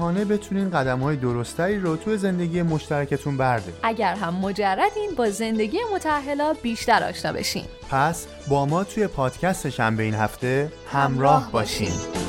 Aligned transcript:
آگاهانه 0.00 0.24
بتونین 0.24 0.70
قدم 0.70 0.98
های 0.98 1.16
درستری 1.16 1.78
رو 1.78 1.96
تو 1.96 2.16
زندگی 2.16 2.62
مشترکتون 2.62 3.36
بردارید 3.36 3.74
اگر 3.82 4.14
هم 4.14 4.34
مجردین 4.34 5.10
با 5.16 5.30
زندگی 5.30 5.78
متأهلا 5.94 6.54
بیشتر 6.62 7.04
آشنا 7.04 7.32
بشین. 7.32 7.64
پس 7.90 8.26
با 8.48 8.66
ما 8.66 8.84
توی 8.84 9.06
پادکست 9.06 9.68
شنبه 9.68 10.02
این 10.02 10.14
هفته 10.14 10.72
همراه 10.92 11.52
باشین. 11.52 12.19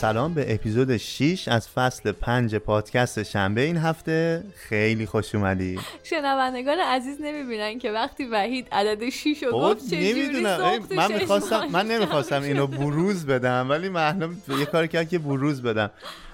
سلام 0.00 0.34
به 0.34 0.54
اپیزود 0.54 0.96
6 0.96 1.48
از 1.48 1.68
فصل 1.68 2.12
5 2.12 2.54
پادکست 2.54 3.22
شنبه 3.22 3.60
این 3.60 3.76
هفته. 3.76 4.44
خیلی 4.56 5.06
خوش 5.06 5.34
اومدی. 5.34 5.78
شنوندگان 6.02 6.78
عزیز 6.78 7.16
نمی‌بینن 7.20 7.78
که 7.78 7.90
وقتی 7.90 8.24
وحید 8.24 8.66
عدد 8.72 9.08
6 9.08 9.42
رو 9.42 9.52
گفت 9.52 9.86
چجوری 9.86 10.12
نمی‌دونم. 10.12 10.78
من 10.96 11.12
می‌خواستم 11.12 11.66
من 11.72 11.86
نمی‌خواستم 11.86 12.42
اینو 12.42 12.66
بروز 12.66 13.26
بدم 13.26 13.66
ولی 13.70 13.88
معلوم 13.88 14.42
یه 14.58 14.66
کاری 14.66 14.88
کرد 14.88 15.08
که 15.08 15.18
بروز 15.18 15.62
بدم. 15.62 15.90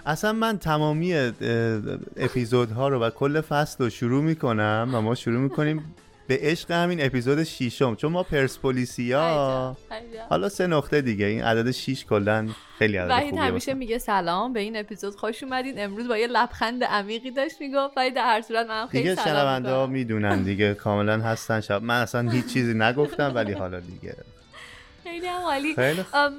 اصلا 0.06 0.32
من 0.32 0.58
تمامی 0.58 1.32
اپیزودها 2.16 2.88
رو 2.88 3.02
و 3.02 3.10
کل 3.10 3.40
فصل 3.40 3.84
رو 3.84 3.90
شروع 3.90 4.22
می‌کنم 4.22 4.90
و 4.92 5.00
ما 5.00 5.14
شروع 5.14 5.40
می‌کنیم 5.40 5.94
به 6.28 6.38
عشق 6.42 6.70
همین 6.70 7.04
اپیزود 7.04 7.44
شیشم 7.44 7.94
چون 7.94 8.12
ما 8.12 8.22
پرسپولیسیا 8.22 9.76
حالا 10.28 10.48
سه 10.48 10.66
نقطه 10.66 11.00
دیگه 11.00 11.26
این 11.26 11.42
عدد 11.42 11.70
شیش 11.70 12.04
کلا 12.04 12.48
خیلی 12.78 12.96
عدد 12.96 13.24
خوبیه 13.24 13.42
همیشه 13.42 13.74
میگه 13.74 13.98
سلام 13.98 14.52
به 14.52 14.60
این 14.60 14.76
اپیزود 14.76 15.16
خوش 15.16 15.42
اومدین. 15.42 15.74
امروز 15.80 16.08
با 16.08 16.18
یه 16.18 16.26
لبخند 16.26 16.84
عمیقی 16.84 17.30
داشت 17.30 17.60
می‌گفت 17.60 17.96
ولی 17.96 18.10
در 18.10 18.24
هر 18.24 18.40
صورت 18.42 18.66
من 18.66 18.86
خیلی 18.86 19.10
دیگه 19.10 19.22
شنونده 19.24 19.70
ها 19.70 19.86
می‌دونن 19.86 20.42
دیگه 20.42 20.74
کاملا 20.74 21.20
هستن 21.20 21.60
شب. 21.60 21.82
من 21.82 22.02
اصلا 22.02 22.30
هیچ 22.30 22.46
چیزی 22.46 22.74
نگفتم 22.74 23.32
ولی 23.34 23.52
حالا 23.52 23.80
دیگه. 23.80 24.16
خیلی 25.10 25.26
هم 25.26 25.42
عالی. 25.42 25.74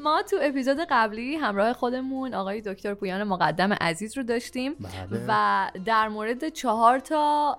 ما 0.04 0.22
تو 0.32 0.38
اپیزود 0.42 0.78
قبلی 0.90 1.36
همراه 1.36 1.74
خودمون 1.74 2.34
آقای 2.34 2.62
دکتر 2.62 2.94
پویان 2.94 3.24
مقدم 3.24 3.74
عزیز 3.74 4.18
رو 4.18 4.24
داشتیم 4.24 4.74
بله. 4.74 5.26
و 5.28 5.72
در 5.86 6.08
مورد 6.08 6.50
چهار 6.50 7.00
تا 7.00 7.56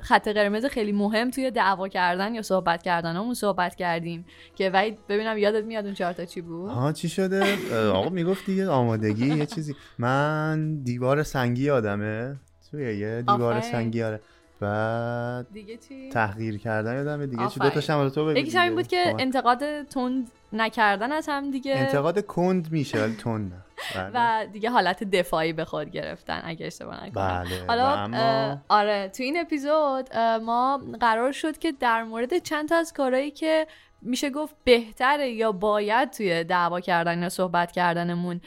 خط 0.00 0.28
قرمز 0.28 0.64
خیلی 0.64 0.92
مهم 0.92 1.30
توی 1.30 1.50
دعوا 1.50 1.88
کردن 1.88 2.34
یا 2.34 2.42
صحبت 2.42 2.82
کردن 2.82 3.16
همون 3.16 3.34
صحبت 3.34 3.74
کردیم 3.74 4.24
که 4.54 4.70
وحید 4.70 4.98
ببینم 5.08 5.38
یادت 5.38 5.64
میاد 5.64 5.84
اون 5.84 5.94
چهار 5.94 6.12
تا 6.12 6.24
چی 6.24 6.40
بود؟ 6.40 6.70
ها 6.70 6.92
چی 6.92 7.08
شده؟ 7.08 7.58
آقا 7.90 8.08
می‌گفت 8.08 8.46
دیگه 8.46 8.68
آمادگی 8.68 9.34
یه 9.34 9.46
چیزی. 9.46 9.74
من 9.98 10.82
دیوار 10.82 11.22
سنگی 11.22 11.70
آدمه. 11.70 12.36
توی 12.70 12.96
یه 12.98 13.22
دیوار 13.22 13.60
سنگی 13.60 14.02
آره. 14.02 14.20
بعد 14.60 15.52
دیگه 15.52 15.76
چی؟ 15.76 16.08
تحقیر 16.08 16.58
کردن 16.58 16.94
یادمه 16.94 17.26
دیگه 17.26 17.48
چی؟ 17.48 17.60
دو 17.60 17.70
تاشم 17.70 18.08
تو 18.08 18.26
بگو 18.26 18.38
یکیش 18.38 18.56
این 18.56 18.74
بود 18.74 18.86
که 18.86 19.14
انتقاد 19.18 19.82
تند 19.82 20.30
نکردن 20.52 21.12
از 21.12 21.26
هم 21.28 21.50
دیگه. 21.50 21.76
انتقاد 21.76 22.26
کند 22.26 22.72
میشه 22.72 23.02
ولی 23.02 23.14
تند 23.14 23.52
بله. 23.94 24.10
و 24.14 24.46
دیگه 24.52 24.70
حالت 24.70 25.04
دفاعی 25.04 25.52
به 25.52 25.64
خود 25.64 25.90
گرفتن 25.90 26.40
اگه 26.44 26.66
اشتباه 26.66 27.06
نکنم. 27.06 27.44
بله 27.44 27.64
حالا 27.68 27.94
اما... 27.94 28.58
آره 28.68 29.08
تو 29.08 29.22
این 29.22 29.40
اپیزود 29.40 30.16
ما 30.16 30.80
قرار 31.00 31.32
شد 31.32 31.58
که 31.58 31.72
در 31.72 32.02
مورد 32.02 32.38
چند 32.38 32.68
تا 32.68 32.76
از 32.76 32.92
کارهایی 32.92 33.30
که 33.30 33.66
میشه 34.02 34.30
گفت 34.30 34.54
بهتره 34.64 35.30
یا 35.30 35.52
باید 35.52 36.10
توی 36.10 36.44
دعوا 36.44 36.80
کردن 36.80 37.22
یا 37.22 37.28
صحبت 37.28 37.72
کردنمون 37.72 38.40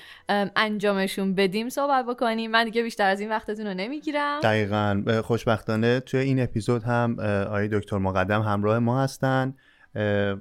انجامشون 0.55 1.35
بدیم 1.35 1.69
صحبت 1.69 2.05
بکنیم؟ 2.05 2.51
من 2.51 2.65
دیگه 2.65 2.83
بیشتر 2.83 3.09
از 3.09 3.19
این 3.19 3.29
وقتتون 3.29 3.67
رو 3.67 3.73
نمی‌گیرم. 3.73 4.39
دقیقا. 4.39 5.21
خوشبختانه 5.23 5.99
توی 5.99 6.19
این 6.19 6.43
اپیزود 6.43 6.83
هم 6.83 7.19
آقای 7.19 7.67
دکتر 7.67 7.97
مقدم 7.97 8.41
همراه 8.41 8.79
ما 8.79 9.03
هستن. 9.03 9.55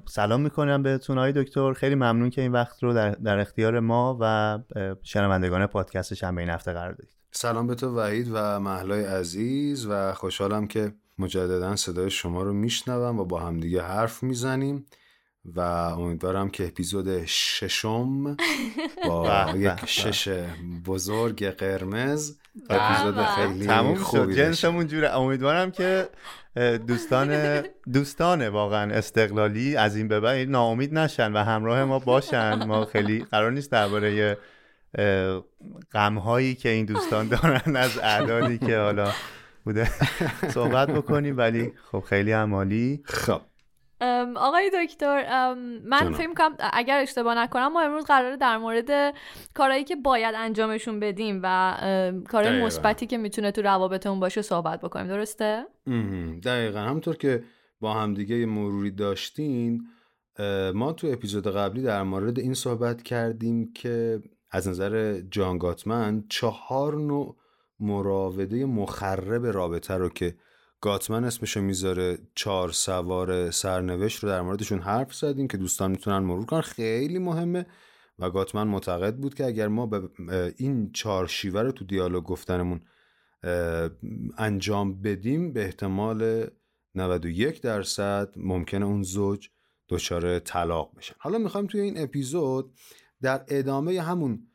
سلام 0.08 0.40
می‌کنم 0.40 0.82
بهتون 0.82 1.18
آقای 1.18 1.32
دکتر. 1.32 1.72
خیلی 1.72 1.94
ممنون 1.94 2.30
که 2.30 2.42
این 2.42 2.52
وقت 2.52 2.82
رو 2.82 2.94
در, 2.94 3.10
در 3.10 3.38
اختیار 3.38 3.80
ما 3.80 4.18
و 4.20 4.58
شنوندگان 5.02 5.66
پادکست 5.66 6.14
شنبه 6.14 6.40
این 6.40 6.50
هفته 6.50 6.72
قرار 6.72 6.92
دادید. 6.92 7.16
سلام 7.30 7.66
به 7.66 7.74
تو 7.74 7.98
وحید 7.98 8.28
و 8.32 8.60
محلای 8.60 9.04
عزیز 9.04 9.86
و 9.86 10.12
خوشحالم 10.12 10.66
که 10.66 10.92
مجددا 11.18 11.76
صدای 11.76 12.10
شما 12.10 12.42
رو 12.42 12.52
میشنوم 12.52 13.20
و 13.20 13.24
با 13.24 13.40
همدیگه 13.40 13.82
حرف 13.82 14.22
می‌زنیم. 14.22 14.86
و 15.44 15.60
امیدوارم 15.60 16.50
که 16.50 16.66
اپیزود 16.66 17.24
ششم 17.24 18.24
با 19.08 19.52
یک 19.56 19.86
شش 19.86 20.44
بزرگ 20.86 21.44
قرمز 21.46 22.36
اپیزود 22.70 23.24
خیلی 23.24 23.66
تموم 23.66 23.94
خوبی 23.94 24.34
شد 24.34 24.38
جنسمون 24.38 24.86
جوره. 24.86 25.18
امیدوارم 25.18 25.70
که 25.70 26.08
دوستان 26.86 27.60
دوستان 27.92 28.48
واقعا 28.48 28.92
استقلالی 28.92 29.76
از 29.76 29.96
این 29.96 30.08
به 30.08 30.20
بعد 30.20 30.48
ناامید 30.48 30.94
نشن 30.94 31.32
و 31.32 31.36
همراه 31.36 31.84
ما 31.84 31.98
باشن. 31.98 32.64
ما 32.64 32.84
خیلی 32.84 33.26
قرار 33.30 33.50
نیست 33.52 33.70
درباره 33.70 34.38
غم 35.92 36.18
هایی 36.18 36.54
که 36.54 36.68
این 36.68 36.86
دوستان 36.86 37.28
دارن 37.28 37.76
از 37.76 37.98
اعدادی 37.98 38.58
که 38.58 38.78
حالا 38.78 39.12
بوده 39.64 39.90
صحبت 40.54 40.90
بکنیم 40.90 41.36
ولی 41.36 41.72
خب 41.92 42.00
خیلی 42.00 42.32
عمالی. 42.32 43.02
خب. 43.04 43.40
آقای 44.36 44.70
دکتر 44.74 45.54
من 45.84 46.12
فکر 46.12 46.34
کنم 46.34 46.56
اگر 46.72 46.98
اشتباه 46.98 47.34
نکنم 47.34 47.72
ما 47.72 47.80
امروز 47.80 48.04
قراره 48.04 48.36
در 48.36 48.58
مورد 48.58 49.14
کارهایی 49.54 49.84
که 49.84 49.96
باید 49.96 50.34
انجامشون 50.38 51.00
بدیم 51.00 51.40
و 51.42 51.76
کارهای 52.28 52.62
مثبتی 52.62 53.06
که 53.06 53.18
می‌تونه 53.18 53.50
تو 53.50 53.62
روابطمون 53.62 54.20
باشه 54.20 54.42
صحبت 54.42 54.80
بکنیم. 54.80 55.08
درسته؟ 55.08 55.66
دقیقا. 56.44 56.78
همونطور 56.78 57.16
که 57.16 57.44
با 57.80 57.94
همدیگه 57.94 58.46
مروری 58.46 58.90
داشتین 58.90 59.86
ما 60.74 60.92
تو 60.92 61.06
اپیزود 61.06 61.56
قبلی 61.56 61.82
در 61.82 62.02
مورد 62.02 62.38
این 62.38 62.54
صحبت 62.54 63.02
کردیم 63.02 63.72
که 63.72 64.22
از 64.50 64.68
نظر 64.68 65.20
جان 65.30 65.58
گاتمن 65.58 66.24
چهار 66.28 66.94
نوع 66.96 67.36
مراوده 67.80 68.64
مخرب 68.64 69.46
رابطه 69.46 69.94
رو 69.94 70.08
که 70.08 70.34
گاتمن 70.82 71.24
اسمشو 71.24 71.60
می‌ذاره 71.60 72.18
چهار 72.34 72.72
سوار 72.72 73.50
سرنوشت 73.50 74.24
رو 74.24 74.28
در 74.28 74.42
موردشون 74.42 74.78
حرف 74.78 75.14
زدیم 75.14 75.48
که 75.48 75.56
دوستان 75.56 75.90
می‌تونن 75.90 76.18
مرور 76.18 76.46
کنن. 76.46 76.60
خیلی 76.60 77.18
مهمه 77.18 77.66
و 78.18 78.30
گاتمن 78.30 78.66
معتقد 78.66 79.16
بود 79.16 79.34
که 79.34 79.46
اگر 79.46 79.68
ما 79.68 79.86
به 79.86 80.08
این 80.56 80.92
چهار 80.92 81.26
شیوه 81.26 81.62
رو 81.62 81.72
تو 81.72 81.84
دیالوگ 81.84 82.24
گفتنمون 82.24 82.80
انجام 84.38 85.02
بدیم 85.02 85.52
به 85.52 85.64
احتمال 85.64 86.46
91 86.94 87.60
درصد 87.60 88.28
ممکنه 88.36 88.86
اون 88.86 89.02
زوج 89.02 89.48
دچار 89.88 90.38
طلاق 90.38 90.96
بشن. 90.96 91.14
حالا 91.18 91.38
می‌خوایم 91.38 91.66
توی 91.66 91.80
این 91.80 92.02
اپیزود 92.02 92.74
در 93.22 93.44
ادامه 93.48 94.00
همون 94.00 94.46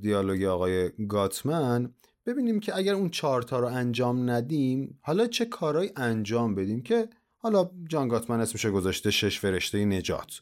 دیالوگ 0.00 0.42
آقای 0.44 0.90
گاتمن 1.08 1.94
ببینیم 2.26 2.60
که 2.60 2.76
اگر 2.76 2.94
اون 2.94 3.10
چارتا 3.10 3.58
رو 3.58 3.66
انجام 3.66 4.30
ندیم 4.30 4.98
حالا 5.02 5.26
چه 5.26 5.44
کارهایی 5.44 5.92
انجام 5.96 6.54
بدیم 6.54 6.82
که 6.82 7.08
حالا 7.36 7.70
جان 7.88 8.08
گاتمن 8.08 8.40
اسمش 8.40 8.66
گذاشته 8.66 9.10
شش 9.10 9.40
فرشته 9.40 9.84
نجات. 9.84 10.40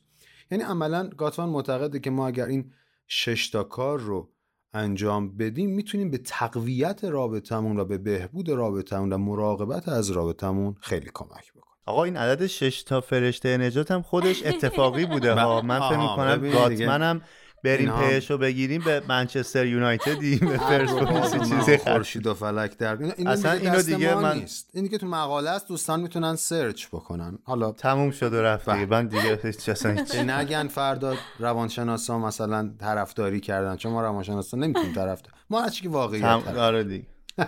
یعنی 0.51 0.65
عملا 0.65 1.09
گاتمن 1.09 1.49
معتقده 1.49 2.01
که 2.01 2.11
ما 2.11 2.27
اگر 2.27 2.47
این 2.47 2.73
شش 3.07 3.51
تا 3.51 3.65
کار 3.65 4.01
رو 4.01 4.31
انجام 4.73 5.37
بدیم 5.37 5.71
می‌تونیم 5.71 6.11
به 6.11 6.19
تقویت 6.19 7.05
رابطمون 7.05 7.79
و 7.79 7.85
به 7.85 7.99
بهبود 7.99 8.49
رابطمون 8.49 9.13
و 9.13 9.19
مراقبت 9.19 9.89
از 9.89 10.11
رابطمون 10.11 10.75
خیلی 10.81 11.11
کمک 11.15 11.53
بکنیم. 11.53 11.65
آقا 11.87 12.05
این 12.05 12.17
عدد 12.17 12.47
شش 12.47 12.83
تا 12.83 13.01
فرشته 13.01 13.57
نجات 13.57 13.91
هم 13.91 14.03
خودش 14.03 14.43
اتفاقی 14.47 15.07
بوده 15.07 15.35
ها. 15.35 15.61
من 15.61 15.81
فکر 15.81 15.99
می‌کنم 15.99 16.51
گاتمنم 16.51 17.23
بریم 17.65 17.93
پیش 17.93 18.31
رو 18.31 18.39
بگیریم 18.39 18.83
به 18.85 19.03
منچستر 19.09 19.67
یونایتدی 19.67 20.37
به 20.37 20.57
پرسپولیس 20.57 21.51
چیزی 21.51 21.77
خورشید 21.77 22.27
و 22.27 22.35
فلک 22.35 22.77
در 22.77 23.03
این 23.03 23.29
اصلا 23.29 23.53
اینو 23.53 23.83
دیگه 23.83 24.15
من 24.15 24.39
نیست. 24.39 24.71
اینی 24.73 24.89
که 24.89 24.99
تو 24.99 25.07
مقاله 25.07 25.51
است 25.51 25.69
دوستان 25.69 26.01
می‌تونن 26.01 26.35
سرچ 26.35 26.87
بکنن. 26.87 27.39
حالا 27.45 27.73
تموم 27.73 28.11
شد 28.11 28.33
و 28.33 28.43
رفت 28.43 28.71
دیگه. 28.71 28.87
من 28.87 29.07
دیگه 29.07 29.41
هیچ 29.43 29.69
اصلا 29.69 29.93
نگن 30.39 30.69
فردا 30.69 31.15
روانشناسا 31.39 32.19
مثلا 32.19 32.71
طرفداری 32.81 33.41
کردن. 33.41 33.77
چون 33.77 33.93
ما 33.93 34.03
روانشناسا 34.03 34.57
نمی‌تونیم 34.57 34.93
طرفدار 34.95 35.33
ما 35.51 35.63
هر 35.63 35.69
چی 35.69 35.89
واقعیت 35.89 36.25
آره 36.57 36.85
دیگه. 36.85 37.07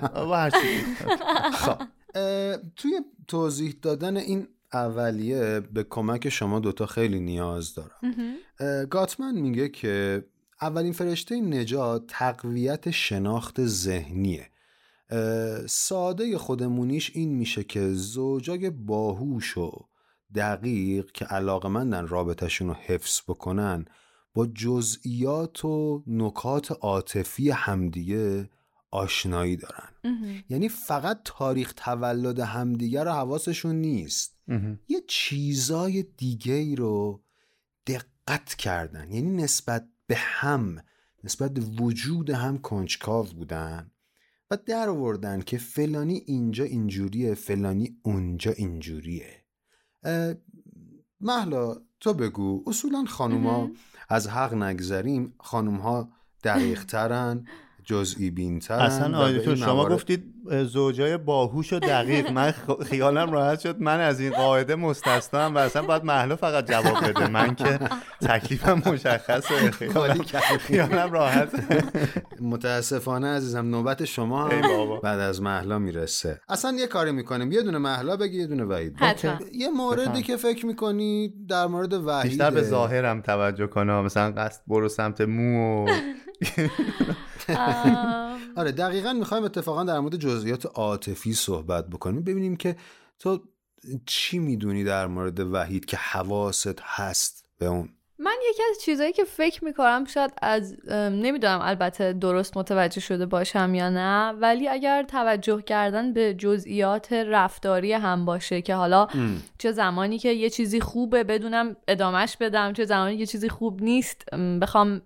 خب 1.62 1.82
توی 2.76 3.00
توضیح 3.28 3.74
دادن 3.82 4.16
این 4.16 4.48
اولیه 4.72 5.60
به 5.60 5.84
کمک 5.84 6.28
شما 6.28 6.60
دوتا 6.60 6.86
خیلی 6.86 7.20
نیاز 7.20 7.74
دارم. 7.74 8.36
گاتمن 8.84 9.34
میگه 9.34 9.68
که 9.68 10.24
اولین 10.60 10.92
فرشته 10.92 11.40
نجات 11.40 12.04
تقویت 12.08 12.90
شناخت 12.90 13.66
ذهنیه. 13.66 14.50
ساده 15.66 16.38
خودمونیش 16.38 17.10
این 17.14 17.34
میشه 17.34 17.64
که 17.64 17.92
زوجای 17.92 18.70
باهوش 18.70 19.58
و 19.58 19.70
دقیق 20.34 21.12
که 21.12 21.24
علاقمندن 21.24 22.06
رابطهشون 22.06 22.68
رو 22.68 22.74
حفظ 22.74 23.20
بکنن 23.28 23.84
با 24.34 24.46
جزئیات 24.46 25.64
و 25.64 26.02
نکات 26.06 26.72
عاطفی 26.72 27.50
همدیگه 27.50 28.50
آشنایی 28.90 29.56
دارن. 29.56 29.88
یعنی 30.48 30.68
فقط 30.68 31.20
تاریخ 31.24 31.72
تولد 31.76 32.40
همدیگه 32.40 33.04
رو 33.04 33.10
حواسشون 33.10 33.76
نیست. 33.76 34.36
یه 34.88 35.00
چیزای 35.08 36.02
دیگه 36.02 36.54
ای 36.54 36.76
رو 36.76 37.22
دقت 37.86 38.54
کردن. 38.54 39.12
یعنی 39.12 39.30
نسبت 39.42 39.88
به 40.06 40.16
هم 40.18 40.82
نسبت 41.24 41.54
به 41.54 41.60
وجود 41.60 42.30
هم 42.30 42.58
کنجکاو 42.58 43.26
بودن 43.26 43.90
و 44.50 44.58
در 44.66 44.88
آوردن 44.88 45.40
که 45.40 45.58
فلانی 45.58 46.22
اینجا 46.26 46.64
اینجوریه 46.64 47.34
فلانی 47.34 47.98
اونجا 48.02 48.52
اینجوریه. 48.52 49.44
محلا 51.20 51.74
تو 52.00 52.14
بگو. 52.14 52.64
اصولا 52.66 53.04
خانوما 53.04 53.70
از 54.08 54.28
حق 54.28 54.54
نگذریم. 54.54 55.34
خانوم 55.38 56.12
دقیق 56.44 56.84
ترن 56.84 57.46
جزئی 57.86 58.30
بینتر 58.30 58.74
اصلا 58.74 59.18
آیدتون 59.18 59.56
شما 59.56 59.88
گفتید 59.88 60.24
زوجای 60.64 61.16
باهوش 61.16 61.72
و 61.72 61.78
دقیق. 61.78 62.30
من 62.30 62.54
خیالم 62.86 63.32
راحت 63.32 63.60
شد. 63.60 63.80
من 63.80 64.00
از 64.00 64.20
این 64.20 64.30
قاعده 64.30 64.74
مستثنا 64.74 65.50
و 65.50 65.58
اصلا 65.58 65.82
باید 65.82 66.04
محلا 66.04 66.36
فقط 66.36 66.70
جواب 66.70 67.08
بده. 67.08 67.28
من 67.28 67.54
که 67.54 67.78
تکلیفم 68.20 68.82
مشخصه. 68.86 69.70
خیالم 70.58 71.12
راحت. 71.12 71.48
متاسفانه 72.40 73.26
عزیزم 73.26 73.70
نوبت 73.70 74.04
شما 74.04 74.48
هم 74.48 75.00
بعد 75.02 75.20
از 75.20 75.42
محلا 75.42 75.78
می‌رسه. 75.78 76.40
اصلا 76.48 76.76
یه 76.78 76.86
کاری 76.86 77.12
می‌کنیم. 77.12 77.52
یه 77.52 77.62
دونه 77.62 77.78
محلا 77.78 78.16
بگی 78.16 78.38
یه 78.38 78.46
دونه 78.46 78.64
وحید 78.64 78.96
یه 79.52 79.68
موردی 79.68 80.22
که 80.22 80.36
فکر 80.36 80.66
می‌کنی 80.66 81.32
در 81.48 81.66
مورد 81.66 81.92
وحید 81.92 82.30
بیشتر 82.30 82.50
به 82.50 82.62
ظاهرم 82.62 83.20
توجه 83.20 83.66
کنم. 83.66 84.04
مثلا 84.04 84.32
قصد 84.32 84.62
برو 84.66 84.88
سمت 84.88 85.20
مو. 85.20 85.86
آره 88.56 88.72
دقیقا 88.72 89.12
می‌خوایم 89.12 89.44
اتفاقا 89.44 89.84
در 89.84 90.00
مورد 90.00 90.16
جزئیات 90.16 90.66
عاطفی 90.66 91.34
صحبت 91.34 91.88
بکنیم. 91.88 92.22
ببینیم 92.22 92.56
که 92.56 92.76
تو 93.18 93.42
چی 94.06 94.38
می‌دونی 94.38 94.84
در 94.84 95.06
مورد 95.06 95.40
وحید 95.40 95.84
که 95.84 95.96
حواست 95.96 96.80
هست 96.82 97.48
به 97.58 97.66
اون؟ 97.66 97.88
من 98.18 98.34
یکی 98.50 98.62
از 98.70 98.80
چیزهایی 98.80 99.12
که 99.12 99.24
فکر 99.24 99.64
می‌کنم 99.64 100.04
شاید 100.04 100.32
از 100.42 100.76
نمی‌دونم 100.90 101.60
البته 101.62 102.12
درست 102.12 102.56
متوجه 102.56 103.00
شده 103.00 103.26
باشم 103.26 103.74
یا 103.74 103.90
نه 103.90 104.28
ولی 104.28 104.68
اگر 104.68 105.02
توجه 105.02 105.62
کردن 105.62 106.12
به 106.12 106.34
جزئیات 106.34 107.12
رفتاری 107.12 107.92
هم 107.92 108.24
باشه 108.24 108.62
که 108.62 108.74
حالا 108.74 109.06
چه 109.58 109.72
زمانی 109.72 110.18
که 110.18 110.28
یه 110.28 110.50
چیزی 110.50 110.80
خوبه 110.80 111.24
بدونم 111.24 111.76
ادامش 111.88 112.36
بدم 112.36 112.72
چه 112.72 112.84
زمانی 112.84 113.14
یه 113.14 113.26
چیزی 113.26 113.48
خوب 113.48 113.82
نیست 113.82 114.34
بخوام 114.60 115.02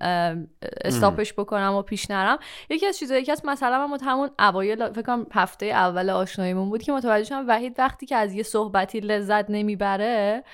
استاپش 0.85 1.33
بکنم 1.33 1.75
و 1.75 1.83
پیش 1.83 2.11
نرم. 2.11 2.39
یکی 2.71 2.87
از 2.87 2.99
چیزهایی 2.99 3.25
که 3.25 3.33
از 3.33 3.43
مثلا 3.45 3.87
من 3.87 3.99
همون 4.01 4.31
اوایل 4.39 4.93
فکر 4.93 5.03
کنم 5.03 5.27
هفته 5.33 5.67
اول 5.67 6.11
آشناییمون 6.11 6.69
بود 6.69 6.83
که 6.83 6.93
متوجه 6.93 7.25
شدم 7.25 7.49
وحید 7.49 7.75
وقتی 7.79 8.07
که 8.07 8.17
از 8.17 8.35
یه 8.35 8.43
صحبتی 8.43 9.01
لذت 9.01 9.51
نمی‌بره 9.51 10.45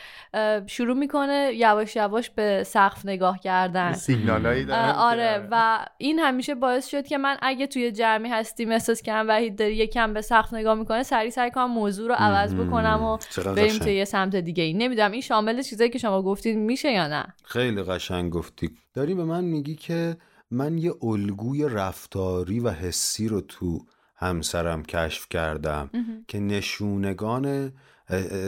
شروع 0.66 0.96
می‌کنه 0.96 1.50
یواش 1.54 1.96
یواش 1.96 2.30
به 2.30 2.45
سقف 2.66 3.06
نگاه 3.06 3.38
کردن. 3.38 3.92
سیگنالایی 3.92 4.72
آره 4.96 5.48
و 5.50 5.86
این 5.98 6.18
همیشه 6.18 6.54
باعث 6.54 6.86
شد 6.86 7.06
که 7.06 7.18
من 7.18 7.36
اگه 7.42 7.66
توی 7.66 7.92
جمعی 7.92 8.30
هستیم 8.30 8.70
احساس 8.70 9.02
کنم 9.02 9.24
وحید 9.28 9.58
داری 9.58 9.76
یکم 9.76 10.12
به 10.12 10.20
سقف 10.20 10.54
نگاه 10.54 10.74
می‌کنه 10.74 11.02
سری 11.02 11.30
سعی 11.30 11.50
کنم 11.50 11.70
موضوع 11.70 12.08
رو 12.08 12.14
عوض 12.18 12.54
بکنم 12.54 13.02
و 13.02 13.18
بریم 13.56 13.78
توی 13.78 13.94
یه 13.94 14.04
سمت 14.04 14.36
دیگه 14.36 14.62
ای. 14.62 14.72
نمی‌دونم 14.72 15.12
این 15.12 15.20
شامل 15.20 15.62
چیزایی 15.62 15.90
که 15.90 15.98
شما 15.98 16.22
گفتید 16.22 16.56
میشه 16.56 16.92
یا 16.92 17.06
نه؟ 17.06 17.34
خیلی 17.44 17.82
قشنگ 17.82 18.32
گفتی. 18.32 18.70
داری 18.94 19.14
به 19.14 19.24
من 19.24 19.44
میگی 19.44 19.74
که 19.74 20.16
من 20.50 20.78
یه 20.78 20.92
الگوی 21.02 21.68
رفتاری 21.68 22.60
و 22.60 22.70
حسی 22.70 23.28
رو 23.28 23.40
تو 23.40 23.80
همسرم 24.16 24.82
کشف 24.82 25.28
کردم 25.30 25.90
که 26.28 26.40
نشونگان 26.40 27.72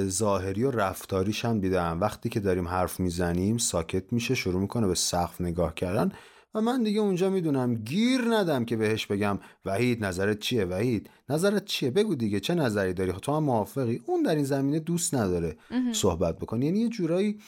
ظاهری 0.08 0.64
و 0.64 0.70
رفتاریش 0.70 1.44
هم 1.44 1.60
دیدم. 1.60 2.00
وقتی 2.00 2.28
که 2.28 2.40
داریم 2.40 2.69
حرف 2.69 3.00
می‌زنیم 3.00 3.58
ساکت 3.58 4.12
میشه 4.12 4.34
شروع 4.34 4.60
می‌کنه 4.60 4.87
به 4.87 4.94
سقف 4.94 5.40
نگاه 5.40 5.75
کردن. 5.75 6.12
و 6.55 6.60
من 6.60 6.82
دیگه 6.82 7.00
اونجا 7.00 7.31
می‌دونم 7.31 7.75
گیر 7.75 8.20
ندم 8.31 8.64
که 8.64 8.76
بهش 8.76 9.06
بگم 9.06 9.38
وحید 9.64 10.05
نظرت 10.05 10.38
چیه 10.38 10.64
وحید؟ 10.64 11.10
نظرت 11.28 11.64
چیه؟ 11.64 11.90
بگو 11.90 12.14
دیگه 12.14 12.40
چه 12.40 12.55
نظری 12.55 12.93
داری؟ 12.93 13.12
تو 13.12 13.37
هم 13.37 13.44
موافقی؟ 13.44 14.00
اون 14.06 14.22
در 14.22 14.34
این 14.34 14.44
زمینه 14.44 14.78
دوست 14.78 15.14
نداره 15.14 15.56
صحبت 15.93 16.38
بکنی 16.38 16.66
یعنی 16.66 16.78
یه 16.78 16.88
جورایی 16.88 17.40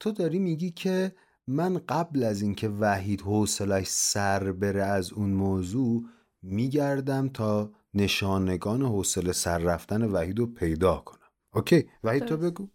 تو 0.00 0.10
داری 0.10 0.38
میگی 0.38 0.70
که 0.70 1.12
من 1.46 1.80
قبل 1.88 2.22
از 2.22 2.42
اینکه 2.42 2.68
وحید 2.68 3.20
حوصلش 3.20 3.86
سر 3.86 4.52
بره 4.52 4.82
از 4.82 5.12
اون 5.12 5.30
موضوع 5.30 6.04
میگردم 6.42 7.28
تا 7.28 7.70
نشانگان 7.94 8.82
حوصله 8.82 9.32
سر 9.32 9.58
رفتن 9.58 10.02
وحید 10.02 10.38
رو 10.38 10.46
پیدا 10.46 10.96
کنم. 10.96 11.21
اوکی. 11.54 11.84
وحید 12.04 12.24
تو 12.24 12.36
بگو. 12.36 12.68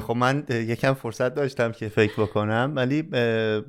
خب 0.00 0.16
من 0.16 0.44
یکم 0.50 0.94
فرصت 0.94 1.34
داشتم 1.34 1.72
که 1.72 1.88
فکر 1.88 2.22
بکنم 2.22 2.72
ولی 2.76 3.08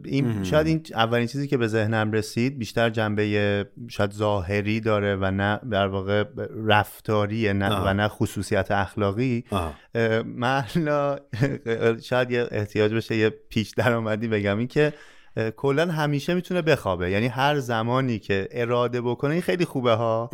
این 0.05 0.43
شاید 0.43 0.67
این 0.67 0.85
اولین 0.93 1.27
چیزی 1.27 1.47
که 1.47 1.57
به 1.57 1.67
ذهنم 1.67 2.11
رسید 2.11 2.59
بیشتر 2.59 2.89
جنبه 2.89 3.65
شاید 3.89 4.11
ظاهری 4.11 4.79
داره 4.79 5.15
و 5.15 5.31
نه 5.31 5.59
در 5.71 5.87
واقع 5.87 6.23
رفتاری 6.67 7.53
نه 7.53 7.69
و 7.69 7.93
نه 7.93 8.07
خصوصیت 8.07 8.71
اخلاقی. 8.71 9.43
من 10.25 10.65
شاید 12.03 12.31
یه 12.31 12.47
احتیاج 12.51 12.93
بشه 12.93 13.15
یه 13.15 13.29
پیش 13.29 13.69
درآمدی 13.69 14.27
بگم. 14.27 14.57
این 14.57 14.67
که 14.67 14.93
کلا 15.55 15.91
همیشه 15.91 16.33
می‌تونه 16.33 16.61
بخوابه. 16.61 17.11
یعنی 17.11 17.27
هر 17.27 17.59
زمانی 17.59 18.19
که 18.19 18.47
اراده 18.51 19.01
بکنه 19.01 19.31
این 19.31 19.41
خیلی 19.41 19.65
خوبه 19.65 19.93
ها. 19.93 20.29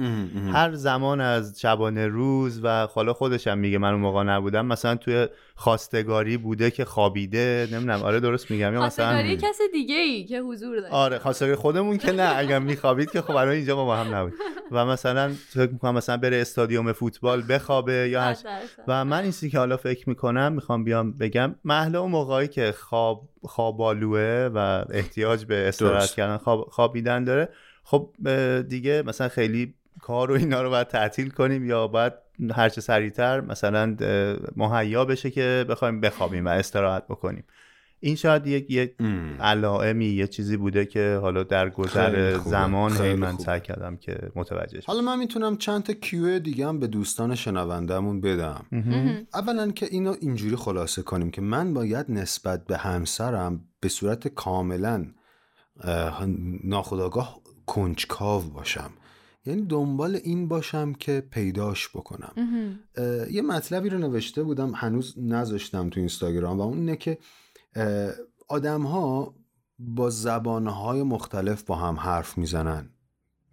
هر 0.53 0.73
زمان 0.73 1.21
از 1.21 1.59
شبانه 1.61 2.07
روز 2.07 2.59
و 2.63 2.87
حالا 2.87 3.13
خودش 3.13 3.47
هم 3.47 3.57
میگه 3.57 3.77
من 3.77 3.91
اون 3.91 4.01
موقع 4.01 4.23
نبودم 4.23 4.65
مثلا 4.65 4.95
توی 4.95 5.27
خواستگاری 5.59 6.37
بوده 6.37 6.71
که 6.71 6.85
خوابیده 6.85 7.67
نمی‌دونم. 7.71 8.03
آره 8.03 8.19
درست 8.19 8.51
میگم. 8.51 8.73
یا 8.73 8.81
مثلا 8.81 9.35
کس 9.35 9.59
دیگه 9.71 9.95
ای 9.95 10.25
که 10.25 10.39
حضور 10.39 10.79
داشت 10.79 10.93
آره 10.93 11.19
خواستگاری 11.19 11.55
خودمون 11.55 11.97
که 11.97 12.11
نه. 12.11 12.37
اگر 12.37 12.59
میخوابید 12.59 13.11
که 13.11 13.21
خب 13.21 13.31
الان 13.31 13.49
اینجا 13.49 13.75
ما 13.75 13.85
با 13.85 13.95
هم 13.95 14.15
نبود. 14.15 14.33
و 14.71 14.85
مثلا 14.85 15.31
فکر 15.49 15.71
می‌کنم 15.71 15.95
مثلا 15.95 16.17
بره 16.17 16.37
استادیوم 16.37 16.91
فوتبال 16.91 17.43
بخوابه 17.49 18.09
یا 18.09 18.21
هر 18.21 18.35
و 18.87 19.05
من 19.05 19.23
این 19.23 19.31
که 19.31 19.59
حالا 19.59 19.77
فکر 19.77 20.09
می‌کنم 20.09 20.53
می‌خوام 20.53 20.83
بیام 20.83 21.11
بگم 21.11 21.55
محله 21.63 21.97
اون 21.97 22.11
موقعی 22.11 22.47
که 22.47 22.71
خواب 22.71 23.29
خوابالوه 23.41 24.49
و 24.53 24.85
احتیاج 24.89 25.45
به 25.45 25.67
استراحت 25.67 26.11
کردن 26.11 26.37
خواب 26.37 26.67
خوابیدن 26.71 27.23
داره 27.23 27.49
خب 27.83 28.09
دیگه 28.67 29.03
مثلا 29.05 29.29
خیلی 29.29 29.73
کار 30.01 30.31
و 30.31 30.33
اینا 30.33 30.61
رو 30.61 30.69
باید 30.69 30.87
تعطیل 30.87 31.29
کنیم 31.29 31.65
یا 31.65 31.87
باید 31.87 32.13
هرچه 32.55 32.81
سریعتر 32.81 33.41
مثلا 33.41 33.95
مهیا 34.55 35.05
بشه 35.05 35.31
که 35.31 35.65
بخوایم 35.69 36.01
بخوابیم 36.01 36.45
و 36.45 36.49
استراحت 36.49 37.07
بکنیم. 37.07 37.43
این 38.01 38.15
شاید 38.15 38.47
یک 38.47 38.71
یک 38.71 38.95
علائمی 39.39 40.05
یه 40.05 40.27
چیزی 40.27 40.57
بوده 40.57 40.85
که 40.85 41.19
حالا 41.21 41.43
در 41.43 41.69
گذر 41.69 42.37
زمان 42.37 42.97
هی 43.01 43.13
من 43.13 43.37
سعی 43.37 43.59
کردم 43.59 43.97
که 43.97 44.31
متوجه 44.35 44.79
حالا 44.85 45.01
من 45.01 45.19
می‌تونم 45.19 45.57
چند 45.57 45.83
تا 45.83 45.93
کیو 45.93 46.39
دیگه 46.39 46.67
هم 46.67 46.79
به 46.79 46.87
دوستان 46.87 47.35
شنوندهمون 47.35 48.21
بدم. 48.21 48.65
اولا 49.33 49.71
که 49.71 49.87
اینو 49.91 50.15
اینجوری 50.21 50.55
خلاصه 50.55 51.01
کنیم 51.01 51.31
که 51.31 51.41
من 51.41 51.73
باید 51.73 52.05
نسبت 52.09 52.65
به 52.65 52.77
همسرم 52.77 53.61
به 53.79 53.89
صورت 53.89 54.27
کاملا 54.27 55.05
ناخداگاه 56.63 57.39
کنجکاو 57.65 58.43
باشم. 58.43 58.91
یعنی 59.45 59.61
دنبال 59.61 60.15
این 60.23 60.47
باشم 60.47 60.93
که 60.93 61.23
پیداش 61.31 61.89
بکنم. 61.89 62.33
یه 63.31 63.41
مطلبی 63.41 63.89
رو 63.89 63.97
نوشته 63.97 64.43
بودم 64.43 64.71
هنوز 64.75 65.15
نذاشتم 65.17 65.89
تو 65.89 65.99
اینستاگرام 65.99 66.59
و 66.59 66.61
اون 66.61 66.77
اینه 66.77 66.95
که 66.95 67.17
آدم 68.47 68.81
ها 68.81 69.35
با 69.79 70.09
زبانهای 70.09 71.03
مختلف 71.03 71.63
با 71.63 71.75
هم 71.75 71.95
حرف 71.95 72.37
می‌زنن 72.37 72.89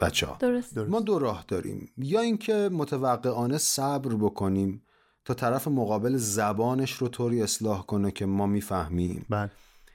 بچه 0.01 0.27
ها 0.27 0.37
درست. 0.41 0.79
ما 0.79 1.01
دو 1.01 1.19
راه 1.19 1.45
داریم. 1.49 1.89
یا 1.97 2.21
اینکه 2.21 2.69
متوقعانه 2.73 3.59
صبر 3.59 4.15
بکنیم 4.15 4.83
تا 5.25 5.35
طرف 5.35 5.69
مقابل 5.69 6.17
زبانش 6.17 6.93
رو 6.93 7.09
طوری 7.09 7.43
اصلاح 7.43 7.87
کنه 7.87 8.11
که 8.11 8.27
ما 8.27 8.47
می‌فهمیم. 8.47 9.27
بله. 9.29 9.51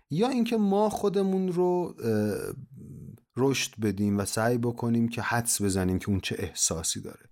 یا 0.10 0.30
اینکه 0.30 0.58
ما 0.58 0.90
خودمون 0.90 1.52
رو 1.52 1.96
رشد 3.38 3.80
بدیم 3.82 4.18
و 4.18 4.26
سعی 4.26 4.58
بکنیم 4.58 5.08
که 5.08 5.22
حدس 5.22 5.62
بزنیم 5.62 6.00
که 6.00 6.10
اون 6.10 6.20
چه 6.20 6.36
احساسی 6.40 7.02
داره. 7.02 7.30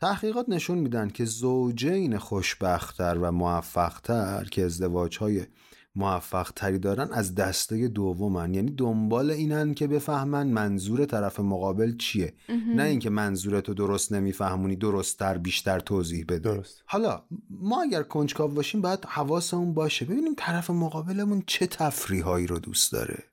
تحقیقات 0.00 0.48
نشون 0.48 0.78
میدن 0.78 1.08
که 1.08 1.24
زوجین 1.24 2.18
خوشبختتر 2.18 3.18
و 3.18 3.32
موفقتر 3.32 4.44
که 4.44 4.64
ازدواجهای 4.64 5.46
موفق 5.94 6.50
تری 6.56 6.78
دارن 6.78 7.08
از 7.12 7.34
دسته 7.34 7.88
دومن. 7.88 8.54
یعنی 8.54 8.70
دنبال 8.70 9.30
اینن 9.30 9.74
که 9.74 9.86
بفهمن 9.86 10.46
منظور 10.46 11.04
طرف 11.04 11.40
مقابل 11.40 11.96
چیه. 11.96 12.34
نه 12.76 12.82
اینکه 12.82 13.10
منظورتو 13.10 13.74
درست 13.74 14.12
نمیفهمونی 14.12 14.76
درستتر 14.76 15.38
بیشتر 15.38 15.80
توضیح 15.80 16.24
بده. 16.28 16.38
درست. 16.38 16.82
حالا 16.86 17.24
ما 17.50 17.82
اگر 17.82 18.02
کنجکاو 18.02 18.50
باشیم 18.50 18.80
باید 18.80 19.04
حواسمون 19.04 19.74
باشه. 19.74 20.04
ببینیم 20.04 20.34
طرف 20.36 20.70
مقابلمون 20.70 21.42
چه 21.46 21.66
تفریحایی 21.66 22.46
رو 22.46 22.58
دوست 22.58 22.92
داره. 22.92 23.31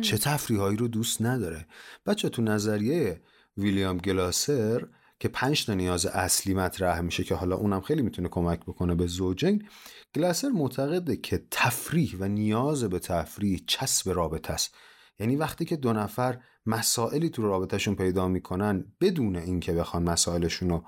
چه 0.00 0.18
تفریحایی 0.18 0.76
رو 0.76 0.88
دوست 0.88 1.22
نداره. 1.22 1.66
بچه 2.06 2.28
تو 2.28 2.42
نظریه 2.42 3.22
ویلیام 3.56 3.98
گلاسر 3.98 4.86
که 5.20 5.28
پنج 5.28 5.66
تا 5.66 5.74
نیاز 5.74 6.06
اصلی 6.06 6.54
مطرح 6.54 7.00
میشه 7.00 7.24
که 7.24 7.34
حالا 7.34 7.56
اونم 7.56 7.80
خیلی 7.80 8.02
می‌تونه 8.02 8.28
کمک 8.28 8.60
بکنه 8.60 8.94
به 8.94 9.06
زوجین 9.06 9.68
گلاسر 10.14 10.48
معتقده 10.48 11.16
که 11.16 11.46
تفریح 11.50 12.16
و 12.18 12.28
نیاز 12.28 12.84
به 12.84 12.98
تفریح 12.98 13.60
چسب 13.66 14.10
رابطه 14.10 14.52
است. 14.52 14.74
یعنی 15.18 15.36
وقتی 15.36 15.64
که 15.64 15.76
دو 15.76 15.92
نفر 15.92 16.38
مسائلی 16.66 17.30
تو 17.30 17.42
رابطهشون 17.42 17.94
پیدا 17.94 18.28
می‌کنن 18.28 18.84
بدون 19.00 19.36
اینکه 19.36 19.72
بخوان 19.72 20.02
مسائلشون 20.02 20.68
رو 20.68 20.84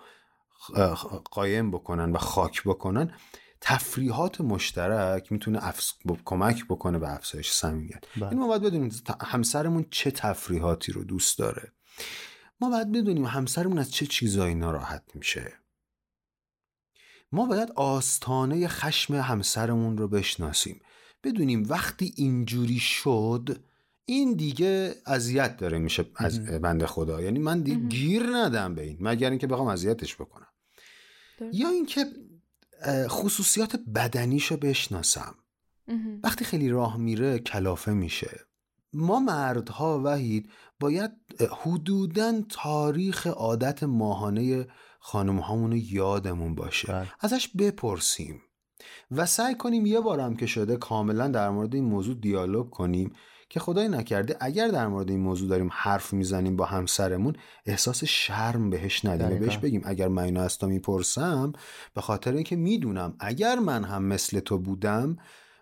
قایم 1.30 1.70
بکنن 1.70 2.12
و 2.12 2.18
خاک 2.18 2.62
بکنن 2.62 3.14
تفریحات 3.60 4.40
مشترک 4.40 5.32
می‌تونه 5.32 5.66
افس... 5.66 5.92
کمک 6.24 6.64
بکنه 6.64 6.98
به 6.98 7.14
افزایش 7.14 7.50
صمیمیت 7.50 8.04
این 8.16 8.26
بله. 8.26 8.34
ما 8.34 8.46
باید 8.46 8.62
بدونیم 8.62 8.90
همسرمون 9.20 9.86
چه 9.90 10.10
تفریحاتی 10.10 10.92
رو 10.92 11.04
دوست 11.04 11.38
داره. 11.38 11.72
ما 12.60 12.70
باید 12.70 12.92
بدونیم 12.92 13.24
همسرمون 13.24 13.78
از 13.78 13.90
چه 13.90 14.06
چیزایی 14.06 14.54
ناراحت 14.54 15.02
میشه. 15.14 15.52
ما 17.32 17.46
باید 17.46 17.70
آستانه 17.70 18.68
خشم 18.68 19.14
همسرمون 19.14 19.98
رو 19.98 20.08
بشناسیم. 20.08 20.80
بدونیم 21.24 21.66
وقتی 21.68 22.14
اینجوری 22.16 22.78
شد 22.78 23.64
این 24.04 24.34
دیگه 24.34 24.94
اذیت 25.06 25.56
داره 25.56 25.78
میشه 25.78 26.04
از 26.16 26.44
بنده 26.44 26.86
خدا. 26.86 27.20
یعنی 27.20 27.38
من 27.38 27.62
دیگه 27.62 27.76
گیر 27.78 28.22
ندم 28.22 28.74
به 28.74 28.82
این 28.82 28.96
مگر 29.00 29.30
اینکه 29.30 29.46
بخوام 29.46 29.68
اذیتش 29.68 30.14
بکنم. 30.14 30.46
یا 31.52 31.68
اینکه 31.68 32.06
خصوصیات 33.08 33.76
بدنیشو 33.94 34.56
بشناسم. 34.56 35.34
وقتی 36.22 36.44
خیلی 36.44 36.68
راه 36.68 36.96
میره 36.96 37.38
کلافه 37.38 37.92
میشه. 37.92 38.40
ما 38.92 39.20
مردها 39.20 40.00
وحید 40.04 40.50
باید 40.80 41.10
حدودا 41.62 42.42
تاریخ 42.48 43.26
عادت 43.26 43.82
ماهانه 43.82 44.66
خانم 45.00 45.38
هامونو 45.38 45.76
یادمون 45.76 46.54
باشه. 46.54 46.92
بله. 46.92 47.12
ازش 47.20 47.48
بپرسیم 47.48 48.42
و 49.10 49.26
سعی 49.26 49.54
کنیم 49.54 49.86
یه 49.86 50.00
بارم 50.00 50.36
که 50.36 50.46
شده 50.46 50.76
کاملا 50.76 51.28
در 51.28 51.50
مورد 51.50 51.74
این 51.74 51.84
موضوع 51.84 52.14
دیالوگ 52.14 52.70
کنیم. 52.70 53.12
که 53.50 53.60
خدای 53.60 53.88
نکرده 53.88 54.36
اگر 54.40 54.68
در 54.68 54.86
مورد 54.86 55.10
این 55.10 55.20
موضوع 55.20 55.48
داریم 55.48 55.70
حرف 55.72 56.12
می‌زنیم 56.12 56.56
با 56.56 56.64
همسرمون 56.64 57.36
احساس 57.66 58.04
شرم 58.04 58.70
بهش 58.70 59.04
ندیم 59.04 59.38
بهش 59.38 59.56
بگیم 59.56 59.82
اگر 59.84 60.08
من 60.08 60.22
اینو 60.22 60.40
از 60.40 60.58
تو 60.58 60.66
می‌پرسم 60.66 61.52
به 61.94 62.00
خاطر 62.00 62.32
اینکه 62.32 62.56
می‌دونم 62.56 63.14
اگر 63.20 63.58
من 63.58 63.84
هم 63.84 64.04
مثل 64.04 64.40
تو 64.40 64.58
بودم 64.58 65.18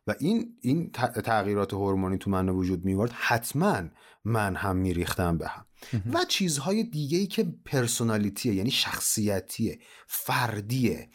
و 0.06 0.14
این 0.18 0.56
این 0.60 0.90
تغییرات 1.24 1.74
هورمونی 1.74 2.18
تو 2.18 2.30
من 2.30 2.48
وجود 2.48 2.84
میورد 2.84 3.10
حتما 3.14 3.82
من 4.24 4.56
هم 4.56 4.76
میریختم 4.76 5.38
به 5.38 5.48
هم. 5.48 5.64
و 6.12 6.24
چیزهای 6.28 6.84
دیگه 6.84 7.18
ای 7.18 7.26
که 7.26 7.46
پرسونالیتیه 7.64 8.54
یعنی 8.54 8.70
شخصیتیه 8.70 9.78
فردیه 10.06 11.08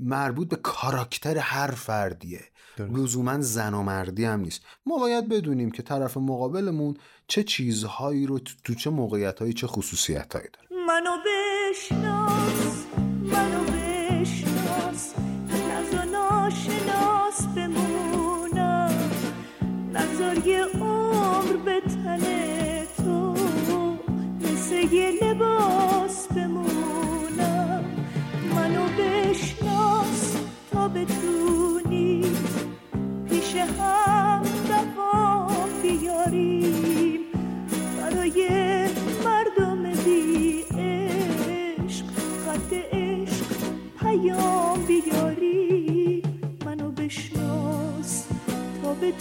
مربوط 0.00 0.48
به 0.48 0.56
کاراکتر 0.56 1.38
هر 1.38 1.70
فردیه. 1.70 2.40
لزوما 2.86 3.40
زن 3.40 3.74
و 3.74 3.82
مردی 3.82 4.24
هم 4.24 4.40
نیست. 4.40 4.62
ما 4.86 4.98
باید 4.98 5.28
بدونیم 5.28 5.70
که 5.70 5.82
طرف 5.82 6.16
مقابلمون 6.16 6.96
چه 7.26 7.42
چیزهایی 7.42 8.26
رو 8.26 8.38
تو 8.64 8.74
چه 8.74 8.90
موقعیت 8.90 9.50
چه 9.50 9.66
خصوصیت 9.66 10.34
هایی 10.34 10.48
داره. 10.52 10.84
منو 10.86 11.16
بشناس 11.26 12.84
منو 13.22 13.64
بشناس. 13.64 15.14
نزا 15.70 16.04
ناشناس 16.04 17.46
بمونم. 17.56 19.10
نظر 19.92 20.46
یه 20.46 20.64
عمر 20.64 21.56
به 21.64 21.80
تن 21.80 22.20
تو 22.96 23.34
مثل 24.40 24.94
یه 24.94 25.10
لباس 25.22 25.49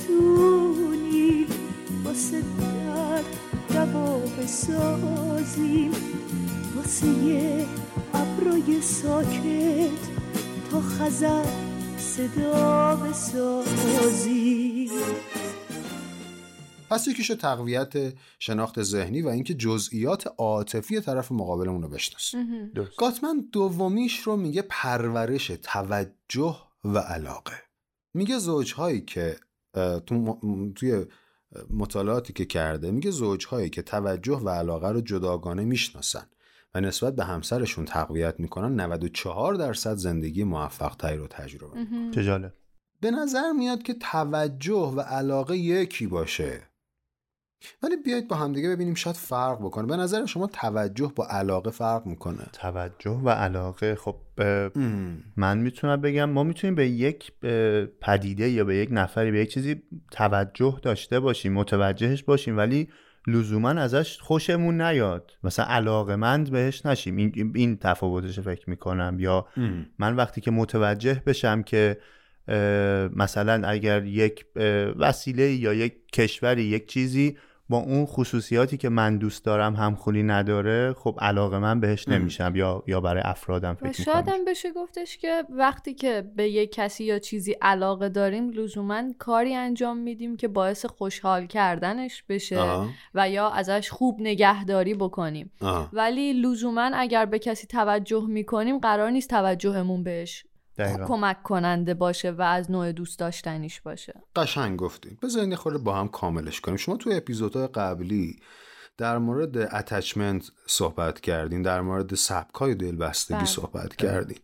بتونی 0.09 1.45
واسه 2.05 2.41
درد 2.41 3.25
دوا 3.69 4.19
بسازیم 4.19 5.91
واسه 6.75 7.07
یه 7.07 7.65
ابروی 8.13 8.81
ساکت 8.81 9.99
تا 10.71 10.81
خزر 10.81 11.45
صدا 11.97 12.95
بسازی. 12.95 14.89
پس 16.89 17.07
یکیش 17.07 17.27
تقویت 17.27 18.13
شناخت 18.39 18.83
ذهنی 18.83 19.21
و 19.21 19.27
اینکه 19.27 19.53
جزئیات 19.53 20.33
عاطفی 20.37 21.01
طرف 21.01 21.31
مقابلمون 21.31 21.81
رو 21.81 21.89
بشناسیم 21.89 22.71
گاتمن 22.97 23.49
دومیش 23.51 24.19
رو 24.19 24.35
میگه 24.35 24.61
پرورش 24.61 25.47
توجه 25.63 26.57
و 26.85 26.97
علاقه. 26.97 27.63
میگه 28.13 28.37
زوجهایی 28.37 29.01
که 29.01 29.37
تو 30.05 30.39
توی 30.75 31.05
مطالعاتی 31.69 32.33
که 32.33 32.45
کرده 32.45 32.91
میگه 32.91 33.12
زوجهایی 33.12 33.69
که 33.69 33.81
توجه 33.81 34.38
و 34.38 34.50
علاقه 34.50 34.89
رو 34.89 35.01
جداگانه 35.01 35.65
می‌شناسن 35.65 36.25
و 36.75 36.81
نسبت 36.81 37.15
به 37.15 37.24
همسرشون 37.24 37.86
تقویت 37.86 38.39
می‌کنن 38.39 38.81
94 38.81 39.53
درصد 39.53 39.95
زندگی 39.95 40.43
موفق 40.43 40.95
تری 40.95 41.17
رو 41.17 41.27
تجربه 41.27 41.79
می‌کنن. 41.79 42.12
چه 42.12 42.24
جالب. 42.24 42.53
به 43.01 43.12
نظر 43.12 43.51
میاد 43.51 43.83
که 43.83 43.93
توجه 43.93 44.93
و 44.95 45.01
علاقه 45.01 45.57
یکی 45.57 46.07
باشه. 46.07 46.68
ولی 47.83 47.97
بیایید 47.97 48.27
با 48.27 48.35
همدیگه 48.35 48.69
ببینیم 48.69 48.93
شاید 48.93 49.15
فرق 49.15 49.59
بکنه. 49.59 49.87
به 49.87 49.97
نظر 49.97 50.25
شما 50.25 50.47
توجه 50.47 51.11
با 51.15 51.27
علاقه 51.27 51.71
فرق 51.71 52.05
می‌کنه؟ 52.05 52.47
توجه 52.53 53.11
و 53.11 53.29
علاقه 53.29 53.95
خب 53.95 54.15
من 55.37 55.57
می‌تونم 55.57 56.01
بگم 56.01 56.29
ما 56.29 56.43
می‌تونیم 56.43 56.75
به 56.75 56.87
یک 56.87 57.31
پدیده 58.01 58.49
یا 58.49 58.63
به 58.63 58.75
یک 58.75 58.89
نفری 58.91 59.31
به 59.31 59.39
یک 59.39 59.53
چیزی 59.53 59.83
توجه 60.11 60.79
داشته 60.81 61.19
باشیم 61.19 61.53
متوجهش 61.53 62.23
باشیم 62.23 62.57
ولی 62.57 62.89
لزوما 63.27 63.69
ازش 63.69 64.19
خوشمون 64.19 64.81
نیاد. 64.81 65.31
مثلا 65.43 65.65
علاقمند 65.65 66.51
بهش 66.51 66.85
نشیم. 66.85 67.17
این, 67.17 67.51
این 67.55 67.77
تفاوتش 67.77 68.39
فکر 68.39 68.69
می‌کنم. 68.69 69.17
یا 69.19 69.47
من 69.99 70.15
وقتی 70.15 70.41
که 70.41 70.51
متوجه 70.51 71.23
بشم 71.25 71.63
که 71.63 71.97
مثلا 73.15 73.67
اگر 73.67 74.05
یک 74.05 74.45
وسیله 74.99 75.51
یا 75.51 75.73
یک 75.73 75.93
کشوری 76.13 76.63
یک 76.63 76.87
چیزی 76.87 77.37
با 77.69 77.77
اون 77.77 78.05
خصوصیاتی 78.05 78.77
که 78.77 78.89
من 78.89 79.17
دوست 79.17 79.45
دارم 79.45 79.75
همخونی 79.75 80.23
نداره 80.23 80.93
خب 80.93 81.17
علاقه 81.21 81.59
من 81.59 81.79
بهش 81.79 82.07
نمیشم 82.07 82.53
یا 82.55 82.83
یا 82.88 83.01
برای 83.01 83.21
افرادم 83.25 83.73
فکر 83.73 83.88
می‌کنم. 83.88 84.05
شاید 84.05 84.29
هم 84.29 84.45
بشه 84.45 84.71
گفتش 84.71 85.17
که 85.17 85.43
وقتی 85.49 85.93
که 85.93 86.31
به 86.35 86.49
یک 86.49 86.71
کسی 86.71 87.03
یا 87.03 87.19
چیزی 87.19 87.55
علاقه 87.61 88.09
داریم 88.09 88.49
لزوما 88.49 89.03
کاری 89.19 89.55
انجام 89.55 89.97
میدیم 89.97 90.38
که 90.38 90.47
باعث 90.47 90.85
خوشحال 90.85 91.45
کردنش 91.45 92.23
بشه 92.29 92.88
و 93.13 93.29
یا 93.29 93.49
ازش 93.49 93.89
خوب 93.89 94.21
نگهداری 94.21 94.93
بکنیم. 94.93 95.51
ولی 95.93 96.33
لزوما 96.33 96.91
اگر 96.93 97.25
به 97.25 97.39
کسی 97.39 97.67
توجه 97.67 98.25
می‌کنیم 98.27 98.77
قرار 98.77 99.09
نیست 99.09 99.29
توجهمون 99.29 100.03
بهش 100.03 100.45
کمک 101.07 101.43
کننده 101.43 101.93
باشه 101.93 102.31
و 102.31 102.41
از 102.41 102.71
نوع 102.71 102.91
دوست 102.91 103.19
داشتنیش 103.19 103.81
باشه. 103.81 104.13
قشنگ 104.36 104.79
گفتیم 104.79 105.17
بذارین 105.21 105.55
خورده 105.55 105.77
با 105.77 105.95
هم 105.95 106.07
کاملش 106.07 106.62
کنیم. 106.62 106.77
شما 106.77 106.98
توی 106.98 107.15
اپیزودهای 107.15 107.67
قبلی 107.67 108.39
در 108.98 109.17
مورد 109.17 109.57
اتچمنت 109.57 110.51
صحبت 110.67 111.21
کردین 111.21 111.62
در 111.62 111.81
مورد 111.81 112.15
سبکای 112.15 112.75
دلبستگی 112.75 113.38
بله. 113.38 113.45
صحبت 113.45 113.95
کردین. 113.95 114.39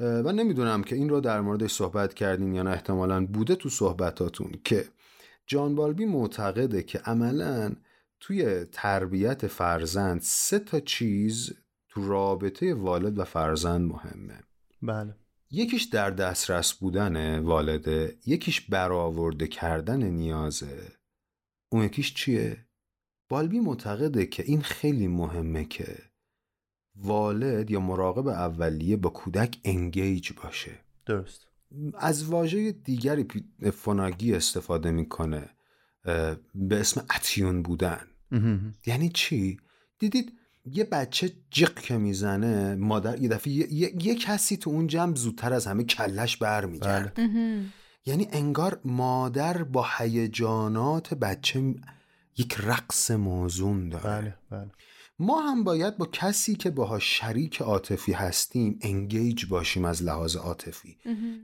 و 0.00 0.32
نمی‌دونم 0.32 0.84
که 0.84 0.96
این 0.96 1.08
رو 1.08 1.20
در 1.20 1.40
موردش 1.40 1.72
صحبت 1.72 2.14
کردین 2.14 2.54
یا 2.54 2.62
نه 2.62 2.70
احتمالا 2.70 3.26
بوده 3.26 3.54
تو 3.54 3.68
صحبتاتون 3.68 4.52
که 4.64 4.84
جان 5.46 5.74
بالبی 5.74 6.04
معتقده 6.04 6.82
که 6.82 6.98
عملا 6.98 7.72
توی 8.20 8.64
تربیت 8.64 9.46
فرزند 9.46 10.20
سه 10.20 10.58
تا 10.58 10.80
چیز 10.80 11.52
تو 11.88 12.08
رابطه 12.08 12.74
والد 12.74 13.18
و 13.18 13.24
فرزند 13.24 13.90
مهمه. 13.92 14.40
بله. 14.82 15.14
یکیش 15.54 15.84
در 15.84 16.10
دسترس 16.10 16.72
بودن 16.72 17.38
والده 17.38 18.18
یکیش 18.26 18.60
برآورده 18.60 19.46
کردن 19.46 20.02
نیازه. 20.02 20.92
اون 21.68 21.84
یکیش 21.84 22.14
چیه؟ 22.14 22.66
بالبی 23.28 23.60
معتقده 23.60 24.26
که 24.26 24.42
این 24.42 24.62
خیلی 24.62 25.08
مهمه 25.08 25.64
که 25.64 25.98
والد 26.96 27.70
یا 27.70 27.80
مراقب 27.80 28.28
اولیه 28.28 28.96
با 28.96 29.10
کودک 29.10 29.58
انگیج 29.64 30.32
باشه. 30.32 30.80
درست. 31.06 31.46
از 31.94 32.24
واژه 32.24 32.72
دیگری 32.72 33.26
فوناگی 33.72 34.34
استفاده 34.34 34.90
می‌کنه 34.90 35.50
به 36.54 36.80
اسم 36.80 37.06
اتیون 37.16 37.62
بودن. 37.62 38.06
یعنی 38.86 39.08
چی؟ 39.08 39.60
دیدید 39.98 40.32
یه 40.64 40.84
بچه 40.84 41.32
جق 41.50 41.74
که 41.74 41.98
می‌زنه 41.98 42.74
مادر 42.74 43.22
یه 43.22 43.28
دفعه 43.28 43.52
یه, 43.52 43.72
یه،, 43.72 44.04
یه 44.04 44.14
کسی 44.14 44.56
تو 44.56 44.70
اون 44.70 44.86
جمع 44.86 45.14
زودتر 45.14 45.52
از 45.52 45.66
همه 45.66 45.84
کلش 45.84 46.36
برمیگرد 46.36 47.14
بله. 47.14 47.60
یعنی 48.06 48.28
انگار 48.32 48.80
مادر 48.84 49.62
با 49.62 49.86
هیجانات 49.98 51.14
بچه 51.14 51.74
یک 52.36 52.56
رقص 52.60 53.10
موزون 53.10 53.88
داره. 53.88 54.20
بله 54.20 54.34
بله. 54.50 54.70
ما 55.18 55.40
هم 55.40 55.64
باید 55.64 55.96
با 55.96 56.06
کسی 56.06 56.54
که 56.54 56.70
باهاش 56.70 57.18
شریک 57.18 57.62
عاطفی 57.62 58.12
هستیم 58.12 58.78
انگیج 58.82 59.46
باشیم 59.46 59.84
از 59.84 60.02
لحاظ 60.02 60.36
عاطفی. 60.36 60.96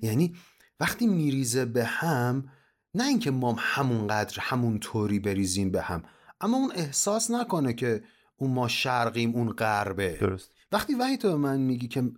یعنی 0.03 0.35
وقتی 0.81 1.07
میریزه 1.07 1.65
به 1.65 1.85
هم 1.85 2.51
نه 2.95 3.05
اینکه 3.05 3.31
ما 3.31 3.57
همونقدر 3.59 4.37
همون 4.41 4.79
طوری 4.79 5.19
بریزیم 5.19 5.71
به 5.71 5.83
هم 5.83 6.03
اما 6.41 6.57
اون 6.57 6.73
احساس 6.75 7.31
نکنه 7.31 7.73
که 7.73 8.03
اون 8.41 8.51
ما 8.51 8.69
شرقیم 8.69 9.35
اون 9.35 9.53
غربه. 9.53 10.19
درست. 10.21 10.51
وقتی 10.73 10.95
وحی 10.95 11.17
تو 11.17 11.29
به 11.29 11.37
من 11.37 11.61
میگی 11.61 11.89
که 11.89 12.11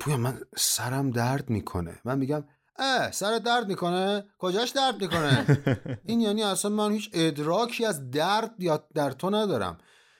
پویا 0.00 0.16
من 0.16 0.40
سرم 0.56 1.10
درد 1.10 1.50
می‌کنه. 1.50 2.00
من 2.04 2.18
میگم 2.18 2.44
اه 2.76 3.10
سر 3.10 3.38
درد 3.38 3.68
می‌کنه؟ 3.68 4.24
کجاش 4.38 4.70
درد 4.70 5.02
می‌کنه؟ 5.02 5.46
این 6.08 6.20
یعنی 6.20 6.42
اصلا 6.42 6.70
من 6.70 6.92
هیچ 6.92 7.10
ادراکی 7.12 7.84
از 7.84 8.10
درد 8.10 8.54
یا 8.58 8.88
در 8.94 9.10
تو 9.10 9.30
ندارم. 9.30 9.78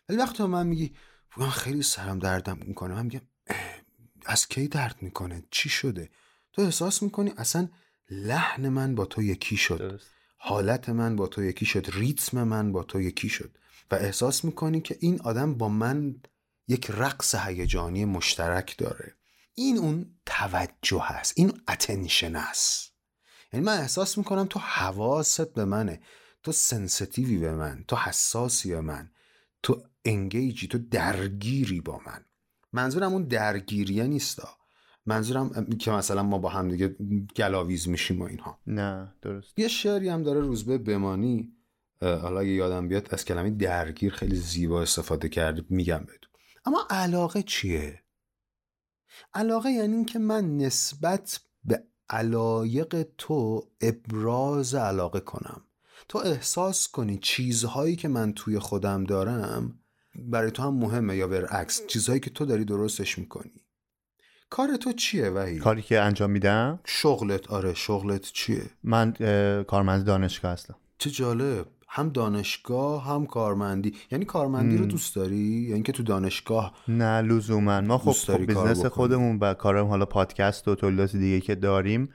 ولی 0.09 0.19
وقتی 0.19 0.39
تو 0.39 0.43
به 0.43 0.49
من 0.53 0.67
میگی 0.67 0.95
پویا 1.31 1.47
من 1.47 1.53
خیلی 1.53 1.83
سرم 1.83 2.19
دردم 2.19 2.59
می‌کنه 2.67 2.95
من 2.95 3.03
میگم 3.03 3.21
از 4.27 4.49
کی 4.49 4.69
درد 4.69 4.97
می‌کنه؟ 5.01 5.45
چی 5.51 5.69
شده؟ 5.69 6.11
تو 6.53 6.63
احساس 6.63 7.03
می‌کنی 7.03 7.33
اصلا 7.37 7.69
لحن 8.11 8.69
من 8.69 8.95
با 8.95 9.05
تو 9.05 9.23
یکی 9.23 9.57
شد. 9.57 9.79
درست. 9.79 10.11
حالت 10.37 10.89
من 10.89 11.17
با 11.17 11.27
تو 11.27 11.43
یکی 11.43 11.67
شد. 11.67 11.87
ریتم 11.93 12.43
من 12.43 12.73
با 12.73 12.83
تو 12.83 13.01
یکی 13.01 13.29
شد. 13.29 13.59
و 13.93 13.95
احساس 13.95 14.45
می‌کنی 14.45 14.81
که 14.81 14.97
این 15.01 15.21
آدم 15.21 15.55
با 15.55 15.69
من 15.69 16.21
یک 16.69 16.91
رقص 16.91 17.35
هیجانی 17.35 18.05
مشترک 18.05 18.79
داره. 18.79 19.15
این 19.55 19.79
اون 19.79 20.15
توجه 20.27 21.03
هست 21.03 21.33
این 21.37 21.61
اتنشن 21.69 22.37
هست 22.37 22.93
یعنی 23.53 23.67
من 23.67 23.79
احساس 23.79 24.19
می‌کنم 24.19 24.47
تو 24.51 24.59
حواست 24.59 25.55
به 25.55 25.65
منه 25.65 26.01
تو 26.43 26.53
سنسیتیوی 26.53 27.39
به 27.39 27.55
من 27.55 27.85
تو 27.89 27.97
حساسی 27.97 28.71
به 28.71 28.81
من 28.81 29.11
تو 29.63 29.83
انگیجی 30.05 30.69
تو 30.69 30.79
درگیری 30.79 31.81
با 31.81 32.01
من. 32.07 32.25
منظورم 32.73 33.13
اون 33.13 33.25
درگیریه 33.25 34.05
نیستا 34.05 34.49
منظورم 35.07 35.67
که 35.67 35.91
مثلا 35.91 36.23
ما 36.23 36.39
با 36.39 36.49
هم 36.49 36.69
دیگه 36.69 36.97
گلاویز 37.37 37.89
میشیم 37.89 38.21
و 38.21 38.25
اینها. 38.25 38.59
نه 38.67 39.15
درست. 39.23 39.59
یه 39.59 39.69
شعری 39.69 40.09
هم 40.09 40.23
داره 40.23 40.41
روزبه 40.41 40.79
بمانی. 40.79 41.53
حالا 42.03 42.41
اگه 42.41 42.51
یادم 42.51 42.89
بیاد 42.89 43.09
از 43.11 43.25
کلمه 43.25 43.51
درگیر 43.51 44.13
خیلی 44.13 44.37
زیبا 44.37 44.83
استفاده 44.83 45.29
کرده 45.29 45.65
میگم 45.69 45.99
بهتون. 45.99 46.31
اما 46.65 46.87
علاقه 46.91 47.43
چیه؟ 47.43 48.03
علاقه 49.35 49.71
یعنی 49.71 49.97
این 49.97 50.05
که 50.05 50.19
من 50.19 50.57
نسبت 50.57 51.41
به 51.65 51.85
علایق 52.11 53.07
تو 53.19 53.69
ابراز 53.81 54.75
علاقه 54.75 55.21
کنم. 55.21 55.63
تو 56.09 56.19
احساس 56.19 56.89
کنی 56.89 57.19
چیزهایی 57.19 57.97
که 57.97 58.09
من 58.09 58.33
توی 58.33 58.59
خودم 58.59 59.05
دارم 59.05 59.79
برای 60.15 60.51
تو 60.51 60.63
هم 60.63 60.75
مهمه 60.75 61.17
یا 61.17 61.29
برعکس 61.29 61.87
چیزهایی 61.87 62.21
که 62.21 62.31
تو 62.31 62.45
داری 62.45 62.65
درستش 62.65 63.19
می‌کنی. 63.19 63.67
کار 64.51 64.77
تو 64.77 64.93
چیه 64.93 65.31
وحید؟ 65.31 65.63
کاری 65.63 65.83
که 65.83 66.01
انجام 66.01 66.31
میدم؟ 66.31 66.81
شغلت 66.85 67.51
آره 67.51 67.75
شغلت 67.75 68.23
چیه؟ 68.23 68.71
من 68.83 69.13
کارمند 69.63 70.05
دانشگاه 70.05 70.53
هستم. 70.53 70.77
چه 70.99 71.11
جالب. 71.11 71.67
هم 71.95 72.09
دانشگاه 72.09 73.07
هم 73.07 73.27
کارمندی 73.27 73.95
یعنی 74.11 74.25
کارمندی 74.25 74.77
رو. 74.77 74.87
دوست 74.87 75.17
داری 75.17 75.37
یا 75.37 75.75
اینکه 75.75 75.93
تو 75.93 76.03
دانشگاه 76.03 76.73
نه 76.89 77.21
لزوما 77.21 77.81
ما 77.81 77.99
خب, 77.99 78.13
خب 78.13 78.47
بکنی. 78.47 78.75
خودمون 78.75 79.39
و 79.39 79.55
کارم 79.55 79.87
حالا 79.87 80.05
پادکست 80.05 80.69
و 80.69 80.75
تولیدات 80.75 81.17
دیگه 81.17 81.41
که 81.41 81.55
داریم 81.55 82.09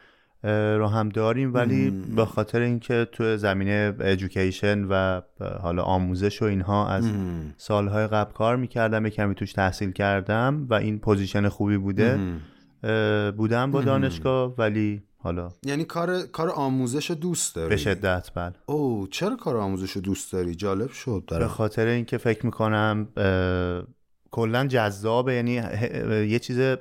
رو 0.43 0.87
هم 0.87 1.09
داریم 1.09 1.53
ولی. 1.53 1.89
به 2.15 2.25
خاطر 2.25 2.59
اینکه 2.59 3.07
تو 3.11 3.37
زمینه 3.37 3.95
education 3.99 4.83
و 4.83 5.21
حالا 5.61 5.83
آموزش 5.83 6.41
و 6.41 6.45
اینها 6.45 6.89
از 6.89 7.05
مم. 7.05 7.53
سالهای 7.57 8.07
قبل 8.07 8.33
کار 8.33 8.55
می‌کردم 8.55 9.05
یه 9.05 9.11
کمی 9.11 9.35
توش 9.35 9.53
تحصیل 9.53 9.91
کردم 9.91 10.67
و 10.69 10.73
این 10.73 10.99
position 10.99 11.49
خوبی 11.49 11.77
بوده 11.77 12.17
مم. 12.17 13.31
بودم 13.31 13.71
با. 13.71 13.81
دانشگاه 13.81 14.55
ولی 14.57 15.03
حالا. 15.19 15.49
یعنی 15.63 15.83
کار 15.85 16.21
کار 16.21 16.49
آموزش 16.49 17.11
دوست 17.11 17.55
داری؟ 17.55 17.69
به 17.69 17.77
شدت 17.77 18.31
بله. 18.35 18.53
او 18.65 19.07
چرا 19.11 19.35
کار 19.35 19.57
آموزش 19.57 19.91
رو 19.91 20.01
دوست 20.01 20.33
داری؟ 20.33 20.55
جالب 20.55 20.91
شد 20.91 21.23
به 21.27 21.35
برام 21.35 21.49
خاطر 21.49 21.85
اینکه 21.85 22.17
فکر 22.17 22.45
می‌کنم 22.45 23.07
کلا 24.31 24.67
جذابه. 24.67 25.33
یعنی 25.33 25.53
یه 26.29 26.39
چیز 26.39 26.77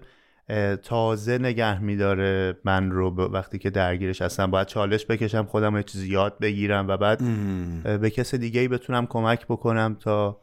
تازه 0.83 1.39
نگه 1.39 1.83
میداره 1.83 2.59
من 2.65 2.91
رو 2.91 3.11
به- 3.11 3.25
وقتی 3.29 3.59
که 3.59 3.71
درگیرش 3.71 4.23
هستم. 4.23 4.51
باید 4.51 4.67
چالش 4.67 5.07
بکشم 5.07 5.45
خودم 5.45 5.77
یه 5.77 5.83
چیزی 5.83 6.09
یاد 6.09 6.39
بگیرم 6.39 6.89
و 6.89 6.97
بعد 6.97 7.23
به 8.01 8.11
کس 8.11 8.35
دیگه 8.35 8.61
ای 8.61 8.69
بتونم 8.69 9.07
کمک 9.07 9.47
بکنم 9.47 9.97
تا. 10.01 10.41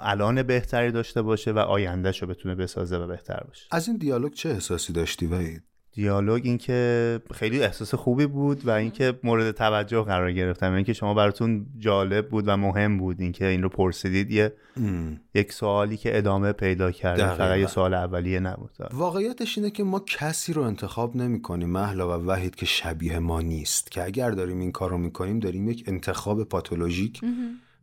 الان 0.00 0.42
بهتری 0.42 0.90
داشته 0.92 1.22
باشه 1.22 1.52
و 1.52 1.58
آیندهش 1.58 2.22
رو 2.22 2.28
بتونه 2.28 2.54
بسازه 2.54 2.96
و 2.96 3.06
بهتر 3.06 3.44
باشه. 3.48 3.66
از 3.70 3.88
این 3.88 3.96
دیالوگ 3.96 4.32
چه 4.32 4.48
احساسی 4.48 4.92
داشتی 4.92 5.26
وحید؟ 5.26 5.62
دیالوگ 5.94 6.42
اینکه 6.44 7.20
خیلی 7.34 7.62
احساس 7.62 7.94
خوبی 7.94 8.26
بود 8.26 8.66
و 8.66 8.70
اینکه 8.70 9.18
مورد 9.22 9.50
توجه 9.50 10.02
قرار 10.02 10.32
گرفتم. 10.32 10.72
اینکه 10.72 10.92
شما 10.92 11.14
براتون 11.14 11.66
جالب 11.78 12.28
بود 12.28 12.44
و 12.46 12.56
مهم 12.56 12.98
بود 12.98 13.20
اینکه 13.20 13.46
این 13.46 13.62
رو 13.62 13.68
پرسیدید 13.68 14.30
یه. 14.30 14.52
یک 15.34 15.52
سوالی 15.52 15.96
که 15.96 16.18
ادامه 16.18 16.52
پیدا 16.52 16.90
کرده. 16.90 17.22
دقیقاً. 17.22 17.36
فقط 17.36 17.58
یه 17.58 17.66
سوال 17.66 17.94
اولیه 17.94 18.40
نبود. 18.40 18.70
واقعیتش 18.92 19.58
اینه 19.58 19.70
که 19.70 19.84
ما 19.84 20.00
کسی 20.00 20.52
رو 20.52 20.62
انتخاب 20.62 21.16
نمی 21.16 21.42
کنیم 21.42 21.70
محلا 21.70 22.20
و 22.20 22.26
وحید 22.26 22.54
که 22.54 22.66
شبیه 22.66 23.18
ما 23.18 23.40
نیست. 23.40 23.90
که 23.90 24.04
اگر 24.04 24.30
داریم 24.30 24.60
این 24.60 24.72
کار 24.72 24.90
رو 24.90 24.98
می‌کنیم 24.98 25.38
داریم 25.38 25.68
یک 25.68 25.84
انتخاب 25.86 26.44
پاتولوژیک 26.44 27.20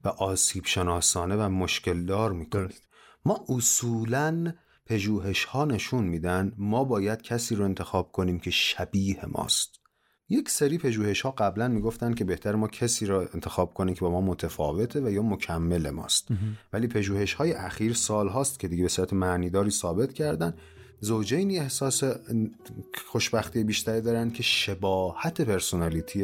و 0.03 0.07
آسیب 0.07 0.65
شناسانه 0.65 1.35
و 1.35 1.49
مشکل 1.49 2.05
دار 2.05 2.31
می‌کنیم. 2.31 2.65
درست. 2.65 2.83
ما 3.25 3.45
اصولا 3.49 4.53
پژوهش 4.89 5.43
ها 5.43 5.65
نشون 5.65 6.03
میدن 6.03 6.51
ما 6.57 6.83
باید 6.83 7.21
کسی 7.21 7.55
رو 7.55 7.65
انتخاب 7.65 8.11
کنیم 8.11 8.39
که 8.39 8.51
شبیه 8.51 9.25
ماست. 9.25 9.79
یک 10.29 10.49
سری 10.49 10.77
پژوهش 10.77 11.21
ها 11.21 11.31
قبلا 11.31 11.67
می‌گفتن 11.67 12.13
که 12.13 12.25
بهتر 12.25 12.55
ما 12.55 12.67
کسی 12.67 13.05
را 13.05 13.29
انتخاب 13.33 13.73
کنیم 13.73 13.93
که 13.93 14.01
با 14.01 14.11
ما 14.11 14.21
متفاوته 14.21 15.01
و 15.01 15.09
یا 15.11 15.21
مکمل 15.21 15.89
ماست. 15.89 16.27
ولی 16.73 16.87
پژوهش 16.87 17.33
های 17.33 17.53
اخیر 17.53 17.93
سال 17.93 18.27
هاست 18.27 18.59
که 18.59 18.67
دیگه 18.67 18.83
به 18.83 18.89
صورت 18.89 19.13
معنیداری 19.13 19.71
ثابت 19.71 20.13
کردن 20.13 20.53
زوجینی 20.99 21.59
احساس 21.59 22.03
خوشبختی 23.07 23.63
بیشتری 23.63 24.01
دارن 24.01 24.31
که 24.31 24.43
شباهت 24.43 25.41
پرسونالیتی 25.41 26.23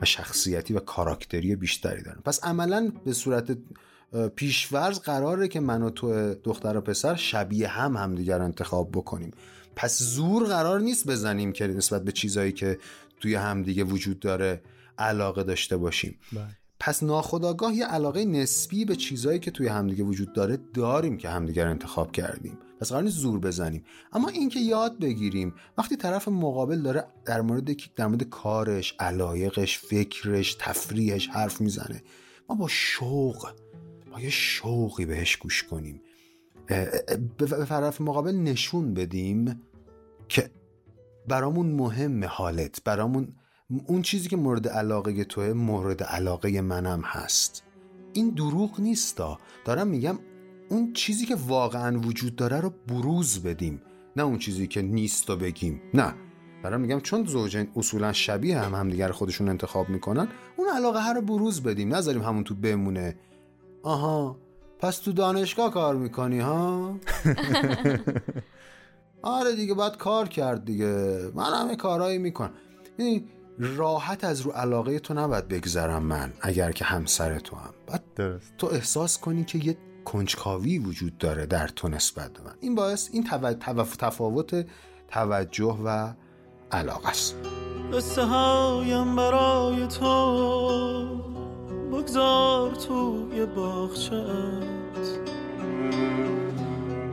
و 0.00 0.04
شخصیتی 0.04 0.74
و 0.74 0.80
کاراکتری 0.80 1.56
بیشتری 1.56 2.02
دارن. 2.02 2.20
پس 2.24 2.44
عملا 2.44 2.92
به 3.04 3.12
صورت 3.12 3.58
پیشورز 4.36 4.98
قراره 4.98 5.48
که 5.48 5.60
من 5.60 5.82
و 5.82 5.90
تو 5.90 6.34
دختر 6.34 6.76
و 6.76 6.80
پسر 6.80 7.14
شبیه 7.14 7.68
هم 7.68 7.96
همدیگر 7.96 8.38
رو 8.38 8.44
انتخاب 8.44 8.90
بکنیم. 8.92 9.30
پس 9.76 10.02
زور 10.02 10.46
قرار 10.46 10.80
نیست 10.80 11.06
بزنیم 11.06 11.52
که 11.52 11.66
نسبت 11.66 12.04
به 12.04 12.12
چیزایی 12.12 12.52
که 12.52 12.78
توی 13.20 13.34
همدیگه 13.34 13.84
وجود 13.84 14.20
داره 14.20 14.62
علاقه 14.98 15.42
داشته 15.42 15.76
باشیم. 15.76 16.18
پس 16.80 17.02
ناخداگاه 17.02 17.74
یه 17.74 17.86
علاقه 17.86 18.24
نسبی 18.24 18.84
به 18.84 18.96
چیزایی 18.96 19.38
که 19.38 19.50
توی 19.50 19.68
همدیگه 19.68 20.04
وجود 20.04 20.32
داره 20.32 20.58
داریم 20.74 21.16
که 21.16 21.28
همدیگر 21.28 21.66
انتخاب 21.66 22.12
کردیم. 22.12 22.58
پس 22.80 22.88
قرار 22.88 23.02
نیست 23.02 23.16
زور 23.16 23.40
بزنیم. 23.40 23.84
اما 24.12 24.28
اینکه 24.28 24.60
یاد 24.60 24.98
بگیریم 24.98 25.54
وقتی 25.78 25.96
طرف 25.96 26.28
مقابل 26.28 26.82
داره 26.82 27.04
در 27.24 27.40
مورد 27.40 27.70
در 27.96 28.06
مورد 28.06 28.22
کارش 28.22 28.94
علایقش 29.00 29.78
فکرش 29.78 30.56
تفریحش 30.58 31.28
حرف 31.28 31.60
می‌زنه 31.60 32.02
ما 32.48 32.54
با 32.54 32.68
شوق 32.68 33.48
با 34.12 34.20
یه 34.20 34.30
شوقی 34.30 35.06
بهش 35.06 35.36
گوش 35.36 35.62
کنیم. 35.62 36.00
به 37.38 37.46
طرف 37.68 38.00
مقابل 38.00 38.32
نشون 38.32 38.94
بدیم 38.94 39.60
که 40.28 40.50
برامون 41.28 41.66
مهم 41.66 42.24
حالت. 42.24 42.84
برامون 42.84 43.28
اون 43.86 44.02
چیزی 44.02 44.28
که 44.28 44.36
مورد 44.36 44.68
علاقه 44.68 45.24
توه 45.24 45.52
مورد 45.52 46.02
علاقه 46.02 46.60
منم 46.60 47.00
هست. 47.04 47.62
این 48.12 48.30
دروغ 48.30 48.80
نیستا. 48.80 49.38
دارم 49.64 49.86
میگم 49.86 50.18
اون 50.68 50.92
چیزی 50.92 51.26
که 51.26 51.34
واقعا 51.34 52.00
وجود 52.00 52.36
داره 52.36 52.60
رو 52.60 52.70
بروز 52.88 53.42
بدیم. 53.42 53.82
نه 54.16 54.22
اون 54.22 54.38
چیزی 54.38 54.66
که 54.66 54.82
نیست 54.82 55.30
و 55.30 55.36
بگیم. 55.36 55.80
نه. 55.94 56.14
دارم 56.62 56.80
میگم 56.80 57.00
چون 57.00 57.24
زوجین 57.24 57.68
اصولا 57.76 58.12
شبیه 58.12 58.58
هم 58.58 58.74
همدیگر 58.74 59.12
خودشون 59.12 59.48
انتخاب 59.48 59.88
می‌کنن 59.88 60.28
اون 60.56 60.68
علاقه 60.76 61.00
هر 61.00 61.14
رو 61.14 61.20
بروز 61.20 61.62
بدیم. 61.62 61.94
نذاریم 61.94 62.22
همون 62.22 62.44
تو 62.44 62.54
بمونه. 62.54 63.16
آها. 63.82 64.36
پس 64.78 64.98
تو 64.98 65.12
دانشگاه 65.12 65.72
کار 65.72 65.94
می‌کنی 65.96 66.40
ها؟ 66.40 66.92
آره 69.22 69.56
دیگه 69.56 69.74
باید 69.74 69.96
کار 69.96 70.28
کرد 70.28 70.64
دیگه. 70.64 71.18
من 71.34 71.52
همه 71.52 71.76
کارهایی 71.76 72.18
می‌کنم. 72.18 72.50
یعنی 72.98 73.24
راحت 73.58 74.24
از 74.24 74.40
رو 74.40 74.50
علاقه 74.50 74.98
تو 74.98 75.14
نباید 75.14 75.48
بگذرم 75.48 76.02
من 76.02 76.32
اگر 76.40 76.72
که 76.72 76.84
همسر 76.84 77.38
تو 77.38 77.56
هم. 77.56 77.74
باید 77.86 78.02
درست. 78.16 78.56
تو 78.58 78.66
احساس 78.66 79.18
کنی 79.18 79.44
که 79.44 79.58
یه 79.58 79.76
کنجکاوی 80.04 80.78
وجود 80.78 81.18
داره 81.18 81.46
در 81.46 81.68
تو 81.68 81.88
نسبت 81.88 82.32
به 82.32 82.42
من. 82.44 82.54
این 82.60 82.74
باعث 82.74 83.08
این 83.12 83.24
تو- 83.24 83.54
تو- 83.54 83.84
تفاوت 83.98 84.66
توجه 85.08 85.78
و 85.84 86.12
علاقه 86.72 87.08
است. 87.08 87.34
قصه 87.92 88.22
هایم 88.24 89.16
برای 89.16 89.86
تو. 89.86 91.31
بگذار 91.92 92.70
توی 92.70 93.46
باغچت 93.46 94.12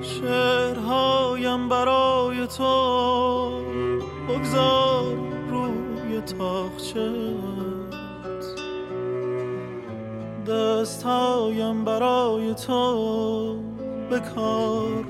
شعرهایم 0.01 1.69
برای 1.69 2.47
تو. 2.47 3.51
بگذار 4.29 5.15
روی 5.49 6.21
تاخچت 6.21 6.97
دستهایم 10.47 11.85
برای 11.85 12.53
تو. 12.53 13.55
بکار 14.11 15.05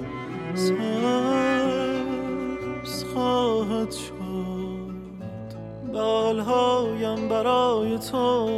سبز 0.55 0.83
خواهد 3.13 3.91
شد. 3.91 4.09
بالهایم 5.93 7.29
برای 7.29 7.97
تو. 7.97 8.49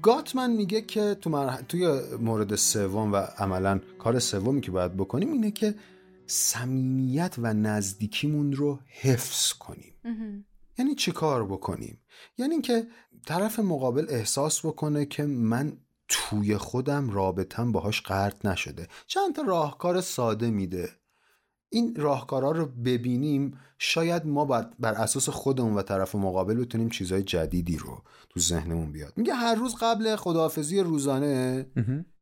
گاتمن 0.01 0.51
میگه 0.51 0.81
که 0.81 1.15
تو 1.21 1.29
مرح... 1.29 1.61
توی 1.61 2.01
مورد 2.19 2.55
سوم 2.55 3.13
و 3.13 3.15
عملا 3.15 3.79
کار 3.99 4.19
سومی 4.19 4.61
که 4.61 4.71
باید 4.71 4.97
بکنیم 4.97 5.31
اینه 5.31 5.51
که 5.51 5.75
صمیمیت 6.27 7.35
و 7.37 7.53
نزدیکیمون 7.53 8.53
رو 8.53 8.79
حفظ 9.01 9.53
کنیم. 9.53 9.93
یعنی 10.77 10.95
چی 10.95 11.11
کار 11.11 11.45
بکنیم؟ 11.45 12.01
یعنی 12.37 12.51
اینکه 12.51 12.87
طرف 13.25 13.59
مقابل 13.59 14.05
احساس 14.09 14.65
بکنه 14.65 15.05
که 15.05 15.23
من 15.23 15.77
توی 16.07 16.57
خودم 16.57 17.09
رابطم 17.09 17.71
باهاش 17.71 18.01
قطع 18.01 18.49
نشده. 18.49 18.87
چند 19.07 19.35
تا 19.35 19.41
راهکار 19.41 20.01
ساده 20.01 20.49
میده. 20.49 20.89
این 21.69 21.95
راهکارا 21.95 22.51
رو 22.51 22.65
ببینیم 22.65 23.57
شاید 23.79 24.25
ما 24.25 24.45
بر, 24.45 24.69
بر 24.79 24.93
اساس 24.93 25.29
خودمون 25.29 25.73
و 25.73 25.81
طرف 25.81 26.15
مقابل 26.15 26.55
بتونیم 26.55 26.89
چیزهای 26.89 27.23
جدیدی 27.23 27.77
رو 27.77 28.01
تو 28.29 28.39
ذهنمون 28.39 28.91
بیاد. 28.91 29.13
میگه 29.17 29.33
هر 29.33 29.55
روز 29.55 29.75
قبل 29.81 30.15
خداحافظی 30.15 30.79
روزانه. 30.79 31.65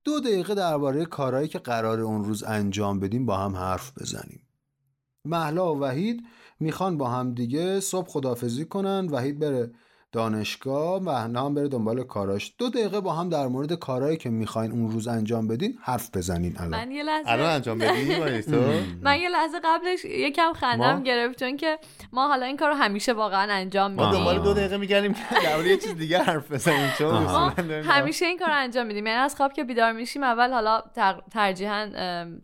دو 0.03 0.19
دقیقه 0.19 0.55
درباره 0.55 1.05
کارهایی 1.05 1.47
که 1.47 1.59
قرار 1.59 1.99
اون 1.99 2.23
روز 2.23 2.43
انجام 2.43 2.99
بدیم 2.99 3.25
با 3.25 3.37
هم 3.37 3.55
حرف 3.55 3.97
بزنیم. 3.97 4.47
محلا 5.25 5.75
و 5.75 5.79
وحید 5.79 6.23
می‌خوان 6.59 6.97
با 6.97 7.09
هم 7.09 7.33
دیگه 7.33 7.79
صبح 7.79 8.09
خداحافظی 8.09 8.65
کنن 8.65 9.07
وحید 9.11 9.39
بره 9.39 9.71
دانشگاه 10.13 11.03
و 11.03 11.09
هم 11.09 11.53
بره 11.53 11.67
دنبال 11.67 12.03
کاراش. 12.03 12.53
دو 12.57 12.69
دقیقه 12.69 13.01
با 13.01 13.13
هم 13.13 13.29
در 13.29 13.47
مورد 13.47 13.73
کارهایی 13.73 14.17
که 14.17 14.29
می‌خواین 14.29 14.71
اون 14.71 14.91
روز 14.91 15.07
انجام 15.07 15.47
بدین 15.47 15.77
حرف 15.81 16.09
بزنین 16.15 16.55
الان. 16.57 16.69
من 16.69 16.91
یه 16.91 17.03
لحظه 17.03 17.31
الان 17.31 17.49
انجام 17.49 17.77
بدی 17.77 18.15
با 18.15 18.41
تو 18.41 18.73
من 19.01 19.19
یه 19.19 19.29
لحظه 19.29 19.59
قبلش 19.63 20.05
یکم 20.05 20.53
خندم 20.53 20.95
ما؟ 20.95 21.03
گرفت 21.03 21.39
چون 21.39 21.57
که 21.57 21.79
ما 22.11 22.27
حالا 22.27 22.45
این 22.45 22.57
کار 22.57 22.69
رو 22.69 22.75
همیشه 22.75 23.13
واقعا 23.13 23.53
انجام 23.53 23.93
ما؟ 23.93 24.05
میدیم. 24.05 24.19
دنبال 24.19 24.39
دو 24.39 24.53
دقیقه 24.53 24.77
میگردیم 24.77 25.13
که 25.13 25.19
در 25.43 25.55
مورد 25.55 25.67
یه 25.67 25.77
چیز 25.77 25.95
دیگه 25.95 26.23
حرف 26.23 26.51
بزنیم. 26.51 26.91
چون 26.97 27.27
همیشه 27.83 28.25
این 28.25 28.39
کار 28.39 28.47
رو 28.47 28.55
انجام 28.55 28.87
میدیم. 28.87 29.07
یعنی 29.07 29.19
از 29.19 29.35
خواب 29.35 29.53
که 29.53 29.63
بیدار 29.63 29.91
میشیم 29.91 30.23
اول 30.23 30.53
حالا 30.53 30.81
ترجیحاً 31.31 31.89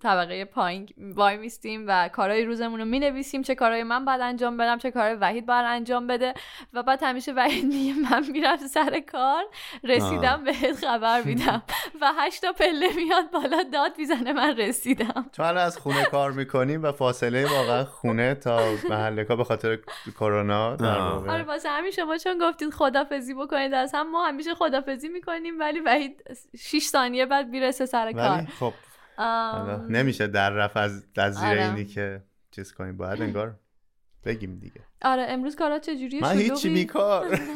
طبقه 0.03 0.45
پایین 0.45 0.89
وای 0.97 1.37
میستیم 1.37 1.85
و 1.87 2.09
کارهای 2.09 2.45
روزمون 2.45 2.79
رو 2.79 2.85
می‌نویسیم. 2.85 3.41
چه 3.41 3.55
کارهای 3.55 3.83
من 3.83 4.05
باید 4.05 4.21
انجام 4.21 4.57
بدم 4.57 4.77
چه 4.77 4.91
کارهای 4.91 5.15
وحید 5.15 5.45
باید 5.45 5.65
انجام 5.65 6.07
بده. 6.07 6.33
و 6.73 6.83
بعد 6.83 6.99
همیشه 7.03 7.33
وحید 7.33 7.58
میگه 7.61 7.93
من 8.11 8.25
میرم 8.31 8.57
سر 8.57 8.99
کار 8.99 9.43
رسیدم 9.83 10.43
بهت 10.43 10.75
خبر 10.85 11.21
میدم. 11.21 11.63
و 12.01 12.11
هشتا 12.17 12.51
پله 12.53 12.95
میاد 12.95 13.31
بالا 13.31 13.63
داد 13.73 13.91
می‌زنه 13.97 14.33
من 14.33 14.57
رسیدم. 14.57 15.25
چون 15.31 15.45
الان 15.45 15.65
از 15.65 15.77
خونه 15.77 16.03
کار 16.03 16.31
می‌کنیم 16.31 16.83
و 16.83 16.91
فاصله 16.91 17.45
واقعا 17.45 17.85
خونه 17.85 18.35
تا 18.35 18.73
محل 18.89 19.23
کار 19.23 19.37
به 19.37 19.43
خاطر 19.43 19.79
کرونا. 20.15 20.69
آره 21.29 21.43
واسه 21.43 21.69
همین 21.69 21.91
شما 21.91 22.17
چون 22.17 22.37
گفتید 22.41 22.69
خدافزی 22.69 23.33
بکنید 23.33 23.73
از 23.73 23.91
هم 23.95 24.11
ما 24.11 24.27
همیشه 24.27 24.55
خدافزی 24.55 25.09
می‌کنیم 25.09 25.59
ولی 25.59 25.79
وحید 25.79 26.23
6 26.57 26.83
ثانیه 26.83 27.25
بعد 27.25 27.47
می‌رسه 27.49 27.85
سر 27.85 28.11
کار. 28.11 28.45
خب 28.59 28.73
آم، 29.17 29.85
نمیشه 29.89 30.27
در 30.27 30.49
رفت 30.49 30.77
از 30.77 31.03
از 31.17 31.35
زیر 31.35 31.49
آره. 31.49 31.65
اینی 31.65 31.85
که 31.85 32.23
چیز 32.51 32.73
کنیم. 32.73 32.97
باید 32.97 33.21
انگار 33.27 33.55
بگیم 34.25 34.59
دیگه. 34.59 34.81
آره 35.01 35.25
امروز 35.29 35.55
کارا 35.55 35.79
چجوریه؟ 35.79 36.21
من 36.21 36.37
هیچی 36.37 36.69
بیکار. 36.69 37.35
هیچ. 37.35 37.41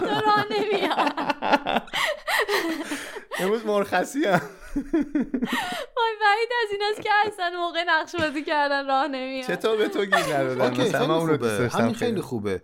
تو 0.00 0.06
راه 0.06 0.46
نمیاد 0.50 1.12
امروز 3.40 3.66
مرخصی 3.66 4.24
هم. 4.24 4.40
وای 5.96 6.12
وحید 6.22 6.50
از 6.64 6.72
ایناست 6.72 7.02
که 7.02 7.08
اصلا 7.26 7.50
موقع 7.58 7.84
نقش 7.88 8.14
بازی 8.14 8.44
کردن 8.44 8.86
راه 8.86 9.08
نمیاد. 9.08 9.46
چطور 9.46 9.76
به 9.76 9.88
تو 9.88 10.04
گیر 10.04 10.34
اوکی 10.62 10.82
مثلا 10.82 11.18
اون 11.18 11.28
رو 11.28 11.46
همین 11.70 11.94
خیلی. 11.94 12.20
خوبه. 12.20 12.62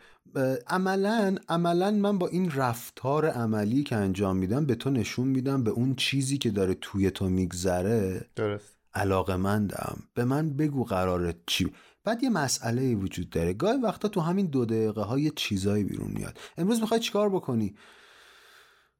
عملا 0.66 1.36
عملا 1.48 1.90
من 1.90 2.18
با 2.18 2.28
این 2.28 2.52
رفتار 2.56 3.26
عملی 3.26 3.82
که 3.82 3.96
انجام 3.96 4.36
میدم 4.36 4.66
به 4.66 4.74
تو 4.74 4.90
نشون 4.90 5.28
میدم 5.28 5.64
به 5.64 5.70
اون 5.70 5.94
چیزی 5.94 6.38
که 6.38 6.50
داره 6.50 6.74
توی 6.74 7.10
تو 7.10 7.28
میگذره. 7.28 8.26
درست. 8.36 8.76
علاقه 8.94 9.36
مندم. 9.36 9.98
به 10.14 10.24
من 10.24 10.50
بگو 10.56 10.84
قراره 10.84 11.34
چی؟ 11.46 11.72
بعد 12.06 12.22
یه 12.22 12.30
مسئله 12.30 12.94
وجود 12.94 13.30
داره. 13.30 13.52
گاهی 13.52 13.78
وقتا 13.78 14.08
تو 14.08 14.20
همین 14.20 14.46
دو 14.46 14.64
دقیقه 14.64 15.02
ها 15.02 15.18
یه 15.18 15.32
چیزایی 15.36 15.84
بیرون 15.84 16.10
میاد. 16.10 16.38
امروز 16.58 16.80
می‌خوای 16.80 17.00
چیکار 17.00 17.28
بکنی؟ 17.28 17.74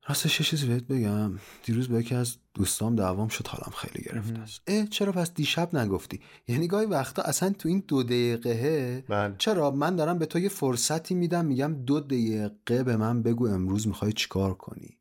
راستش 0.09 0.41
یه 0.41 0.47
چیزی 0.47 0.67
بهت 0.67 0.85
بگم. 0.85 1.33
دیروز 1.63 1.89
با 1.89 2.01
یکی 2.01 2.15
از 2.15 2.37
دوستام 2.55 2.97
دعوام 2.97 3.29
شد 3.29 3.47
حالم 3.47 3.73
خیلی 3.77 4.05
گرفته 4.05 4.39
است. 4.39 4.61
اه 4.67 4.87
چرا 4.87 5.13
پس 5.13 5.35
دیشب 5.35 5.77
نگفتی؟ 5.77 6.21
یعنی 6.49 6.67
گاهی 6.67 6.87
وقتا 6.87 7.23
اصلا 7.23 7.51
تو 7.51 7.69
این 7.69 7.85
دو 7.89 8.03
دقیقه 8.03 9.05
بله. 9.09 9.35
چرا؟ 9.39 9.71
من 9.71 9.97
دارم 9.97 10.19
به 10.19 10.27
تو 10.27 10.39
یه 10.39 10.49
فرصتی 10.49 11.15
میدم 11.15 11.45
میگم 11.45 11.75
دو 11.75 12.01
دقیقه 12.01 12.83
به 12.83 12.97
من 12.97 13.23
بگو 13.23 13.47
امروز 13.47 13.89
می‌خوای 13.89 14.13
چیکار 14.13 14.55
کنی. 14.55 14.99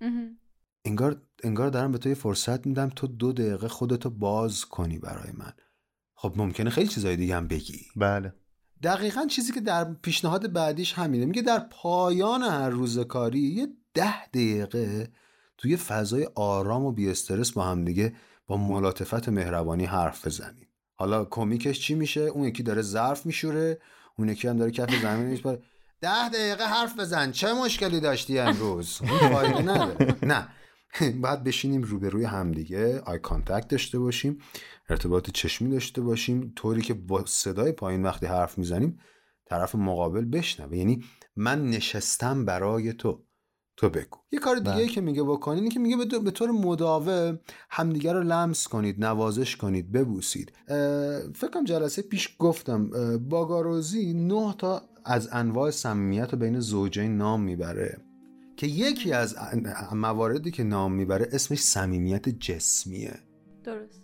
مهم. 0.00 0.36
انگار 0.84 1.22
انگار 1.44 1.68
دارم 1.68 1.92
به 1.92 1.98
تو 1.98 2.08
یه 2.08 2.14
فرصت 2.14 2.66
میدم 2.66 2.88
تو 2.88 3.06
دو 3.06 3.32
دقیقه 3.32 3.68
خودتو 3.68 4.10
باز 4.10 4.64
کنی 4.64 4.98
برای 4.98 5.32
من. 5.32 5.52
خب 6.22 6.32
ممکنه 6.36 6.70
خیلی 6.70 6.88
چیزای 6.88 7.16
دیگه 7.16 7.36
هم 7.36 7.48
بگی. 7.48 7.86
بله. 7.96 8.32
دقیقا 8.82 9.26
چیزی 9.26 9.52
که 9.52 9.60
در 9.60 9.84
پیشنهاد 9.94 10.52
بعدیش 10.52 10.92
همینه. 10.92 11.26
میگه 11.26 11.42
در 11.42 11.58
پایان 11.58 12.42
هر 12.42 12.68
روز 12.68 12.98
کاری 12.98 13.38
یه 13.38 13.68
ده 13.94 14.26
دقیقه 14.26 15.08
توی 15.58 15.76
فضای 15.76 16.28
آرام 16.34 16.84
و 16.84 16.92
بی 16.92 17.10
استرس 17.10 17.52
با 17.52 17.64
هم 17.64 17.84
دیگه 17.84 18.14
با 18.46 18.56
ملاطفت 18.56 19.28
و 19.28 19.30
مهربانی 19.30 19.84
حرف 19.84 20.26
بزنیم. 20.26 20.68
حالا 20.94 21.24
کمیکش 21.24 21.80
چی 21.80 21.94
میشه؟ 21.94 22.20
اون 22.20 22.44
یکی 22.44 22.62
داره 22.62 22.82
ظرف 22.82 23.26
میشوره 23.26 23.80
اون 24.18 24.28
یکی 24.28 24.48
هم 24.48 24.56
داره 24.56 24.70
کف 24.70 25.02
زمین 25.02 25.26
میسابه 25.26 25.62
ده 26.00 26.28
دقیقه 26.28 26.64
حرف 26.64 26.98
بزن. 26.98 27.32
چه 27.32 27.52
مشکلی 27.52 28.00
داشتی 28.00 28.38
امروز؟ 28.38 29.00
اون 29.00 29.18
فایده 29.18 29.62
نداره. 29.62 30.16
نه. 30.22 30.48
باید 31.22 31.44
بشینیم 31.44 31.82
روبروی 31.82 32.24
همدیگه 32.24 33.00
eye 33.00 33.18
contact 33.18 33.68
داشته 33.68 33.98
باشیم 33.98 34.38
ارتباط 34.88 35.30
چشمی 35.30 35.70
داشته 35.70 36.00
باشیم 36.00 36.52
طوری 36.56 36.82
که 36.82 36.94
با 36.94 37.24
صدای 37.26 37.72
پایین 37.72 38.02
وقتی 38.02 38.26
حرف 38.26 38.58
می‌زنیم 38.58 38.98
طرف 39.46 39.74
مقابل 39.74 40.24
بشنوه. 40.24 40.76
یعنی 40.76 41.04
من 41.36 41.70
نشستم 41.70 42.44
برای 42.44 42.92
تو. 42.92 43.24
تو 43.76 43.88
بگو. 43.88 44.18
یه 44.32 44.38
کار 44.38 44.56
دیگه 44.56 44.70
بله. 44.70 44.86
که 44.86 45.00
میگه 45.00 45.22
بکنید 45.22 45.58
اینه 45.58 45.74
که 45.74 45.80
میگه 45.80 45.96
به 46.18 46.30
طور- 46.30 46.50
مداوم 46.50 47.38
همدیگه 47.70 48.12
رو 48.12 48.22
لمس 48.22 48.68
کنید 48.68 49.04
نوازش 49.04 49.56
کنید 49.56 49.92
ببوسید. 49.92 50.52
اه، 50.68 50.76
فکر 51.32 51.50
کنم 51.54 51.64
جلسه 51.64 52.02
پیش 52.02 52.36
گفتم 52.38 52.90
باگاروزی 53.28 54.14
نه 54.14 54.54
تا 54.58 54.82
از 55.04 55.28
انواع 55.32 55.70
صمیمیت 55.70 56.32
رو 56.32 56.38
بین 56.38 56.60
زوجین 56.60 57.16
نام 57.16 57.42
می‌بره. 57.42 58.09
که 58.60 58.66
یکی 58.66 59.12
از 59.12 59.36
مواردی 59.92 60.50
که 60.50 60.64
نام 60.64 60.92
می‌بره 60.92 61.28
اسمش 61.32 61.62
صمیمیت 61.62 62.28
جسمیه. 62.28 63.18
درست. 63.64 64.02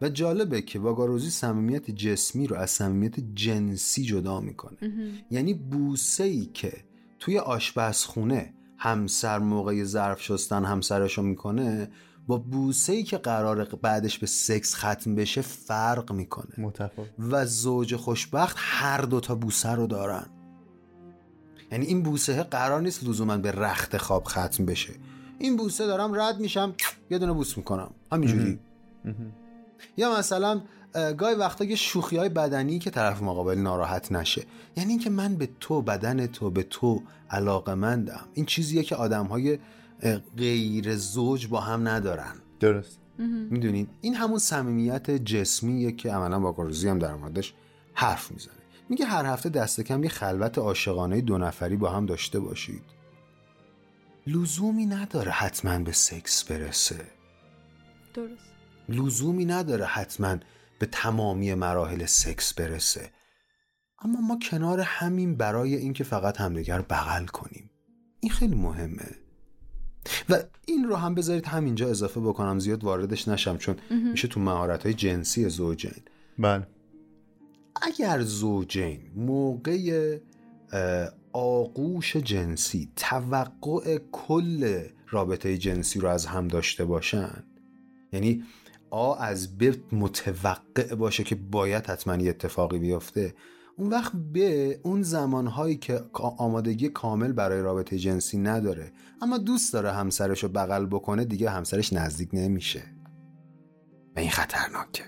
و 0.00 0.08
جالبه 0.08 0.62
که 0.62 0.78
واگاروزی 0.78 1.30
صمیمیت 1.30 1.90
جسمی 1.90 2.46
رو 2.46 2.56
از 2.56 2.70
صمیمیت 2.70 3.20
جنسی 3.34 4.02
جدا 4.02 4.40
می‌کنه. 4.40 4.76
یعنی 5.30 5.54
بوسه 5.54 6.24
ای 6.24 6.46
که 6.46 6.72
توی 7.18 7.38
آشپزخونه 7.38 8.54
همسر 8.76 9.38
موقع 9.38 9.84
ظرف 9.84 10.22
شستن 10.22 10.64
همسرشو 10.64 11.22
می‌کنه 11.22 11.90
با 12.26 12.38
بوسه 12.38 12.92
ای 12.92 13.02
که 13.02 13.18
قرار 13.18 13.64
بعدش 13.64 14.18
به 14.18 14.26
سکس 14.26 14.74
ختم 14.74 15.14
بشه 15.14 15.40
فرق 15.40 16.12
می‌کنه. 16.12 16.54
متفاوت. 16.58 17.08
و 17.18 17.46
زوج 17.46 17.96
خوشبخت 17.96 18.56
هر 18.60 19.00
دوتا 19.00 19.34
بوسه 19.34 19.70
رو 19.70 19.86
دارن. 19.86 20.26
یعنی 21.72 21.86
این 21.86 22.02
بوسه 22.02 22.42
قرار 22.42 22.80
نیست 22.80 23.04
لزوما 23.04 23.36
به 23.36 23.52
رخت 23.52 23.96
خواب 23.96 24.24
ختم 24.24 24.66
بشه. 24.66 24.94
این 25.38 25.56
بوسه 25.56 25.86
دارم 25.86 26.20
رد 26.20 26.40
میشم 26.40 26.74
یه 27.10 27.18
دونه 27.18 27.32
بوس 27.32 27.56
می‌کنم. 27.56 27.90
همینجوری. 28.12 28.58
یا 29.96 30.18
مثلا 30.18 30.60
اه، 30.94 31.12
گاهی 31.12 31.34
وقتا 31.34 31.64
یه 31.64 31.76
شوخی 31.76 32.16
های 32.16 32.28
بدنی 32.28 32.78
که 32.78 32.90
طرف 32.90 33.22
مقابل 33.22 33.58
ناراحت 33.58 34.12
نشه. 34.12 34.46
یعنی 34.76 34.90
اینکه 34.90 35.10
من 35.10 35.36
به 35.36 35.48
تو 35.60 35.82
بدن 35.82 36.26
تو 36.26 36.50
به 36.50 36.62
تو 36.62 37.02
علاقمندم 37.30 38.24
این 38.34 38.46
چیزیه 38.46 38.82
که 38.82 38.96
آدم 38.96 39.26
های 39.26 39.58
غیر 40.36 40.96
زوج 40.96 41.46
با 41.46 41.60
هم 41.60 41.88
ندارن. 41.88 42.34
درست. 42.60 42.98
می‌دونید 43.50 43.88
این 44.00 44.14
همون 44.14 44.38
صمیمیت 44.38 45.10
جسمیه 45.10 45.92
که 45.92 46.12
عملا 46.12 46.40
با 46.40 46.52
گروزی 46.52 46.88
هم 46.88 46.98
در 46.98 47.14
موردش 47.14 47.54
حرف 47.94 48.30
می‌زنه. 48.30 48.52
میگه 48.88 49.06
هر 49.06 49.26
هفته 49.26 49.48
دست 49.48 49.80
کم 49.80 50.04
یه 50.04 50.10
خلوت 50.10 50.58
عاشقانه 50.58 51.20
دو 51.20 51.38
نفری 51.38 51.76
با 51.76 51.90
هم 51.90 52.06
داشته 52.06 52.40
باشید. 52.40 52.82
لزومی 54.26 54.86
نداره 54.86 55.30
حتما 55.30 55.78
به 55.78 55.92
سکس 55.92 56.44
برسه. 56.44 57.04
درست. 58.14 58.52
لزومی 58.88 59.44
نداره 59.44 59.84
حتما 59.84 60.36
به 60.78 60.86
تمامی 60.86 61.54
مراحل 61.54 62.06
سکس 62.06 62.54
برسه. 62.54 63.10
اما 63.98 64.20
ما 64.20 64.38
کنار 64.50 64.80
همین 64.80 65.36
برای 65.36 65.76
اینکه 65.76 66.04
فقط 66.04 66.40
همدیگر 66.40 66.82
بغل 66.82 67.26
کنیم. 67.26 67.70
این 68.20 68.32
خیلی 68.32 68.54
مهمه. 68.54 69.08
و 70.28 70.42
این 70.66 70.84
رو 70.84 70.96
هم 70.96 71.14
بذارید 71.14 71.46
همینجا 71.46 71.88
اضافه 71.88 72.20
بکنم 72.20 72.58
زیاد 72.58 72.84
واردش 72.84 73.28
نشم 73.28 73.56
چون 73.56 73.76
میشه 74.10 74.28
تو 74.28 74.40
مهارت 74.40 74.84
های 74.84 74.94
جنسی 74.94 75.48
زوجین 75.48 76.02
بله. 76.38 76.66
اگر 77.82 78.22
زوجین 78.22 79.00
موقع 79.16 80.18
آغوش 81.32 82.16
جنسی 82.16 82.92
توقع 82.96 83.98
کل 84.12 84.82
رابطه 85.08 85.58
جنسی 85.58 86.00
رو 86.00 86.08
از 86.08 86.26
هم 86.26 86.48
داشته 86.48 86.84
باشن 86.84 87.44
یعنی 88.12 88.44
آ 88.90 89.14
از 89.14 89.58
ب 89.58 89.74
متوقع 89.92 90.94
باشه 90.94 91.24
که 91.24 91.34
باید 91.34 91.86
حتما 91.86 92.16
یه 92.16 92.30
اتفاقی 92.30 92.78
بیفته 92.78 93.34
اون 93.76 93.90
وقت 93.90 94.12
به 94.32 94.80
اون 94.82 95.02
زمانهایی 95.02 95.76
که 95.76 96.00
آمادگی 96.12 96.88
کامل 96.88 97.32
برای 97.32 97.60
رابطه 97.60 97.98
جنسی 97.98 98.38
نداره 98.38 98.92
اما 99.22 99.38
دوست 99.38 99.72
داره 99.72 99.92
همسرش 99.92 100.42
رو 100.42 100.48
بغل 100.48 100.86
بکنه 100.86 101.24
دیگه 101.24 101.50
همسرش 101.50 101.92
نزدیک 101.92 102.28
نمیشه. 102.32 102.82
و 104.16 104.20
این 104.20 104.30
خطرناکه. 104.30 105.04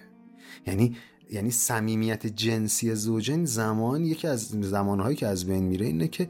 یعنی 0.67 0.97
یعنی 1.33 1.51
صمیمیت 1.51 2.27
جنسی 2.27 2.95
زوجین 2.95 3.45
زمان 3.45 4.05
یکی 4.05 4.27
از 4.29 4.49
زمانهایی 4.49 5.17
که 5.17 5.27
از 5.27 5.47
بین 5.47 5.65
میره 5.65 5.87
اینه 5.87 6.09
که 6.09 6.29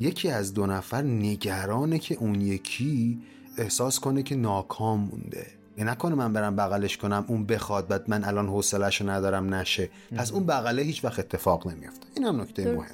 یکی 0.00 0.28
از 0.30 0.54
دو 0.54 0.66
نفر 0.66 1.02
نگرانه 1.02 1.98
که 1.98 2.14
اون 2.14 2.40
یکی 2.40 3.22
احساس 3.58 4.00
کنه 4.00 4.22
که 4.22 4.36
ناکام 4.36 5.00
مونده. 5.00 5.46
یا 5.78 5.84
نکنه 5.84 6.14
من 6.14 6.32
برم 6.32 6.56
بغلش 6.56 6.96
کنم 6.96 7.24
اون 7.28 7.46
بخواد 7.46 7.88
بعد 7.88 8.10
من 8.10 8.24
الان 8.24 8.48
حوصله‌شو 8.48 9.10
ندارم 9.10 9.54
نشه. 9.54 9.90
پس 10.16 10.32
اون 10.32 10.46
بغله 10.46 10.82
هیچ 10.82 11.04
وقت 11.04 11.18
اتفاق 11.18 11.68
نمیافته. 11.68 12.06
این 12.14 12.24
هم 12.24 12.40
نکته. 12.40 12.72
مهم. 12.72 12.86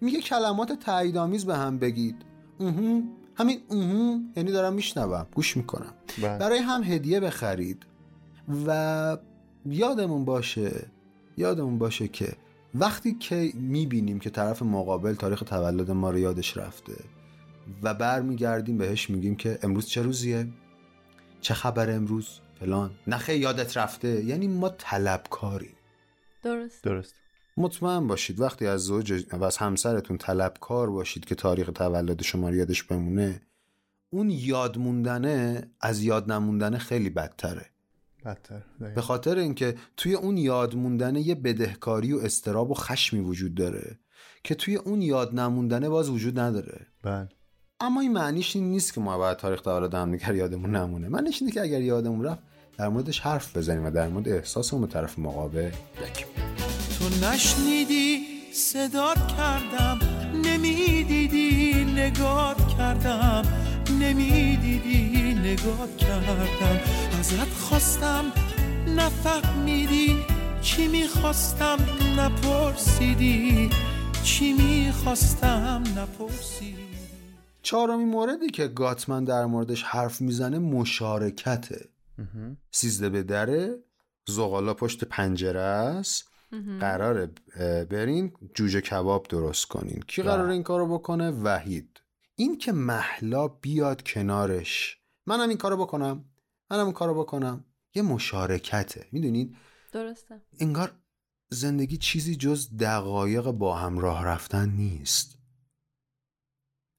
میگه 0.00 0.20
کلمات 0.20 0.72
تاییدآمیز 0.72 1.46
به 1.46 1.56
هم 1.56 1.78
بگید. 1.78 2.16
اوهو. 2.58 3.00
همین 3.34 3.60
اوهو. 3.68 4.18
یعنی 4.36 4.52
دارم 4.52 4.72
میشنوم. 4.72 5.26
گوش 5.34 5.56
می‌کنم. 5.56 5.92
بله. 6.22 6.38
برای 6.38 6.58
هم 6.58 6.82
هدیه 6.82 7.20
بخرید 7.20 7.82
و 8.66 9.16
یادمون 9.66 10.24
باشه 10.24 10.86
یادمون 11.36 11.78
باشه 11.78 12.08
که 12.08 12.32
وقتی 12.74 13.14
که 13.14 13.52
می‌بینیم 13.54 14.18
که 14.20 14.30
طرف 14.30 14.62
مقابل 14.62 15.14
تاریخ 15.14 15.40
تولد 15.40 15.90
ما 15.90 16.10
رو 16.10 16.18
یادش 16.18 16.56
رفته 16.56 16.94
و 17.82 17.94
برمیگردیم 17.94 18.78
بهش 18.78 19.10
میگیم 19.10 19.36
که 19.36 19.58
امروز 19.62 19.86
چه 19.86 20.02
روزیه؟ 20.02 20.48
چه 21.40 21.54
خبر 21.54 21.90
امروز؟ 21.90 22.40
فلان. 22.60 22.90
نخه 23.06 23.36
یادت 23.36 23.76
رفته. 23.76 24.24
یعنی 24.24 24.48
ما 24.48 24.68
طلبکاریم. 24.68 25.74
درست. 26.42 26.84
درست. 26.84 27.14
مطمئن 27.56 28.06
باشید 28.06 28.40
وقتی 28.40 28.66
از 28.66 28.80
زوج 28.80 29.24
و 29.32 29.44
از 29.44 29.56
همسرتون 29.56 30.18
طلبکار 30.18 30.90
باشید 30.90 31.24
که 31.24 31.34
تاریخ 31.34 31.70
تولد 31.74 32.22
شما 32.22 32.48
رو 32.48 32.54
یادش 32.54 32.82
بمونه 32.82 33.40
اون 34.10 34.30
یاد 34.30 34.78
موندنه 34.78 35.70
از 35.80 36.02
یاد 36.02 36.32
نموندنه 36.32 36.78
خیلی 36.78 37.10
بدتره. 37.10 37.52
بدتر 37.52 37.69
به 38.94 39.00
خاطر 39.00 39.38
اینکه 39.38 39.74
توی 39.96 40.14
اون 40.14 40.36
یاد 40.36 40.74
موندنه 40.74 41.20
یه 41.20 41.34
بدهکاری 41.34 42.12
و 42.12 42.18
استراب 42.18 42.70
و 42.70 42.74
خشمی 42.74 43.20
وجود 43.20 43.54
داره 43.54 43.98
که 44.44 44.54
توی 44.54 44.76
اون 44.76 45.02
یاد 45.02 45.40
نموندنه 45.40 45.88
باز 45.88 46.08
وجود 46.08 46.38
نداره. 46.38 46.86
بله. 47.02 47.28
اما 47.80 48.00
این 48.00 48.12
معنیش 48.12 48.56
این 48.56 48.70
نیست 48.70 48.94
که 48.94 49.00
ما 49.00 49.18
باید 49.18 49.36
تاریخ 49.36 49.60
تولد 49.60 49.94
همدیگر 49.94 50.34
یادمون 50.34 50.76
نمونه. 50.76 51.08
معنیش 51.08 51.42
اینه 51.42 51.54
که 51.54 51.60
اگر 51.60 51.80
یادمون 51.80 52.24
رفت 52.24 52.40
در 52.78 52.88
موردش 52.88 53.20
حرف 53.20 53.56
بزنیم 53.56 53.84
و 53.84 53.90
در 53.90 54.08
مورد 54.08 54.28
احساسمون 54.28 54.82
به 54.82 54.92
طرف 54.92 55.18
مقابل 55.18 55.70
بگیم. 56.00 56.26
تو 56.98 57.26
نشنیدی 57.26 58.20
صدات 58.52 59.28
کردم 59.36 59.98
نمی‌دیدی 60.44 61.84
نگات 61.84 62.68
کردم 62.78 63.42
نمی‌دیدی 64.00 65.19
نگات 65.50 65.96
کردم 65.96 66.80
ازت 67.18 67.48
خواستم 67.48 68.32
نفهمیدی 68.86 70.16
چی 70.62 70.88
می‌خواستم 70.88 71.78
نپرسیدی 72.18 73.70
چی 74.22 74.52
می‌خواستم 74.52 75.82
نپرسیدی. 75.96 76.88
چهارمین 77.62 78.08
موردی 78.08 78.50
که 78.50 78.68
گاتمن 78.68 79.24
در 79.24 79.46
موردش 79.46 79.82
حرف 79.82 80.20
می‌زنه 80.20 80.58
مشارکته. 80.58 81.88
سیزده 82.70 83.08
به 83.08 83.22
دره 83.22 83.74
زغالا 84.28 84.74
پشت 84.74 85.04
پنجره 85.04 85.60
است. 85.60 86.28
قراره 86.80 87.30
برین 87.90 88.32
جوجه 88.54 88.80
کباب 88.80 89.26
درست 89.28 89.66
کنین. 89.66 90.02
کی 90.06 90.22
قراره 90.22 90.52
این 90.52 90.62
کارو 90.62 90.98
بکنه؟ 90.98 91.30
وحید. 91.30 92.00
این 92.36 92.58
که 92.58 92.72
محلا 92.72 93.48
بیاد 93.48 94.02
کنارش. 94.02 94.99
منم 95.30 95.48
این 95.48 95.58
کارو 95.58 95.76
بکنم. 95.76 96.24
منم 96.70 96.84
این 96.84 96.92
کارو 96.92 97.14
بکنم. 97.14 97.64
یه 97.94 98.02
مشارکته. 98.02 99.06
می‌دونید؟ 99.12 99.56
درسته. 99.92 100.42
انگار 100.60 100.92
زندگی 101.50 101.96
چیزی 101.96 102.36
جز 102.36 102.76
دقایق 102.76 103.50
با 103.50 103.76
هم 103.76 103.98
راه 103.98 104.24
رفتن 104.24 104.68
نیست. 104.68 105.38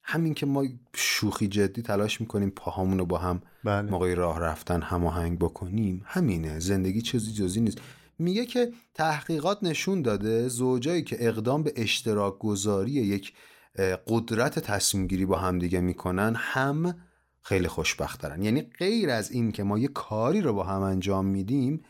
همین 0.02 0.34
که 0.34 0.46
ما 0.46 0.64
شوخی 0.94 1.48
جدی 1.48 1.82
تلاش 1.82 2.20
می‌کنیم 2.20 2.50
پاهامون 2.50 2.98
رو 2.98 3.06
با 3.06 3.18
هم 3.18 3.42
بله. 3.64 3.90
موقع 3.90 4.14
راه 4.14 4.40
رفتن 4.40 4.82
هماهنگ 4.82 5.38
بکنیم 5.38 6.02
همینه. 6.06 6.58
زندگی 6.58 7.02
چیزی 7.02 7.32
جزی 7.32 7.60
نیست. 7.60 7.78
میگه 8.18 8.46
که 8.46 8.72
تحقیقات 8.94 9.58
نشون 9.62 10.02
داده 10.02 10.48
زوجایی 10.48 11.02
که 11.02 11.28
اقدام 11.28 11.62
به 11.62 11.72
اشتراک 11.76 12.38
گذاری 12.38 12.90
یک 12.90 13.34
قدرت 14.06 14.58
تصمیم 14.58 15.06
گیری 15.06 15.26
با 15.26 15.38
همدیگه 15.38 15.80
می‌کنن 15.80 16.34
هم 16.36 16.94
خیلی 17.42 17.68
خوشبخترن. 17.68 18.42
یعنی 18.42 18.62
غیر 18.62 19.10
از 19.10 19.30
این 19.30 19.52
که 19.52 19.62
ما 19.62 19.78
یه 19.78 19.88
کاری 19.88 20.40
رو 20.40 20.52
با 20.52 20.64
هم 20.64 20.82
انجام 20.82 21.26
میدیم 21.26 21.84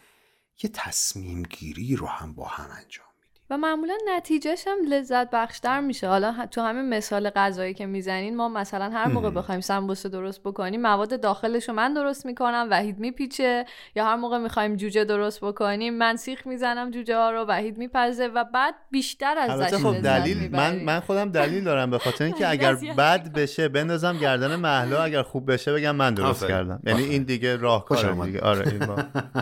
یه 0.62 0.70
تصمیم 0.72 1.42
گیری 1.42 1.96
رو 1.96 2.06
هم 2.06 2.34
با 2.34 2.44
هم 2.44 2.70
انجام 2.70 3.11
و 3.52 3.56
معمولا 3.56 3.94
نتیجهش 4.08 4.64
هم 4.66 4.78
لذت 4.88 5.30
بخشتر 5.30 5.80
میشه. 5.80 6.08
حالا 6.08 6.34
تو 6.50 6.60
همین 6.60 6.88
مثال 6.88 7.30
غذایی 7.30 7.74
که 7.74 7.86
می‌زنین 7.86 8.36
ما 8.36 8.48
مثلا 8.48 8.90
هر 8.90 9.08
موقع 9.08 9.30
بخوایم 9.30 9.60
سمبوسه 9.60 10.08
درست 10.08 10.40
بکنیم 10.42 10.82
مواد 10.82 11.20
داخلش 11.20 11.68
رو 11.68 11.74
من 11.74 11.94
درست 11.94 12.26
می‌کنم 12.26 12.68
وحید 12.70 12.98
میپیچه. 12.98 13.64
یا 13.96 14.04
هر 14.04 14.16
موقع 14.16 14.38
می‌خوایم 14.38 14.76
جوجه 14.76 15.04
درست 15.04 15.40
بکنیم 15.44 15.94
من 15.94 16.16
سیخ 16.16 16.46
می‌زنم 16.46 16.90
جوجه 16.90 17.16
ها 17.16 17.30
رو 17.30 17.44
وحید 17.44 17.78
میپزه 17.78 18.26
و 18.26 18.44
بعد 18.44 18.74
بیشتر 18.90 19.38
ازش 19.38 19.52
البته 19.52 19.78
خب 19.78 20.00
دلیل 20.02 20.36
من 20.36 20.42
می‌بریم. 20.42 20.84
من 20.84 21.00
خودم 21.00 21.30
دلیل 21.30 21.64
دارم 21.64 21.90
به 21.90 21.98
خاطر 21.98 22.24
اینکه 22.24 22.48
اگر 22.54 22.74
بد 22.74 23.32
بشه 23.32 23.68
بندازم 23.68 24.18
گردن 24.18 24.56
محلا 24.56 25.02
اگر 25.02 25.22
خوب 25.22 25.52
بشه 25.52 25.72
بگم 25.72 25.96
من 25.96 26.14
درست. 26.14 26.46
کردم. 26.46 26.80
یعنی 26.84 27.02
این 27.02 27.22
دیگه 27.22 27.56
راهکار. 27.56 28.24
دیگه. 28.24 28.40
آره 28.40 28.68
این 28.68 28.88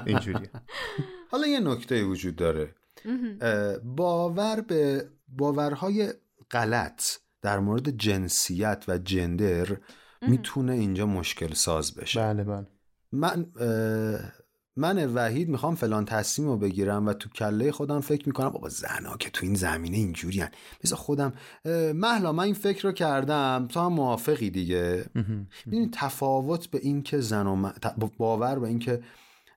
اینجوریه. 0.07 0.51
حالا 1.33 1.46
یه 1.46 1.61
نکته 1.61 2.03
وجود 2.05 2.37
داره. 2.37 2.75
باور 3.85 4.61
به 4.61 5.09
باورهای 5.29 6.13
غلط 6.51 7.03
در 7.43 7.59
مورد 7.59 7.91
جنسیت 7.91 8.85
و 8.89 8.99
جندر 8.99 9.77
می‌تونه 10.23 10.73
اینجا 10.73 11.07
مشکل 11.07 11.55
ساز 11.55 11.95
بشه. 11.95 12.21
بله 12.21 12.45
بله. 12.45 12.67
من 13.13 13.47
من 14.77 15.15
وحید 15.15 15.49
می‌خوام 15.49 15.75
فلان 15.75 16.05
تصمیم 16.05 16.49
رو 16.49 16.57
بگیرم 16.57 17.07
و 17.07 17.13
تو 17.13 17.29
کله 17.29 17.73
خودم 17.73 18.01
فکر 18.01 18.27
می‌کنم 18.27 18.49
بابا 18.49 18.69
زنا 18.69 19.17
که 19.17 19.31
تو 19.31 19.47
این 19.47 19.55
زمینه 19.55 19.97
اینجوری 19.97 20.41
هن. 20.41 20.51
بذار 20.85 20.99
خودم 20.99 21.33
اه، 21.65 21.93
مهلا 21.93 22.33
من 22.33 22.45
این 22.45 22.55
فکر 22.55 22.83
رو 22.83 22.93
کردم 22.93 23.67
تو 23.71 23.81
هم 23.81 23.93
موافقی 23.93 24.51
دیگه. 24.51 25.05
ببین 25.67 25.91
تفاوت 25.95 26.67
به 26.67 26.79
این 26.83 27.03
که 27.03 27.21
زن 27.21 27.47
و 27.47 27.57
م- 27.57 27.73
باور 28.19 28.59
به 28.59 28.69
این 28.69 28.79
که 28.79 29.03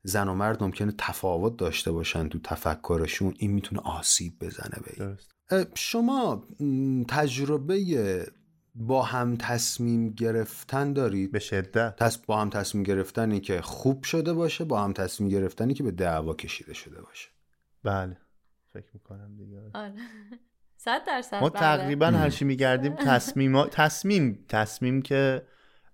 زن 0.03 0.27
و 0.27 0.33
مرد 0.33 0.63
ممکنه 0.63 0.93
تفاوت 0.97 1.57
داشته 1.57 1.91
باشن 1.91 2.29
تو 2.29 2.39
تفکرشون 2.39 3.33
این 3.37 3.51
می‌تونه 3.51 3.81
آسیب 3.81 4.39
بزنه 4.39 4.77
به 4.85 5.17
شما 5.75 6.47
تجربه 7.07 8.25
با 8.75 9.03
هم 9.03 9.35
تصمیم 9.35 10.09
گرفتن 10.09 10.93
دارید؟ 10.93 11.31
به 11.31 11.39
شدت. 11.39 12.25
با 12.27 12.41
هم 12.41 12.49
تصمیم 12.49 12.83
گرفتنی 12.83 13.39
که 13.39 13.61
خوب 13.61 14.03
شده 14.03 14.33
باشه 14.33 14.63
با 14.63 14.83
هم 14.83 14.93
تصمیم 14.93 15.29
گرفتنی 15.29 15.73
که 15.73 15.83
به 15.83 15.91
دعوا 15.91 16.33
کشیده 16.33 16.73
شده 16.73 17.01
باشه. 17.01 17.29
بله. 17.83 18.17
فکر 18.73 18.89
می‌کنم 18.93 19.35
دیگه. 19.37 19.61
آره. 19.73 19.93
صد 20.77 21.05
درصد 21.07 21.41
ما 21.41 21.49
بله. 21.49 21.59
تقریبا 21.59 22.05
هر 22.05 22.29
چی 22.29 22.45
میگردیم 22.45 22.95
تصمیم 23.07 23.65
تصمیم 23.65 24.45
تصمیم 24.49 25.01
که 25.01 25.47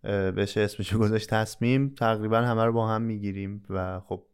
بشه 0.03 0.61
اسمشو 0.61 0.99
گذاشت 0.99 1.29
تصمیم 1.29 1.89
تقریبا 1.89 2.37
همه 2.37 2.65
رو 2.65 2.73
با 2.73 2.87
هم 2.87 3.01
می‌گیریم 3.01 3.63
و 3.69 3.99
خب 3.99 4.25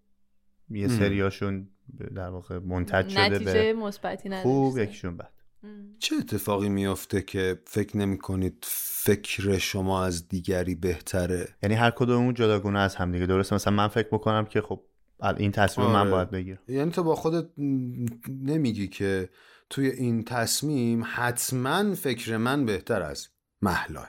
یه. 0.69 0.87
سریاشون 0.87 1.67
در 2.15 2.29
واقع 2.29 2.59
منتج 2.59 3.09
شده 3.09 3.21
نتیجه 3.21 3.53
به 3.53 3.73
مثبتی 3.73 4.41
خوب 4.41 4.77
یکیشون 4.77 5.17
بد 5.17 5.31
ام. 5.63 5.95
چه 5.99 6.15
اتفاقی 6.15 6.69
میافته 6.69 7.21
که 7.21 7.61
فکر 7.65 7.97
نمی 7.97 8.17
کنید 8.17 8.65
فکر 8.67 9.57
شما 9.57 10.03
از 10.03 10.27
دیگری 10.27 10.75
بهتره 10.75 11.47
یعنی 11.63 11.75
هر 11.75 11.91
کدوممون 11.91 12.33
جداگونه 12.33 12.79
از 12.79 12.95
هم 12.95 13.11
دیگه 13.11 13.25
درسته 13.25 13.55
مثلا 13.55 13.73
من 13.73 13.87
فکر 13.87 14.07
می‌کنم 14.11 14.45
که 14.45 14.61
خب 14.61 14.81
این 15.37 15.51
تصمیم 15.51 15.87
من 15.87 15.95
آره. 15.95 16.11
باید 16.11 16.31
بگیرم 16.31 16.59
یعنی 16.67 16.91
تو 16.91 17.03
با 17.03 17.15
خودت 17.15 17.45
نمیگی 18.27 18.87
که 18.87 19.29
توی 19.69 19.87
این 19.87 20.23
تصمیم 20.23 21.03
حتما 21.05 21.93
فکر 21.93 22.37
من 22.37 22.65
بهتر 22.65 23.01
از 23.01 23.27
محلای. 23.61 24.07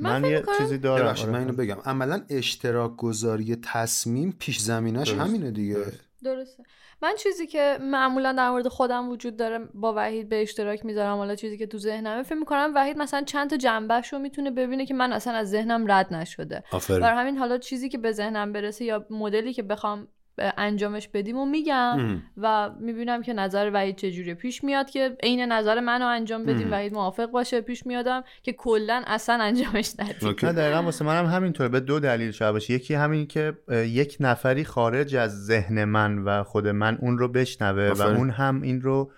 من 0.00 0.10
من 0.10 0.22
فکر 0.22 0.30
یه 0.32 0.38
می‌کنم- 0.38 0.58
چیزی 0.58 0.78
دارم 0.78 1.06
آره. 1.06 1.26
من 1.26 1.38
اینو 1.38 1.52
بگم 1.52 1.76
عملا 1.84 2.22
اشتراک 2.30 2.96
گذاری 2.96 3.56
تصمیم 3.56 4.36
پیش 4.38 4.58
زمینش 4.58 5.08
درست. 5.08 5.20
همینه 5.20 5.50
دیگه 5.50 5.74
درست. 5.74 6.00
درسته 6.24 6.62
من 7.02 7.14
چیزی 7.18 7.46
که 7.46 7.78
معمولا 7.80 8.32
در 8.32 8.50
مورد 8.50 8.68
خودم 8.68 9.08
وجود 9.08 9.36
داره 9.36 9.58
با 9.74 9.94
وحید 9.96 10.28
به 10.28 10.42
اشتراک 10.42 10.84
می‌ذارم 10.84 11.16
حالا 11.16 11.34
چیزی 11.34 11.58
که 11.58 11.66
تو 11.66 11.78
ذهنمه 11.78 12.22
فکر 12.22 12.34
می‌کنم 12.34 12.72
وحید 12.74 12.98
مثلا 12.98 13.22
چند 13.22 13.50
تا 13.50 13.56
جنبهش 13.56 14.12
رو 14.12 14.18
می‌تونه 14.18 14.50
ببینه 14.50 14.86
که 14.86 14.94
من 14.94 15.12
اصلا 15.12 15.32
از 15.32 15.50
ذهنم 15.50 15.92
رد 15.92 16.14
نشده 16.14 16.64
آفرین 16.72 17.00
برای 17.00 17.18
همین 17.20 17.38
حالا 17.38 17.58
چیزی 17.58 17.88
که 17.88 17.98
به 17.98 18.12
ذهنم 18.12 18.52
برسه 18.52 18.84
یا 18.84 19.06
مدلی 19.10 19.52
که 19.52 19.62
بخوام 19.62 20.08
انجامش 20.38 21.08
بدیم 21.08 21.36
و 21.36 21.46
میگم 21.46 21.74
ام. 21.98 22.22
و 22.36 22.70
می‌بینم 22.80 23.22
که 23.22 23.32
نظر 23.32 23.70
وحید 23.74 23.96
چجوریه 23.96 24.34
پیش 24.34 24.64
میاد 24.64 24.90
که 24.90 25.16
عین 25.22 25.40
نظر 25.40 25.80
منو 25.80 26.06
انجام 26.06 26.44
بدیم 26.44 26.66
ام. 26.66 26.72
وحید 26.72 26.94
موافق 26.94 27.26
باشه 27.26 27.60
پیش 27.60 27.86
میادم 27.86 28.24
که 28.42 28.52
کلا 28.52 29.02
اصلا 29.06 29.38
انجامش 29.44 29.92
ندیم. 29.98 30.36
نه 30.42 30.52
دقیقا 30.52 30.82
واسه 30.82 31.04
منم 31.04 31.26
همینطوره 31.26 31.68
به 31.68 31.80
دو 31.80 32.00
دلیل 32.00 32.30
شاید 32.30 32.52
باشه 32.52 32.74
یکی 32.74 32.94
همین 32.94 33.26
که 33.26 33.52
یک 33.70 34.16
نفری 34.20 34.64
خارج 34.64 35.16
از 35.16 35.46
ذهن 35.46 35.84
من 35.84 36.18
و 36.18 36.42
خود 36.42 36.68
من 36.68 36.98
اون 37.00 37.18
رو 37.18 37.28
بشنوه 37.28 37.92
و. 37.98 38.02
اون 38.02 38.30
هم 38.30 38.62
این 38.62 38.82
رو 38.82 39.10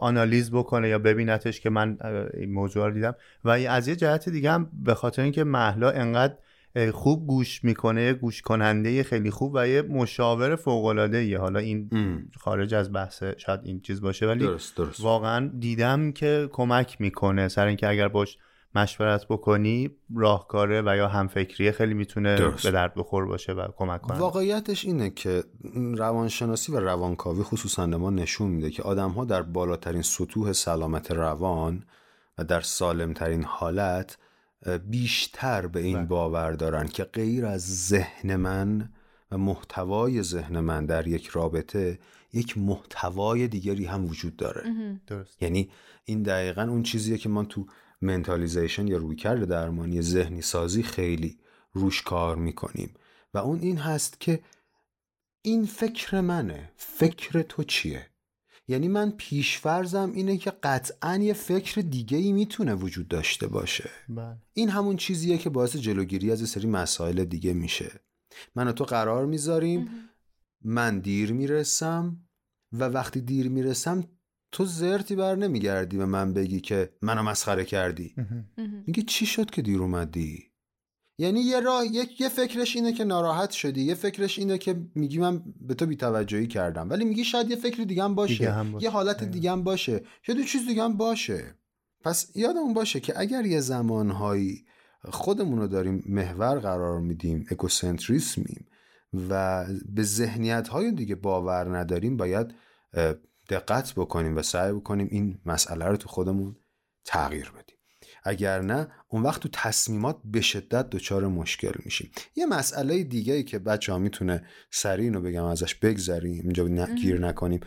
آنالیز 0.00 0.50
بکنه 0.50 0.88
یا 0.88 0.98
ببینتش 0.98 1.60
که 1.60 1.70
من 1.70 1.98
این 2.34 2.52
موضوع 2.52 2.86
رو 2.86 2.94
دیدم 2.94 3.14
و 3.44 3.50
از 3.50 3.88
یه 3.88 3.96
جهت 3.96 4.28
دیگه 4.28 4.50
هم 4.50 4.70
به 4.84 4.94
خاطر 4.94 5.22
اینکه 5.22 5.44
محلا 5.44 5.90
انقدر 5.90 6.34
خوب 6.92 7.26
گوش 7.26 7.64
می‌کنه 7.64 8.12
گوش 8.12 8.42
کننده 8.42 9.02
خیلی 9.02 9.30
خوب 9.30 9.52
و 9.54 9.68
یه 9.68 9.82
مشاور 9.82 10.56
فوق 10.56 10.84
العاده 10.84 11.38
حالا 11.38 11.58
این 11.58 11.88
ام. 11.92 12.28
خارج 12.40 12.74
از 12.74 12.92
بحث 12.92 13.22
شاید 13.22 13.60
این 13.64 13.80
چیز 13.80 14.00
باشه 14.00 14.26
ولی 14.26 14.46
درست 14.46 14.76
درست 14.76 15.00
واقعا 15.00 15.50
دیدم 15.58 16.12
که 16.12 16.48
کمک 16.52 17.00
می‌کنه 17.00 17.48
سر 17.48 17.66
اینکه 17.66 17.88
اگر 17.88 18.08
باش 18.08 18.38
مشورت 18.74 19.26
بکنی 19.28 19.90
راهکاره 20.16 20.82
و 20.86 20.96
یا 20.96 21.08
همفکریه 21.08 21.72
خیلی 21.72 21.94
می‌تونه 21.94 22.36
درست. 22.36 22.66
به 22.66 22.70
درد 22.70 22.94
بخور 22.94 23.26
باشه 23.26 23.52
و 23.52 23.68
کمک 23.76 24.00
کنه 24.00 24.18
واقعیتش 24.18 24.84
اینه 24.84 25.10
که 25.10 25.44
روانشناسی 25.74 26.72
و 26.72 26.80
روانکاوی 26.80 27.42
خصوصا 27.42 27.86
ما 27.86 28.10
نشون 28.10 28.50
میده 28.50 28.70
که 28.70 28.82
آدم 28.82 29.10
ها 29.10 29.24
در 29.24 29.42
بالاترین 29.42 30.02
سطوح 30.02 30.52
سلامت 30.52 31.10
روان 31.10 31.84
و 32.38 32.44
در 32.44 32.60
سالمترین 32.60 33.44
حالت 33.44 34.18
بیشتر 34.66 35.66
به 35.66 35.80
این 35.80 35.96
بله. 35.96 36.06
باور 36.06 36.52
دارن 36.52 36.88
که 36.88 37.04
غیر 37.04 37.46
از 37.46 37.88
ذهن 37.88 38.36
من 38.36 38.92
و 39.30 39.38
محتوای 39.38 40.22
ذهن 40.22 40.60
من 40.60 40.86
در 40.86 41.06
یک 41.06 41.26
رابطه 41.26 41.98
یک 42.32 42.58
محتوای 42.58 43.48
دیگری 43.48 43.84
هم 43.84 44.04
وجود 44.04 44.36
داره. 44.36 44.64
درست. 45.06 45.42
یعنی 45.42 45.70
این 46.04 46.22
دقیقا 46.22 46.62
اون 46.62 46.82
چیزیه 46.82 47.18
که 47.18 47.28
ما 47.28 47.44
تو 47.44 47.66
منتالیزیشن 48.00 48.86
یا 48.86 48.96
رویکرد 48.96 49.44
درمانی 49.44 50.02
ذهنی 50.02 50.42
سازی 50.42 50.82
خیلی 50.82 51.38
روش 51.72 52.02
کار 52.02 52.36
می‌کنیم. 52.36 52.94
و 53.34 53.38
اون 53.38 53.60
این 53.60 53.78
هست 53.78 54.20
که 54.20 54.40
این 55.42 55.66
فکر 55.66 56.20
منه. 56.20 56.72
فکر 56.76 57.42
تو 57.42 57.64
چیه؟ 57.64 58.11
یعنی 58.68 58.88
من 58.88 59.10
پیشفرزم 59.10 60.12
اینه 60.14 60.36
که 60.36 60.50
قطعا 60.50 61.16
یه 61.16 61.32
فکر 61.32 61.80
دیگه 61.80 62.18
ای 62.18 62.32
می‌تونه 62.32 62.74
وجود 62.74 63.08
داشته 63.08 63.46
باشه. 63.46 63.90
بله. 64.08 64.36
این 64.52 64.68
همون 64.68 64.96
چیزیه 64.96 65.38
که 65.38 65.50
باعث 65.50 65.76
جلوگیری 65.76 66.32
از 66.32 66.40
یه 66.40 66.46
سری 66.46 66.66
مسائل 66.66 67.24
دیگه 67.24 67.52
میشه. 67.52 68.00
من 68.54 68.68
و 68.68 68.72
تو 68.72 68.84
قرار 68.84 69.26
می‌ذاریم 69.26 69.88
من 70.64 70.98
دیر 70.98 71.32
می‌رسم 71.32 72.16
و 72.72 72.84
وقتی 72.84 73.20
دیر 73.20 73.48
می‌رسم 73.48 74.04
تو 74.52 74.64
زرتی 74.64 75.16
بر 75.16 75.34
نمیگردی 75.34 75.96
به 75.96 76.06
من 76.06 76.32
بگی 76.32 76.60
که 76.60 76.92
منو 77.02 77.22
مسخره 77.22 77.64
کردی. 77.64 78.14
میگه 78.86 79.02
چی 79.02 79.26
شد 79.26 79.50
که 79.50 79.62
دیر 79.62 79.78
اومدی؟ 79.78 80.51
یعنی 81.22 81.40
یه 81.40 81.60
راه 81.60 81.86
یک 81.86 82.20
یه 82.20 82.28
فکرش 82.28 82.76
اینه 82.76 82.92
که 82.92 83.04
ناراحت 83.04 83.50
شدی 83.50 83.82
یه 83.82 83.94
فکرش 83.94 84.38
اینه 84.38 84.58
که 84.58 84.76
میگی 84.94 85.18
من 85.18 85.42
به 85.60 85.74
تو 85.74 85.86
بیتوجهی 85.86 86.46
کردم 86.46 86.90
ولی 86.90 87.04
میگی 87.04 87.24
شاید 87.24 87.50
یه 87.50 87.56
فکر 87.56 87.82
دیگه 87.82 88.04
هم 88.04 88.14
باشه, 88.14 88.34
دیگه 88.34 88.52
هم 88.52 88.72
باشه. 88.72 88.84
یه 88.84 88.90
حالت. 88.90 89.24
دیگه 89.24 89.50
هم 89.50 89.64
باشه 89.64 90.02
شاید 90.22 90.38
یه 90.38 90.44
چیز 90.44 90.66
دیگه 90.66 90.82
هم 90.82 90.96
باشه 90.96 91.54
پس 92.04 92.30
یادمون 92.34 92.74
باشه 92.74 93.00
که 93.00 93.20
اگر 93.20 93.46
یه 93.46 93.60
زمانهایی 93.60 94.64
خودمون 95.10 95.58
رو 95.58 95.66
داریم 95.66 96.04
محور 96.06 96.58
قرار 96.58 97.00
میدیم 97.00 97.46
اکوسنتریسمیم 97.50 98.66
و 99.30 99.64
به 99.94 100.02
ذهنیت 100.02 100.68
های 100.68 100.92
دیگه 100.92 101.14
باور 101.14 101.78
نداریم 101.78 102.16
باید 102.16 102.54
دقت 103.48 103.94
بکنیم 103.94 104.36
و 104.36 104.42
سعی 104.42 104.72
بکنیم 104.72 105.08
این 105.10 105.38
مسئله 105.46 105.84
رو 105.84 105.96
تو 105.96 106.08
خودمون 106.08 106.56
تغییر 107.04 107.50
بدیم 107.50 107.61
اگر 108.22 108.60
نه 108.60 108.88
اون 109.08 109.22
وقت 109.22 109.42
تو 109.42 109.48
تصمیمات 109.52 110.20
به 110.24 110.40
شدت 110.40 110.90
دچار 110.90 111.26
مشکل 111.26 111.72
میشیم. 111.84 112.10
یه 112.36 112.46
مسئله 112.46 113.04
دیگه 113.04 113.34
ای 113.34 113.42
که 113.42 113.58
بچه 113.58 113.92
ها 113.92 113.98
می‌تونه 113.98 114.46
سریع 114.70 115.04
اینو 115.04 115.20
بگم 115.20 115.44
ازش 115.44 115.74
بگذریم 115.74 116.42
اینجا 116.42 116.68
نه- 116.68 116.94
گیر 116.94 117.18
نکنیم. 117.20 117.60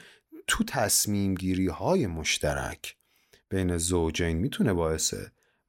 تو 0.47 0.63
تصمیم 0.63 1.35
گیری 1.35 1.67
های 1.67 2.07
مشترک 2.07 2.95
بین 3.49 3.77
زوجین 3.77 4.37
می‌تونه 4.37 4.73
باعث 4.73 5.13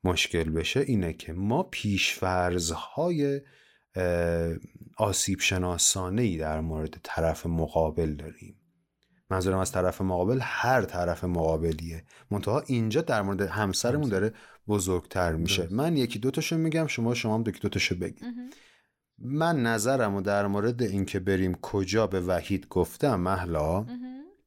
مشکل 0.04 0.50
بشه 0.50 0.80
اینه 0.80 1.12
که 1.12 1.32
ما 1.32 1.62
پیشفرض 1.62 2.70
های 2.70 3.40
آسیب 4.96 5.40
شناسانه 5.40 6.22
ای 6.22 6.36
در 6.36 6.60
مورد 6.60 7.00
طرف 7.02 7.46
مقابل 7.46 8.12
داریم. 8.14 8.60
منظورم 9.30 9.58
از 9.58 9.72
طرف 9.72 10.00
مقابل 10.00 10.38
هر 10.42 10.84
طرف 10.84 11.24
مقابلیه. 11.24 12.04
منتها 12.30 12.60
اینجا 12.60 13.00
در 13.00 13.22
مورد 13.22 13.40
همسرمون 13.40 14.08
داره 14.08 14.32
بزرگتر 14.68 15.32
میشه. 15.32 15.62
درست. 15.62 15.72
من 15.72 15.96
یکی 15.96 16.18
دوتاشو 16.18 16.56
میگم 16.56 16.86
شما 16.86 17.14
شما 17.14 17.34
هم 17.34 17.44
یکی 17.46 17.60
دوتاشو 17.60 17.94
بگید. 17.94 18.24
من 19.18 19.62
نظرمو 19.62 20.20
در 20.20 20.46
مورد 20.46 20.82
اینکه 20.82 21.20
بریم 21.20 21.54
کجا 21.54 22.06
به 22.06 22.20
وحید 22.20 22.68
گفتم 22.68 23.20
محلا. 23.20 23.86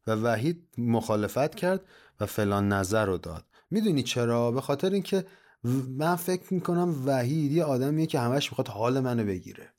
و 0.08 0.12
وحید 0.16 0.68
مخالفت 0.78 1.56
کرد 1.56 1.86
و 2.20 2.26
فلان 2.26 2.68
نظر 2.68 3.06
رو 3.06 3.18
داد. 3.18 3.46
می‌دونی 3.72 4.04
چرا؟ 4.04 4.52
به 4.52 4.62
خاطر 4.62 4.90
اینکه 4.90 5.26
و- 5.64 5.70
من 5.90 6.16
فکر 6.16 6.54
می‌کنم 6.54 7.08
وحید 7.08 7.52
یه 7.52 7.64
آدمیه 7.64 8.06
که 8.06 8.20
همش 8.20 8.52
می‌خواد 8.52 8.68
حال 8.68 9.00
منو 9.00 9.26
بگیره. 9.26 9.74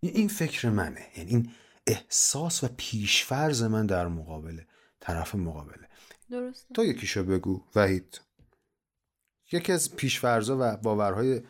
این 0.00 0.28
فکر 0.28 0.68
منه. 0.68 1.00
یعنی 1.16 1.30
این 1.30 1.50
احساس 1.86 2.64
و 2.64 2.68
پیشفرز 2.76 3.62
من 3.62 3.86
در 3.86 4.08
مقابله 4.08 4.66
طرف 5.00 5.34
مقابله. 5.34 5.88
درسته. 6.30 6.74
تو 6.74 6.84
یکیشو 6.84 7.24
بگو 7.24 7.64
وحید. 7.74 8.20
یکی 9.52 9.72
از 9.72 9.96
پیشفرزا 9.96 10.56
و 10.60 10.76
باورهای 10.76 11.40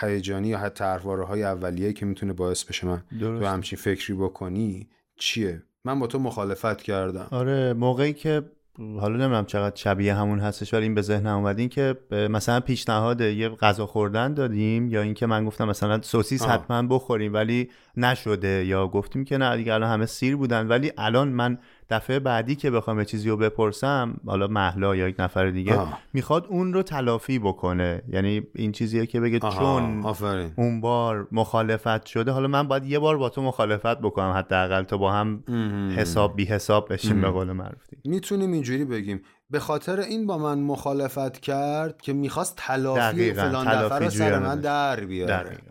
هیجانی 0.00 0.48
یا 0.48 0.58
حتی 0.58 0.84
های 1.28 1.42
اولیه 1.42 1.92
که 1.92 2.06
می‌تونه 2.06 2.32
باعث 2.32 2.64
بشه 2.64 2.86
من 2.86 3.02
تو 3.20 3.46
همچین 3.46 3.78
فکری 3.78 4.16
بکنی 4.16 4.88
چیه؟ 5.16 5.62
من 5.84 6.00
با 6.00 6.06
تو 6.06 6.18
مخالفت 6.18 6.82
کردم. 6.82 7.26
آره 7.30 7.72
موقعی 7.72 8.12
که 8.12 8.42
حالا 8.78 9.16
نمی‌دونم 9.16 9.46
چقدر 9.46 9.76
شبیه 9.76 10.14
همون 10.14 10.38
هستش 10.38 10.74
ولی 10.74 10.82
این 10.82 10.94
به 10.94 11.02
ذهنم 11.02 11.36
اومد 11.36 11.58
این 11.58 11.68
که 11.68 11.96
مثلا 12.10 12.60
پیشنهاد 12.60 13.20
یه 13.20 13.48
غذا 13.48 13.86
خوردن 13.86 14.34
دادیم 14.34 14.88
یا 14.88 15.02
اینکه 15.02 15.26
من 15.26 15.44
گفتم 15.44 15.68
مثلا 15.68 16.02
سوسیس 16.02 16.42
آه. 16.42 16.50
حتما 16.50 16.82
بخوریم 16.82 17.34
ولی 17.34 17.70
نشده 17.96 18.64
یا 18.66 18.88
گفتیم 18.88 19.24
که 19.24 19.38
نه 19.38 19.56
دیگه 19.56 19.74
الان 19.74 19.90
همه 19.90 20.06
سیر 20.06 20.36
بودن. 20.36 20.68
ولی 20.68 20.92
الان 20.98 21.28
من 21.28 21.58
دفعه 21.90 22.18
بعدی 22.18 22.54
که 22.56 22.70
بخوام 22.70 22.98
یه 22.98 23.04
چیزی 23.04 23.28
رو 23.30 23.36
بپرسم 23.36 24.16
حالا 24.26 24.46
محلا 24.46 24.96
یا 24.96 25.08
یک 25.08 25.16
نفر 25.18 25.50
دیگه 25.50 25.76
آه. 25.76 25.98
می‌خواد 26.12 26.46
اون 26.46 26.72
رو 26.72 26.82
تلافی 26.82 27.38
بکنه 27.38 28.02
یعنی 28.08 28.42
این 28.54 28.72
چیزیه 28.72 29.06
که 29.06 29.20
بگه 29.20 29.38
آها، 29.42 29.80
چون 29.80 30.04
آفرین 30.04 30.52
اون 30.56 30.80
بار 30.80 31.28
مخالفت 31.32 32.06
شده 32.06 32.30
حالا 32.30 32.48
من 32.48 32.68
باید 32.68 32.84
یه 32.84 32.98
بار 32.98 33.18
با 33.18 33.28
تو 33.28 33.42
مخالفت 33.42 33.98
بکنم 33.98 34.30
حداقل 34.30 34.82
تا 34.82 34.96
با 34.96 35.12
هم. 35.12 35.44
حساب 35.96 36.36
بی 36.36 36.44
حساب 36.44 36.92
بشیم 36.92 37.20
به 37.20 37.30
قول 37.30 37.52
معروف. 37.52 37.82
می‌تونیم 38.04 38.52
اینجوری 38.52 38.84
بگیم 38.84 39.22
به 39.50 39.58
خاطر 39.60 40.00
این 40.00 40.26
با 40.26 40.38
من 40.38 40.58
مخالفت 40.58 41.40
کرد 41.40 42.02
که 42.02 42.12
می‌خواست 42.12 42.54
تلافی 42.56 43.00
دقیقاً، 43.00 43.42
فلان 43.42 43.64
دفعه 43.66 43.88
تلافی 43.88 44.04
رو 44.04 44.10
سر 44.10 44.38
من. 44.38 44.60
در 44.60 45.00
بیاره 45.00 45.32
دقیقاً. 45.32 45.70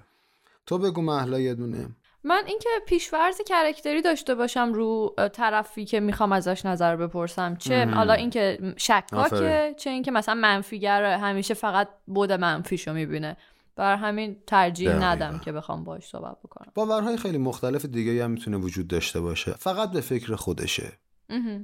تو 0.66 0.78
بگو 0.78 1.02
محلا 1.02 1.40
یه 1.40 1.54
دونه 1.54 1.90
من 2.24 2.44
اینکه 2.48 2.70
پیشورز 2.88 3.42
کرکتری 3.48 4.02
داشته 4.02 4.36
باشم 4.36 4.74
رو 4.74 5.16
طرفی 5.34 5.86
که 5.86 6.00
می‌خوام 6.00 6.32
ازش 6.32 6.66
نظر 6.66 6.96
بپرسم 6.96 7.56
چه. 7.56 7.86
حالا 7.86 8.14
اینکه 8.14 8.74
شکاکه. 8.78 9.76
چه 9.78 9.90
اینکه 9.90 10.12
مثلا 10.12 10.36
منفیگر 10.36 11.04
همیشه 11.04 11.54
فقط 11.54 11.90
بود 12.08 12.32
منفیشو 12.32 12.94
می‌بینه 12.94 13.38
بر 13.76 13.96
همین 13.96 14.38
ترجیح 14.48 14.90
دقیقاً. 14.90 15.06
ندم 15.06 15.40
که 15.40 15.52
بخوام 15.52 15.84
باش 15.84 16.08
صحبت 16.08 16.38
بکنم 16.44 16.72
باورهای 16.76 17.18
خیلی 17.18 17.38
مختلف 17.38 17.86
دیگه 17.86 18.24
هم 18.24 18.32
می‌تونه 18.32 18.58
وجود 18.58 18.88
داشته 18.88 19.20
باشه 19.20 19.52
فقط 19.52 19.92
به 19.92 20.02
فکر 20.02 20.36
خودشه. 20.36 20.92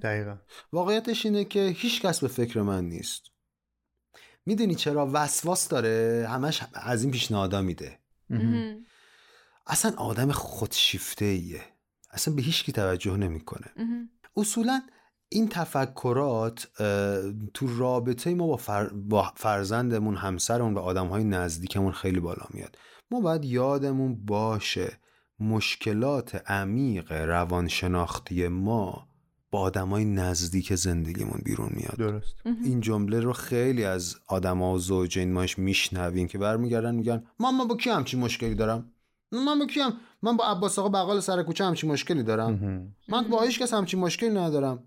دقیقا 0.01 0.35
واقعیتش 0.73 1.25
اینه 1.25 1.45
که 1.45 1.59
هیچ 1.59 2.01
کس 2.01 2.19
به 2.19 2.27
فکر 2.27 2.61
من 2.61 2.85
نیست 2.85 3.31
می‌دونی 4.45 4.75
چرا 4.75 5.09
وسواس 5.13 5.67
داره 5.67 6.27
همش 6.29 6.61
از 6.73 7.03
این 7.03 7.11
پیشنهادا 7.11 7.61
میده. 7.61 7.99
اصلا 9.69 9.91
آدم 9.97 10.31
خودشیفته 10.31 11.25
ایه 11.25 11.61
اصلا 12.11 12.33
به 12.33 12.41
هیچ 12.41 12.63
کی 12.63 12.71
توجه 12.71 13.17
نمی‌کنه. 13.17 13.67
اصولا 14.37 14.81
این 15.29 15.47
تفکرات 15.47 16.67
تو 17.53 17.77
رابطه 17.77 18.33
ما 18.33 18.47
با, 18.47 18.57
فر... 18.57 18.87
با 18.87 19.31
فرزندمون 19.35 20.15
همسرمون 20.15 20.73
و 20.73 20.79
آدم 20.79 21.07
های 21.07 21.23
نزدیکمون 21.23 21.91
خیلی 21.91 22.19
بالا 22.19 22.45
میاد. 22.49 22.77
ما 23.11 23.21
باید 23.21 23.45
یادمون 23.45 24.25
باشه 24.25 24.99
مشکلات 25.39 26.49
عمیق 26.51 27.11
روانشناختی 27.11 28.47
ما 28.47 29.07
با 29.51 29.59
آدم 29.59 29.89
های 29.89 30.05
نزدیک 30.05 30.75
زندگیمون 30.75 31.41
بیرون 31.45 31.69
میاد. 31.71 31.95
درست. 31.97 32.35
این 32.45 32.81
جمله 32.81 33.19
رو 33.19 33.33
خیلی 33.33 33.85
از 33.85 34.15
آدما 34.27 34.73
و 34.73 34.79
زوجین 34.79 35.33
ماش 35.33 35.59
میشنویم 35.59 36.27
که 36.27 36.37
برمیگردن 36.37 36.95
میگن 36.95 37.23
من 37.39 37.67
با 37.67 37.77
کی 37.77 37.89
همچین 37.89 38.19
مشکلی 38.19 38.55
دارم؟ 38.55 38.91
من 39.31 39.59
با 39.59 39.65
کی 39.65 39.79
هم 39.79 39.93
من 40.21 40.37
با 40.37 40.45
عباس 40.45 40.79
آقا 40.79 40.89
بغل 40.89 41.19
سر 41.19 41.43
کوچه 41.43 41.65
همچین 41.65 41.91
مشکلی 41.91 42.23
دارم. 42.23 42.53
من 43.07 43.23
با 43.23 43.41
هیچ 43.41 43.59
کس 43.59 43.73
همچین 43.73 43.99
مشکلی 43.99 44.29
ندارم 44.29 44.83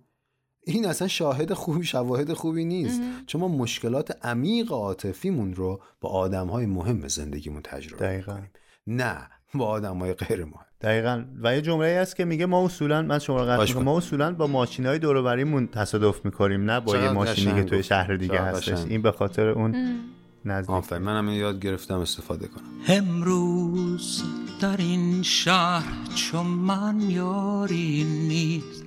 این 0.65 0.87
اصلا 0.87 1.09
شاهد 1.09 1.53
خوبی 1.53 1.85
شواهد 1.85 2.33
خوبی 2.33 2.65
نیست 2.65 3.01
چون 3.27 3.41
ما 3.41 3.49
مشکلات 3.49 4.25
عمیق 4.25 4.73
عاطفیمون 4.73 5.55
رو 5.55 5.83
با 6.01 6.09
آدم 6.09 6.47
های 6.47 6.67
مهم 6.67 7.09
زندگیمون 7.09 7.63
تجربه 7.63 8.07
دقیقاً. 8.07 8.33
می‌کنیم 8.33 8.51
نه 8.87 9.17
با 9.55 9.67
آدم 9.67 9.99
های 9.99 10.13
غیر 10.13 10.45
مهم 10.45 10.67
دقیقا 10.81 11.25
و 11.43 11.55
یه 11.55 11.61
جمله 11.61 11.99
هست 12.01 12.17
که 12.17 12.25
میگه 12.25 12.47
ما 12.47 12.65
اصولا 12.65 13.03
من 13.03 13.19
شما 13.19 13.41
رو 13.41 13.47
قطع. 13.47 13.79
ما 13.79 13.97
اصولا 13.97 14.35
با 14.35 14.47
ماشین 14.47 14.87
های 14.87 14.99
دوروبریمون 14.99 15.67
تصادف 15.67 16.25
می‌کنیم 16.25 16.71
نه 16.71 16.81
با 16.81 16.97
یه 16.97 17.11
ماشینی 17.11 17.55
که 17.55 17.65
توی. 17.65 17.83
شهر 17.83 18.15
دیگه 18.15 18.41
هستش. 18.41 18.85
این 18.89 19.03
به 19.03 19.13
خاطر 19.13 19.49
اون. 19.49 20.01
نزدیک 20.45 20.71
آفرین 20.71 21.03
منم 21.03 21.29
یاد 21.29 21.61
گرفتم 21.61 21.99
استفاده 21.99 22.49
کنم. 22.49 22.65
امروز 22.89 24.23
در 24.61 24.77
این 24.77 25.23
شهر 25.23 25.93
چون 26.15 26.47
من 26.47 27.11
یاری 27.11 28.05
نیست. 28.05 28.85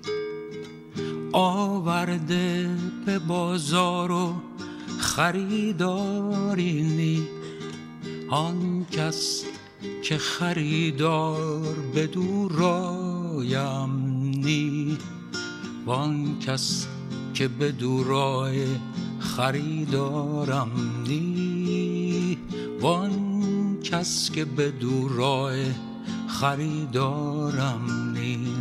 آورده 1.32 2.70
به 3.06 3.20
بازار 3.20 4.12
و 4.12 4.36
خریداری 5.00 6.82
نیست. 6.84 7.30
آن 8.30 8.86
کس 8.92 9.44
که 10.04 10.18
خریدار 10.18 11.76
به 11.94 12.08
دورایم 12.08 13.90
نی 14.46 14.98
وان 15.86 16.40
کس 16.40 16.88
که 17.34 17.48
به 17.48 17.72
دورای 17.72 18.66
خریدارم 19.20 20.72
نی 21.08 21.45
وان 22.86 23.82
کس 23.82 24.32
که 24.32 24.46
به 24.46 24.72
دورای 24.72 25.66
خریدارم 26.28 28.14
نی 28.14 28.56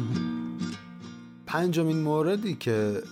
پنجمین 1.46 2.02
موردی 2.02 2.54
که 2.54 3.02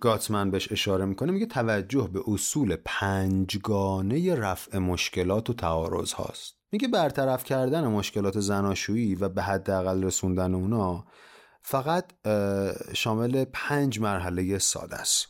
گاتمن 0.00 0.50
بهش 0.50 0.72
اشاره 0.72 1.04
می‌کنه 1.04 1.32
میگه 1.32 1.46
توجه 1.46 2.10
به 2.12 2.20
اصول 2.26 2.76
پنجگانه 2.84 4.34
رفع 4.34 4.78
مشکلات 4.78 5.50
و 5.50 5.52
تعارض 5.52 6.12
هاست 6.12 6.54
میگه 6.72 6.88
برطرف 6.88 7.44
کردن 7.44 7.86
مشکلات 7.86 8.40
زناشویی 8.40 9.14
و 9.14 9.28
به 9.28 9.42
حداقل 9.42 10.04
رسوندن 10.04 10.54
اونا 10.54 11.04
فقط 11.62 12.12
شامل 12.94 13.44
پنج 13.52 14.00
مرحله 14.00 14.58
ساده 14.58 14.96
است. 14.96 15.26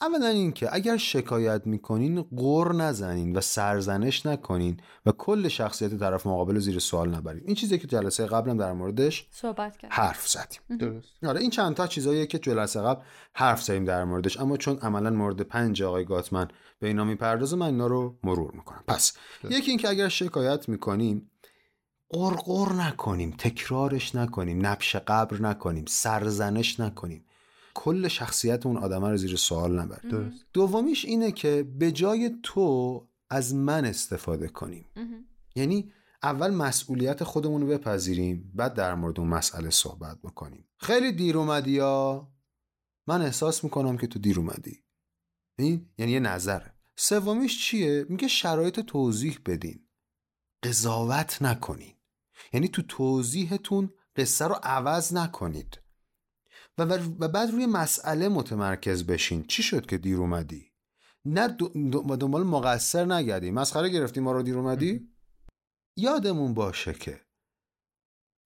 اولا 0.00 0.26
اینکه 0.26 0.68
اگر 0.72 0.96
شکایت 0.96 1.66
می‌کنین 1.66 2.22
قر 2.22 2.72
نزنین 2.72 3.36
و 3.36 3.40
سرزنش 3.40 4.26
نکنین 4.26 4.80
و 5.06 5.12
کل 5.12 5.48
شخصیت 5.48 5.98
طرف 5.98 6.26
مقابل 6.26 6.54
رو 6.54 6.60
زیر 6.60 6.78
سوال 6.78 7.14
نبرین. 7.14 7.42
این 7.46 7.54
چیزی 7.54 7.78
که 7.78 7.86
جلسه 7.86 8.26
قبلم 8.26 8.56
در 8.56 8.72
موردش 8.72 9.28
صحبت 9.30 9.76
کرد 9.76 9.92
حرف 9.92 10.28
زدیم. 10.28 10.78
درست. 10.78 11.24
آره 11.24 11.40
این 11.40 11.50
چند 11.50 11.74
تا 11.74 11.86
چیزاییه 11.86 12.26
که 12.26 12.38
جلسه 12.38 12.80
قبل 12.80 13.02
حرف 13.34 13.62
زدیم 13.62 13.84
در 13.84 14.04
موردش. 14.04 14.40
اما 14.40 14.56
چون 14.56 14.78
عملا 14.78 15.10
مورد 15.10 15.40
پنج 15.40 15.82
آقای 15.82 16.04
گاتمن 16.04 16.48
به 16.78 16.86
اینا 16.86 17.04
می‌پردازه 17.04 17.56
من 17.56 17.66
اینا 17.66 17.86
رو 17.86 18.18
مرور 18.24 18.52
می‌کنم. 18.52 18.84
پس 18.88 19.12
یکی 19.50 19.70
اینکه 19.70 19.88
اگر 19.88 20.08
شکایت 20.08 20.68
می‌کنیم 20.68 21.30
قرقر 22.08 22.72
نکنیم 22.72 23.34
تکرارش 23.38 24.14
نکنیم 24.14 24.66
نبش 24.66 24.96
قبر 24.96 25.42
نکنیم 25.42 25.84
سرزنش 25.88 26.80
نکنیم 26.80 27.24
کل 27.74 28.08
شخصیت 28.08 28.66
اون 28.66 28.76
آدمه 28.76 29.10
رو 29.10 29.16
زیر 29.16 29.36
سوال 29.36 29.86
درست. 29.86 30.46
دومیش 30.52 31.04
اینه 31.04 31.32
که 31.32 31.62
به 31.78 31.92
جای 31.92 32.30
تو 32.42 33.08
از 33.30 33.54
من 33.54 33.84
استفاده 33.84 34.48
کنیم. 34.48 34.86
یعنی 35.56 35.92
اول 36.22 36.50
مسئولیت 36.50 37.24
خودمون 37.24 37.62
رو 37.62 37.68
بپذیریم 37.68 38.52
بعد 38.54 38.74
در 38.74 38.94
مورد 38.94 39.20
اون 39.20 39.28
مسئله 39.28 39.70
صحبت 39.70 40.18
بکنیم. 40.22 40.68
خیلی 40.76 41.12
دیر 41.12 41.38
اومدی 41.38 41.70
یا؟ 41.70 42.28
من 43.06 43.22
احساس 43.22 43.64
می‌کنم 43.64 43.96
که 43.96 44.06
تو 44.06 44.18
دیر 44.18 44.38
اومدی. 44.38 44.84
این 45.58 45.90
یعنی 45.98 46.12
یه 46.12 46.20
نظره 46.20 46.74
سومیش 46.96 47.66
چیه؟ 47.66 48.06
میگه 48.08 48.28
شرایط 48.28 48.80
توضیح 48.80 49.38
بدین. 49.46 49.88
قضاوت 50.62 51.42
نکنین. 51.42 51.94
یعنی 52.52 52.68
تو 52.68 52.82
توضیحتون 52.82 53.92
قصه 54.16 54.44
رو 54.44 54.54
عوض 54.62 55.14
نکنید. 55.14 55.80
و, 56.84 57.24
و 57.24 57.28
بعد 57.28 57.50
روی 57.50 57.66
مسئله 57.66 58.28
متمرکز 58.28 59.06
بشین. 59.06 59.44
چی 59.44 59.62
شد 59.62 59.86
که 59.86 59.98
دیر 59.98 60.16
اومدی؟ 60.16 60.70
نه 61.24 61.48
دنبال 62.16 62.42
مقصر 62.42 63.04
نگردی 63.04 63.50
مسخره 63.50 63.88
گرفتی 63.88 64.20
ما 64.20 64.32
رو 64.32 64.42
دیر 64.42 64.58
اومدی؟ 64.58 65.08
یادمون 65.96 66.54
باشه 66.54 66.92
که 66.92 67.20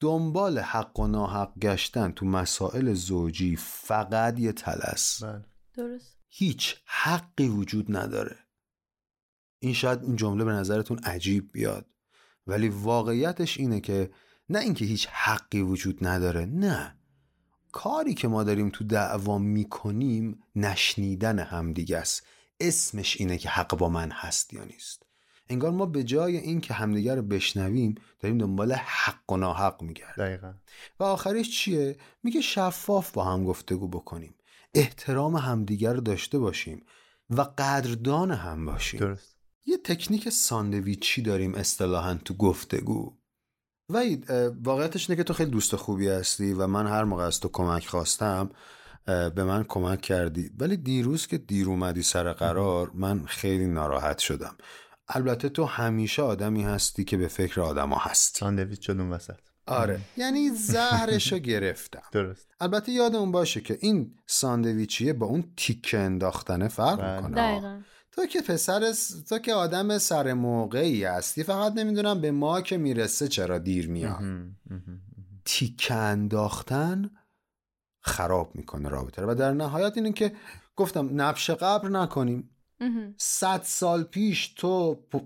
دنبال 0.01 0.59
حق 0.59 1.01
و 1.01 1.07
ناحق 1.07 1.59
گشتن 1.59 2.13
تو 2.13 2.27
مسائل 2.27 2.95
زوجی 2.95 3.57
فقط 3.57 4.39
یه 4.39 4.53
تلس. 4.53 5.23
بله. 5.23 5.45
درست. 5.75 6.19
هیچ 6.29 6.77
حقی 6.87 7.49
وجود 7.49 7.97
نداره. 7.97 8.39
این 9.59 9.73
شاید 9.73 10.03
این 10.03 10.17
جمله 10.17 10.45
به 10.45 10.53
نظرتون 10.53 10.99
عجیب 10.99 11.53
بیاد. 11.53 11.87
ولی 12.47 12.69
واقعیتش 12.69 13.59
اینه 13.59 13.81
که 13.81 14.11
نه 14.49 14.59
اینکه 14.59 14.85
هیچ 14.85 15.07
حقی 15.07 15.61
وجود 15.61 16.07
نداره 16.07 16.45
نه. 16.45 16.99
کاری 17.75 18.15
که 18.15 18.29
ما 18.29 18.45
داریم 18.45 18.71
تو 18.71 18.85
دعوا 18.85 19.39
می‌کنیم 19.39 20.43
نشنیدن 20.57 21.39
همدیگه 21.39 21.99
است. 21.99 22.27
اسمش 22.61 23.17
اینه 23.21 23.39
که 23.39 23.49
حق 23.49 23.79
با 23.79 23.89
من 23.89 24.11
هست 24.11 24.53
یا 24.53 24.65
نیست. 24.65 25.03
انگار 25.49 25.71
ما 25.71 25.87
به 25.87 26.05
جای 26.05 26.37
اینکه 26.37 26.75
همدیگه 26.75 27.15
رو 27.15 27.23
بشنویم 27.23 27.95
داریم 28.21 28.39
دنبال 28.39 28.73
حق 28.73 29.33
و 29.33 29.37
ناحق 29.37 29.83
میگردیم. 29.83 30.25
دقیقا. 30.25 30.55
و 31.01 31.05
آخرش 31.05 31.51
چیه؟ 31.51 31.97
میگه 32.23 32.41
شفاف 32.41 33.13
با 33.13 33.25
هم 33.25 33.45
گفتگو 33.45 33.89
بکنیم. 33.89 34.35
احترام 34.75 35.37
همدیگر 35.37 35.93
رو 35.93 36.01
داشته 36.01 36.39
باشیم 36.39 36.87
و 37.31 37.41
قدردان 37.41 38.31
هم 38.31 38.65
باشیم. 38.65 39.01
درست. 39.01 39.37
یه 39.67 39.79
تکنیک 39.85 40.29
ساندویچی 40.29 41.23
داریم 41.23 41.55
اصطلاحا 41.55 42.15
تو 42.15 42.35
گفتگو. 42.35 43.17
وحید 43.89 44.31
اه، 44.31 44.49
واقعیتش 44.63 45.11
اینه 45.11 45.17
که 45.17 45.25
تو 45.25 45.35
خیلی 45.35 45.51
دوست 45.51 45.77
خوبی 45.77 46.09
هستی 46.09 46.53
و 46.53 46.67
من 46.67 46.87
هر 46.87 47.05
موقع 47.05 47.23
از 47.25 47.41
تو 47.41 47.49
کمک 47.49 47.87
خواستم 47.87 48.51
به 49.07 49.45
من 49.45 49.65
کمک 49.69 50.01
کردی. 50.01 50.51
ولی 50.59 50.77
دیروز 50.77 51.27
که 51.27 51.39
دیر 51.39 51.67
اومدی 51.67 52.03
سر 52.03 52.33
قرار 52.33 52.91
من 52.95 53.25
خیلی 53.27 53.67
ناراحت 53.67 54.19
شدم. 54.19 54.57
البته 55.09 55.49
تو 55.49 55.65
همیشه 55.65 56.23
آدمی 56.23 56.63
هستی 56.63 57.05
که 57.05 57.17
به 57.17 57.29
فکر 57.29 57.61
آدما 57.61 57.97
هست 58.01 58.37
ساندویچ 58.37 58.87
شد 58.87 59.01
اون 59.01 59.11
وسط. 59.11 59.35
آره. 59.67 60.01
یعنی 60.17 60.51
زهرشو 60.51 61.39
گرفتم. 61.39 62.03
درست. 62.13 62.49
البته 62.61 62.93
یادمون 62.93 63.33
باشه 63.33 63.61
که 63.61 63.79
این 63.81 64.17
ساندویچیه 64.27 65.13
با 65.13 65.27
اون 65.27 65.45
تیکه 65.57 65.99
انداختنه 65.99 66.69
فرق 66.69 67.01
بله. 67.01 67.17
می‌کنه. 67.17 67.37
دقیقا. 67.37 67.81
تو 68.17 68.27
که 68.27 68.41
پسر 68.43 68.93
س- 68.93 69.25
تو 69.29 69.39
که 69.39 69.55
آدم 69.55 69.99
سر 69.99 70.33
موقعی 70.33 71.05
هستی 71.05 71.43
فقط 71.43 71.73
نمی‌دونم 71.73 72.21
به 72.21 72.31
ما 72.31 72.61
که 72.61 72.77
می‌رسه 72.77 73.29
چرا 73.29 73.59
دیر 73.59 73.89
میاد. 73.89 74.21
تیکه 75.45 75.95
انداختن 75.95 77.11
خراب 78.01 78.57
می‌کنه 78.57 78.89
رابطه 78.89 79.23
رو. 79.23 79.31
و 79.31 79.35
در 79.35 79.53
نهایت 79.53 79.93
اینه 79.97 80.13
که 80.13 80.33
گفتم 80.77 81.21
نبش 81.21 81.51
قبر 81.51 81.89
نکنیم. 81.89 82.51
صد 83.19 83.61
سال 83.65 84.03
پیش 84.03 84.49
تو 84.49 84.99
پ- 85.15 85.23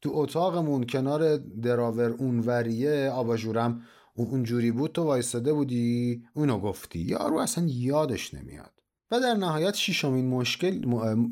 تو 0.00 0.10
اتاقمون 0.12 0.86
کنار 0.86 1.36
دراور 1.36 2.10
اونوریه 2.10 3.10
آباژورم 3.10 3.82
اون- 4.14 4.28
اونجوری 4.28 4.70
بود 4.70 4.92
تو 4.92 5.02
وایستاده 5.02 5.52
بودی 5.52 6.24
اونو 6.34 6.58
گفتی. 6.58 6.98
یارو 6.98 7.38
اصلا 7.38 7.66
یادش 7.68 8.34
نمیاد. 8.34 8.75
و 9.10 9.20
در 9.20 9.34
نهایت 9.34 9.74
شیشمین 9.74 10.28
مشکل 10.28 10.86
م-. 10.86 11.30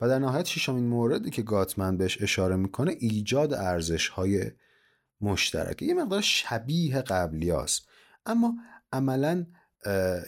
و 0.00 0.08
در 0.08 0.18
نهایت 0.18 0.46
شیشمین 0.46 0.86
موردی 0.86 1.30
که 1.30 1.42
گاتمن 1.42 1.96
بهش 1.96 2.22
اشاره 2.22 2.56
می‌کنه 2.56 2.96
ایجاد 2.98 3.54
ارزش 3.54 4.08
های 4.08 4.50
مشترکه 5.20 5.86
یه 5.86 5.94
مقدار 5.94 6.20
شبیه 6.20 7.02
قبلی 7.02 7.50
هست. 7.50 7.88
اما 8.26 8.54
عملا 8.92 9.46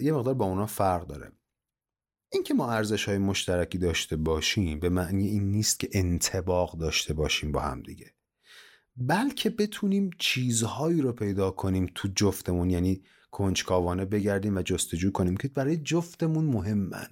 یه 0.00 0.12
مقدار 0.12 0.34
با 0.34 0.44
اونا 0.44 0.66
فرق 0.66 1.06
داره 1.06 1.32
اینکه 2.32 2.54
ما 2.54 2.72
ارزش 2.72 3.08
های 3.08 3.18
مشترکی 3.18 3.78
داشته 3.78 4.16
باشیم 4.16 4.80
به 4.80 4.88
معنی 4.88 5.28
این 5.28 5.50
نیست 5.50 5.80
که 5.80 5.88
انتباق 5.92 6.78
داشته 6.78 7.14
باشیم 7.14 7.52
با 7.52 7.60
هم 7.60 7.82
دیگه 7.82 8.14
بلکه 8.96 9.50
بتونیم 9.50 10.10
چیزهایی 10.18 11.00
رو 11.00 11.12
پیدا 11.12 11.50
کنیم 11.50 11.92
تو 11.94 12.08
جفتمون 12.16 12.70
یعنی 12.70 13.02
کنجکاوانه 13.30 14.04
بگردیم 14.04 14.56
و 14.56 14.62
جستجو 14.62 15.10
کنیم 15.10 15.36
که 15.36 15.48
برای 15.48 15.76
جفتمون 15.76 16.44
مهمن. 16.44 17.08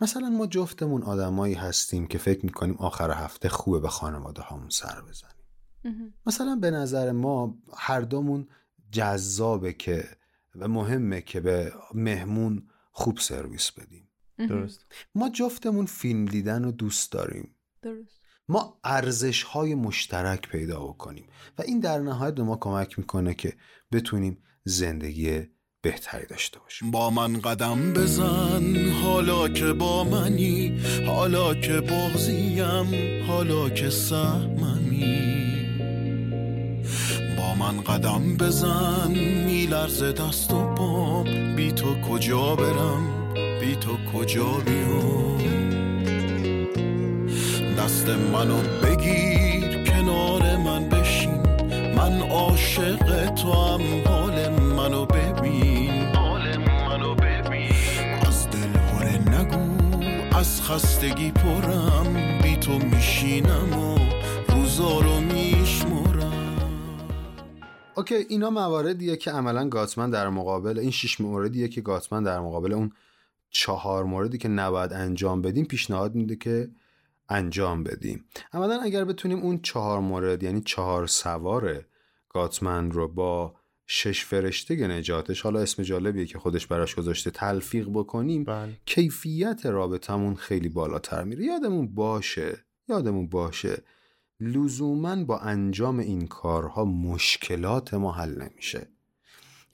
مثلا 0.00 0.30
ما 0.30 0.46
جفتمون 0.46 1.02
آدمایی 1.02 1.54
هستیم 1.54 2.06
که 2.06 2.18
فکر 2.18 2.46
می‌کنیم 2.46 2.74
آخر 2.74 3.10
هفته 3.10 3.48
خوبه 3.48 3.80
به 3.80 3.88
خانواده 3.88 4.42
هامون 4.42 4.68
سر 4.68 5.02
بزنیم. 5.02 6.14
مثلا 6.26 6.56
به 6.56 6.70
نظر 6.70 7.12
ما 7.12 7.58
هر 7.76 8.00
دومون 8.00 8.48
جذابه 8.90 9.72
که 9.72 10.08
و 10.54 10.68
مهمه 10.68 11.20
که 11.20 11.40
به 11.40 11.72
مهمون 11.94 12.68
خوب 12.90 13.18
سرویس 13.18 13.70
بدیم. 13.70 14.08
درست. 14.38 14.86
ما 15.14 15.28
جفتمون 15.28 15.86
فیلم 15.86 16.24
دیدن 16.24 16.64
رو 16.64 16.72
دوست 16.72 17.12
داریم. 17.12 17.56
درست. 17.82 18.20
ما 18.48 18.80
ارزش 18.84 19.42
های 19.42 19.74
مشترک 19.74 20.48
پیدا 20.48 20.86
بکنیم 20.86 21.26
و 21.58 21.62
این 21.62 21.80
در 21.80 21.98
نهایت 21.98 22.34
به 22.34 22.42
ما 22.42 22.56
کمک 22.56 22.98
می‌کنه 22.98 23.34
که 23.34 23.56
بتونیم 23.92 24.42
زندگی 24.68 25.40
بهتری 25.82 26.26
داشته 26.26 26.58
باشیم 26.58 26.90
با 26.90 27.10
من 27.10 27.40
قدم 27.40 27.92
بزن 27.92 28.88
حالا 29.02 29.48
که 29.48 29.72
با 29.72 30.04
منی 30.04 30.80
حالا 31.06 31.54
که 31.54 31.80
بغزیم 31.80 33.24
حالا 33.26 33.70
که 33.70 33.90
سهممی. 33.90 35.26
با 37.36 37.54
من 37.54 37.80
قدم 37.80 38.36
بزن 38.36 39.10
میلرزه 39.46 40.12
دست 40.12 40.52
و 40.52 40.74
پام. 40.74 41.56
بی 41.56 41.72
تو 41.72 42.00
کجا 42.00 42.56
برم؟ 42.56 43.34
بی 43.60 43.76
تو 43.76 43.96
کجا 44.12 44.52
بیام؟ 44.66 45.38
دست 47.78 48.08
منو 48.08 48.62
بگیر 48.82 49.84
کنار 49.84 50.56
من 50.56 50.88
بشین. 50.88 51.46
من 51.96 52.20
عاشق 52.20 53.34
تو 53.34 53.52
هم 53.52 54.25
از 60.36 60.62
خستگی 60.62 61.30
پرم 61.30 62.38
بی 62.42 62.56
تو 62.56 62.78
میشینم 62.78 63.78
و 63.78 63.98
روزا 64.52 65.00
رو 65.00 65.20
میشمرم. 65.20 66.56
اوکی 67.96 68.14
اینا 68.14 68.50
مواردیه 68.50 69.16
که 69.16 69.30
عملا 69.30 69.68
گاتمن 69.68 70.10
در 70.10 70.28
مقابل 70.28 70.78
این 70.78 70.90
شش 70.90 71.20
موردیه 71.20 71.68
که 71.68 71.80
گاتمن 71.80 72.22
در 72.22 72.40
مقابل 72.40 72.72
اون 72.72 72.92
چهار 73.50 74.04
موردی 74.04 74.38
که 74.38 74.48
نباید 74.48 74.92
انجام 74.92 75.42
بدیم 75.42 75.64
پیشنهاد 75.64 76.14
میده 76.14 76.36
که 76.36 76.70
انجام 77.28 77.84
بدیم. 77.84 78.24
عملا 78.52 78.80
اگر 78.80 79.04
بتونیم 79.04 79.38
اون 79.38 79.58
چهار 79.62 80.00
مورد 80.00 80.42
یعنی 80.42 80.60
چهار 80.60 81.06
سوار 81.06 81.84
گاتمن 82.28 82.90
رو 82.90 83.08
با 83.08 83.54
شش 83.86 84.24
فرشته 84.24 84.86
نجاتش 84.86 85.40
حالا 85.40 85.60
اسم 85.60 85.82
جالبیه 85.82 86.26
که 86.26 86.38
خودش 86.38 86.66
براش 86.66 86.94
گذاشته 86.94 87.30
تلفیق 87.30 87.88
بکنیم 87.88 88.44
بله. 88.44 88.72
کیفیت 88.86 89.66
رابطمون 89.66 90.34
خیلی 90.34 90.68
بالاتر 90.68 91.24
میره. 91.24 91.44
یادمون 91.44 91.94
باشه 91.94 92.64
یادمون 92.88 93.28
باشه 93.28 93.82
لزوما 94.40 95.24
با 95.24 95.38
انجام 95.38 95.98
این 95.98 96.26
کارها 96.26 96.84
مشکلات 96.84 97.94
ما 97.94 98.12
حل 98.12 98.42
نمیشه. 98.42 98.88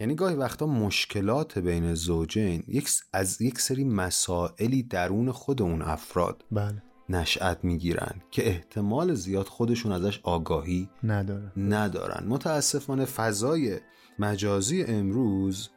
یعنی 0.00 0.14
گاهی 0.14 0.36
وقتا 0.36 0.66
مشکلات 0.66 1.58
بین 1.58 1.94
زوجین 1.94 2.64
یک 2.68 2.90
از 3.12 3.42
یک 3.42 3.60
سری 3.60 3.84
مسائلی 3.84 4.82
درون 4.82 5.32
خود 5.32 5.62
اون 5.62 5.82
افراد 5.82 6.44
بله. 6.50 6.82
نشأت 7.08 7.64
می‌گیرن 7.64 8.22
که 8.30 8.48
احتمال 8.48 9.14
زیاد 9.14 9.46
خودشون 9.46 9.92
ازش 9.92 10.20
آگاهی 10.22 10.90
نداره 11.02 11.52
ندارن. 11.56 12.26
متاسفانه 12.28 13.04
فضای 13.04 13.80
مجازی 14.24 14.84
امروز 14.84 15.70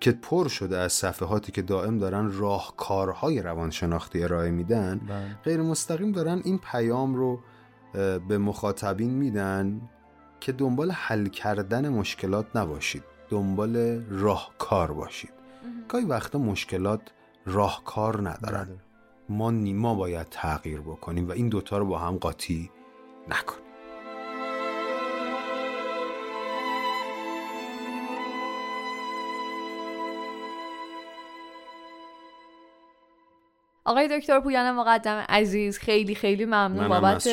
که 0.00 0.12
پر 0.12 0.48
شده 0.48 0.78
از 0.78 0.92
صفحاتی 0.92 1.52
که 1.52 1.62
دائم 1.62 1.98
دارن 1.98 2.32
راهکارهای 2.32 3.42
روانشناختی 3.42 4.22
ارائه 4.22 4.50
میدن 4.50 5.00
بله. 5.08 5.36
غیر 5.44 5.62
مستقیم 5.62 6.12
دارن 6.12 6.40
این 6.44 6.58
پیام 6.58 7.14
رو 7.14 7.40
به 8.28 8.38
مخاطبین 8.38 9.10
میدن 9.10 9.80
که 10.40 10.52
دنبال 10.52 10.90
حل 10.90 11.26
کردن 11.26 11.88
مشکلات 11.88 12.46
نباشید 12.56 13.02
دنبال 13.28 14.02
راهکار 14.10 14.92
باشید. 14.92 15.32
گاهی 15.88 16.04
وقتا 16.04 16.38
مشکلات 16.38 17.00
راهکار 17.46 18.28
ندارن. 18.28 18.60
نداره. 18.60 18.80
ما 19.28 19.50
نیما 19.50 19.94
باید 19.94 20.26
تغییر 20.30 20.80
بکنیم 20.80 21.28
و 21.28 21.32
این 21.32 21.48
دوتا 21.48 21.78
رو 21.78 21.86
با 21.86 21.98
هم 21.98 22.16
قاطی 22.16 22.70
نکنیم. 23.28 23.69
آقای 33.84 34.18
دکتر 34.18 34.40
پویان 34.40 34.70
مقدم 34.70 35.24
عزیز 35.28 35.78
خیلی 35.78 36.14
خیلی 36.14 36.44
ممنون 36.44 36.88
بابت. 36.88 37.28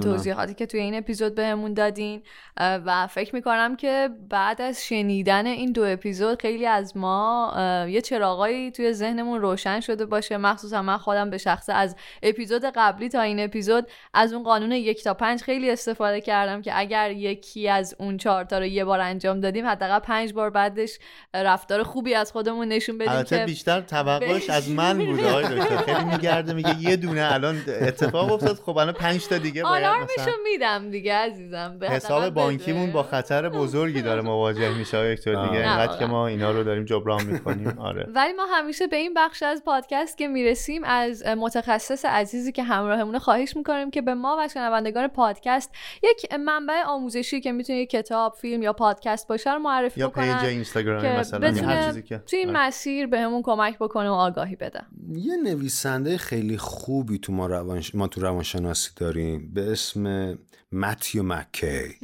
توضیحاتی 0.00 0.54
که 0.54 0.66
توی 0.66 0.80
این 0.80 0.94
اپیزود 0.94 1.34
بهمون 1.34 1.74
دادین. 1.74 2.22
و 2.56 3.06
فکر 3.06 3.34
می‌کنم 3.34 3.76
که 3.76 4.10
بعد 4.28 4.62
از 4.62 4.84
شنیدن 4.84 5.46
این 5.46 5.72
دو 5.72 5.84
اپیزود 5.84 6.42
خیلی 6.42 6.66
از 6.66 6.96
ما 6.96 7.52
یه 7.88 8.00
چراغایی 8.00 8.70
توی 8.70 8.92
ذهنمون 8.92 9.40
روشن 9.40 9.80
شده 9.80 10.06
باشه. 10.06 10.36
مخصوصا 10.36 10.82
من 10.82 10.96
خودم 10.96 11.30
به 11.30 11.38
شخصه 11.38 11.72
از 11.72 11.96
اپیزود 12.22 12.64
قبلی 12.64 13.08
تا 13.08 13.20
این 13.20 13.40
اپیزود 13.40 13.90
از 14.14 14.32
اون 14.32 14.42
قانون 14.42 14.72
یک 14.72 15.04
تا 15.04 15.14
پنج 15.14 15.42
خیلی 15.42 15.70
استفاده 15.70 16.20
کردم 16.20 16.62
که 16.62 16.78
اگر 16.78 17.10
یکی 17.10 17.68
از 17.68 17.94
اون 17.98 18.16
چهار 18.16 18.44
تا 18.44 18.58
رو 18.58 18.64
یه 18.64 18.84
بار 18.84 19.00
انجام 19.00 19.40
دادیم 19.40 19.66
حداقل 19.66 19.98
پنج 19.98 20.32
بار 20.32 20.50
بعدش 20.50 20.98
رفتار 21.34 21.82
خوبی 21.82 22.14
از 22.14 22.32
خودمون 22.32 22.68
نشون 22.68 22.98
بدیم 22.98 23.22
که 23.22 23.44
بیشتر 23.46 23.80
توقعش 23.80 24.50
از 24.50 24.70
من 24.70 24.98
بوده. 24.98 25.91
خیلی 25.94 26.10
میگرده 26.10 26.52
میگه 26.52 26.80
یه 26.80 26.96
دونه 26.96 27.28
الان 27.32 27.62
اتفاق 27.80 28.32
افتاد. 28.32 28.56
خب 28.56 28.76
الان 28.76 28.92
پنج 28.92 29.26
تا 29.26 29.38
دیگه 29.38 29.62
باید 29.62 29.84
آلارمشو 29.84 30.30
میدم 30.44 30.90
دیگه 30.90 31.14
عزیزم. 31.14 31.76
به 31.78 31.90
حساب 31.90 32.30
بانکیمون. 32.30 32.92
با 32.92 33.02
خطر 33.02 33.48
بزرگی 33.48 34.02
داره 34.02 34.22
مواجه 34.22 34.78
میشه 34.78 35.14
دکتر 35.14 35.46
دیگه. 35.46 35.58
اینقدر 35.58 35.98
که. 35.98 36.06
ما 36.06 36.26
اینا 36.26 36.50
رو 36.50 36.64
داریم 36.64 36.84
جبران 36.84 37.24
می‌کنیم. 37.24 37.78
آره. 37.88 38.06
ولی 38.14 38.32
ما 38.32 38.46
همیشه 38.50 38.86
به 38.86 38.96
این 38.96 39.14
بخش 39.14 39.42
از 39.42 39.62
پادکست 39.64 40.18
که 40.18 40.28
می‌رسیم 40.28 40.84
از 40.84 41.26
متخصص 41.26 42.04
عزیزی 42.04 42.52
که 42.52 42.62
همراهمونه 42.62 43.18
خواهش 43.18 43.56
می‌کنیم 43.56 43.90
که 43.90 44.02
به 44.02 44.14
ما 44.14 44.36
و 44.40 44.48
شنوندگان 44.48 45.08
پادکست 45.08 45.70
یک 46.02 46.34
منبع 46.34 46.82
آموزشی 46.86 47.40
که 47.40 47.52
می‌تونه 47.52 47.78
یک 47.78 47.90
کتاب 47.90 48.34
فیلم 48.34 48.62
یا 48.62 48.72
پادکست 48.72 49.28
باشه 49.28 49.52
رو 49.52 49.58
معرفی 49.58 50.00
یا 50.00 50.08
پیج 50.08 50.36
که 50.82 51.16
مثلا 51.18 51.52
هر 51.52 51.86
چیزی 51.86 52.02
که 52.02 52.18
توی 52.18 52.38
این. 52.38 52.50
مسیر 52.50 53.06
بهمون 53.06 53.42
کمک 53.42 53.78
بکنه 53.78 54.10
و 54.10 54.12
آگاهی 54.12 54.56
بده. 54.56 54.80
یه 55.14 55.36
نویسنده 55.86 56.18
خیلی 56.18 56.56
خوبی 56.56 57.18
تو 57.18 57.32
ما, 57.32 57.46
روانش... 57.46 57.94
ما 57.94 58.08
تو 58.08 58.20
روانشناسی 58.20 58.90
داریم 58.96 59.50
به 59.54 59.72
اسم 59.72 60.38
متیو 60.72 61.22
مکی. 61.22 61.96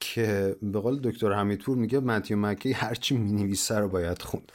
که 0.00 0.56
به 0.62 0.80
قول 0.80 1.00
دکتر 1.00 1.32
حمیدپور 1.32 1.76
میگه 1.76 2.00
متیو 2.00 2.36
مکی 2.36 2.72
هرچی 2.72 3.16
می‌نویسه 3.16 3.78
رو 3.78 3.88
باید 3.88 4.22
خوند. 4.22 4.52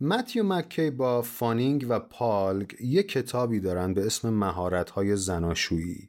متیو 0.00 0.44
مکی 0.44 0.90
با 0.90 1.22
فانینگ 1.22 1.86
و 1.88 1.98
پالگ 1.98 2.74
یه 2.80 3.02
کتابی 3.02 3.60
دارن 3.60 3.94
به 3.94 4.06
اسم 4.06 4.30
مهارت 4.30 4.90
های 4.90 5.16
زناشویی 5.16 6.08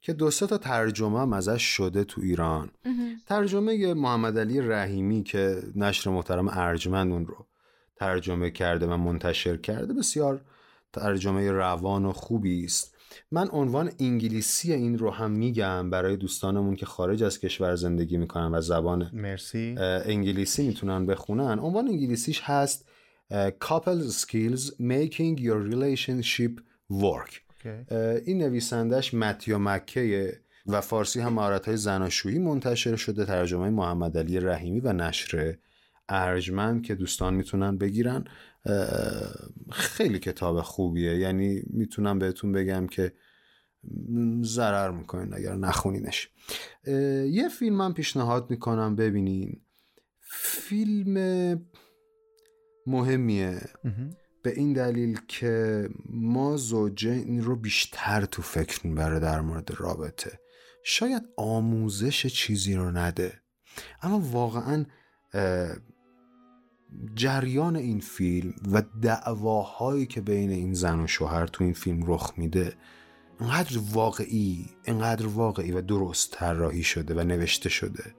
که 0.00 0.12
دو 0.12 0.30
تا 0.30 0.58
ترجمه 0.58 1.20
هم 1.20 1.32
ازش 1.32 1.62
شده 1.62 2.04
تو 2.04 2.20
ایران. 2.20 2.70
ترجمه 3.26 3.94
محمد 3.94 4.38
علی 4.38 4.60
رحیمی 4.60 5.22
که 5.22 5.62
نشر 5.74 6.10
محترم 6.10 6.48
ارجمند 6.48 7.12
اون 7.12 7.26
رو 7.26 7.46
ترجمه 7.96 8.50
کرده 8.50 8.86
و 8.86 8.96
منتشر 8.96 9.56
کرده 9.56 9.94
بسیار 9.94 10.40
ترجمه 10.96 11.50
روان 11.50 12.04
و 12.04 12.12
خوبی 12.12 12.64
است. 12.64 12.96
من 13.30 13.48
عنوان 13.48 13.90
انگلیسی 14.00 14.72
این 14.72 14.98
رو 14.98 15.10
هم 15.10 15.30
میگم 15.30 15.90
برای 15.90 16.16
دوستانمون 16.16 16.76
که 16.76 16.86
خارج 16.86 17.22
از 17.22 17.40
کشور 17.40 17.74
زندگی 17.74 18.16
می‌کنن 18.16 18.54
و 18.54 18.60
زبان 18.60 19.10
مرسی. 19.12 19.74
انگلیسی 19.78 20.66
می‌تونن 20.66 21.06
بخونن. 21.06 21.58
عنوان 21.58 21.88
انگلیسیش 21.88 22.40
هست 22.44 22.88
couple 23.64 24.10
skills 24.10 24.62
making 24.80 25.40
your 25.40 25.72
relationship 25.72 26.60
work. 26.92 27.62
این 28.26 28.38
نویسندش 28.38 29.14
متیو 29.14 29.58
مکه 29.58 30.32
و 30.66 30.80
فارسی 30.80 31.20
هم 31.20 31.32
مهارت 31.32 31.66
های 31.66 31.76
زناشویی 31.76 32.38
منتشر 32.38 32.96
شده 32.96 33.24
ترجمه 33.24 33.70
محمد 33.70 34.18
علی 34.18 34.40
رحیمی 34.40 34.80
و 34.80 34.92
نشر 34.92 35.56
ارجمند 36.08 36.82
که 36.82 36.94
دوستان 36.94 37.34
می‌تونن 37.34 37.78
بگیرن. 37.78 38.24
خیلی 39.72 40.18
کتاب 40.18 40.60
خوبیه. 40.60 41.18
یعنی 41.18 41.62
می‌تونم 41.66 42.18
بهتون 42.18 42.52
بگم 42.52 42.86
که 42.86 43.12
ضرر 44.42 44.90
می‌کنین 44.90 45.34
اگر 45.34 45.54
نخونینش. 45.54 46.30
یه 47.30 47.48
فیلم 47.58 47.80
هم 47.80 47.94
پیشنهاد 47.94 48.50
می‌کنم 48.50 48.96
ببینین. 48.96 49.60
فیلم 50.20 51.14
مهمیه. 52.86 53.60
به 54.42 54.52
این 54.52 54.72
دلیل 54.72 55.20
که 55.28 55.88
ما 56.10 56.56
زوجین 56.56 57.44
رو 57.44 57.56
بیشتر 57.56 58.24
تو 58.24 58.42
فکر 58.42 58.86
می‌بره 58.86 59.20
در 59.20 59.40
مورد 59.40 59.70
رابطه. 59.78 60.40
شاید 60.84 61.22
آموزش 61.36 62.26
چیزی 62.26 62.74
رو 62.74 62.90
نده. 62.90 63.32
اما 64.02 64.20
واقعا 64.20 64.84
جریان 67.14 67.76
این 67.76 68.00
فیلم 68.00 68.54
و 68.72 68.82
دعواهایی 69.02 70.06
که 70.06 70.20
بین 70.20 70.50
این 70.50 70.74
زن 70.74 71.00
و 71.00 71.06
شوهر 71.06 71.46
تو 71.46 71.64
این 71.64 71.72
فیلم 71.72 72.12
رخ 72.12 72.32
میده 72.36 72.72
انقدر 73.40 73.78
واقعی 73.92 74.66
انقدر 74.84 75.26
واقعی 75.26 75.72
و 75.72 75.80
درست 75.80 76.32
طراحی 76.32 76.82
شده 76.82 77.14
و 77.14 77.20
نوشته 77.20 77.68
شده 77.68 78.14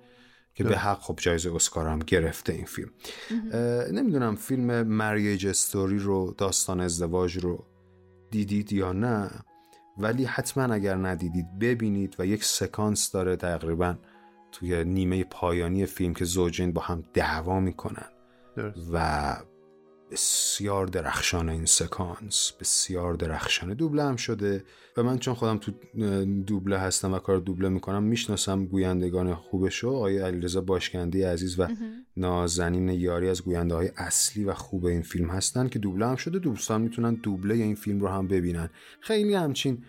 که 0.53 0.63
به 0.63 0.77
حق 0.77 0.99
خب 0.99 1.19
جایزه 1.21 1.55
اسکار 1.55 1.87
هم 1.87 1.99
گرفته 1.99 2.53
این 2.53 2.65
فیلم. 2.65 2.89
نمی‌دونم 3.91 4.35
فیلم 4.35 4.83
مریج 4.83 5.47
استوری 5.47 5.99
رو 5.99 6.35
داستان 6.37 6.81
ازدواج 6.81 7.37
رو 7.37 7.65
دیدید 8.31 8.73
یا 8.73 8.91
نه 8.93 9.31
ولی 9.97 10.25
حتما 10.25 10.73
اگر 10.73 10.95
ندیدید 10.95 11.59
ببینید 11.59 12.15
و 12.19 12.25
یک 12.25 12.43
سکانس 12.43 13.11
داره 13.11 13.35
تقریبا 13.35 13.95
توی 14.51 14.83
نیمه 14.83 15.23
پایانی 15.23 15.85
فیلم 15.85 16.13
که 16.13 16.25
زوجین 16.25 16.71
با 16.71 16.81
هم 16.81 17.03
دعوا 17.13 17.59
می‌کنن. 17.59 18.16
و 18.91 19.35
بسیار 20.11 20.87
درخشان 20.87 21.49
این 21.49 21.65
سکانس 21.65 22.53
بسیار 22.59 23.13
درخشانه 23.13 23.73
دوبله 23.73 24.03
هم 24.03 24.15
شده 24.15 24.63
و 24.97 25.03
من 25.03 25.17
چون 25.17 25.33
خودم 25.33 25.57
تو 25.57 25.71
دوبله 26.47 26.77
هستم 26.79 27.13
و 27.13 27.19
کار 27.19 27.37
دوبله 27.37 27.69
می‌کنم 27.69 28.03
می‌شناسم 28.03 28.65
گویندگان 28.65 29.35
خوبشو 29.35 29.89
آقای 29.89 30.17
علیرضا 30.19 30.61
باشکندی 30.61 31.23
عزیز 31.23 31.59
و 31.59 31.67
نازنین 32.17 32.89
یاری 32.89 33.29
از 33.29 33.43
گوینده 33.43 33.75
های 33.75 33.91
اصلی 33.97 34.43
و 34.43 34.53
خوب 34.53 34.85
این 34.85 35.01
فیلم 35.01 35.29
هستن 35.29 35.67
که 35.67 35.79
دوبله 35.79 36.07
هم 36.07 36.15
شده 36.15 36.39
دوستان 36.39 36.81
می‌تونن 36.81 37.13
دوبله 37.13 37.53
این 37.53 37.75
فیلم 37.75 37.99
رو 37.99 38.07
هم 38.07 38.27
ببینن. 38.27 38.69
خیلی 39.01 39.33
همچین 39.33 39.83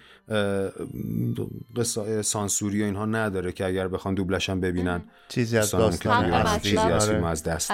سانسوری 2.23 2.83
و 2.83 2.85
اینها 2.85 3.07
نداره 3.07 3.53
که 3.53 3.67
اگر 3.67 3.89
بخوان 3.89 4.15
دوبلش 4.15 4.51
هم 4.51 4.61
ببینن. 4.61 5.03
چیزی 5.29 5.59
از 5.59 5.71
داستان 5.71 6.59
چیزی 6.59 6.77
از 6.77 7.09
فیلم 7.09 7.25
از 7.25 7.43
دست. 7.43 7.71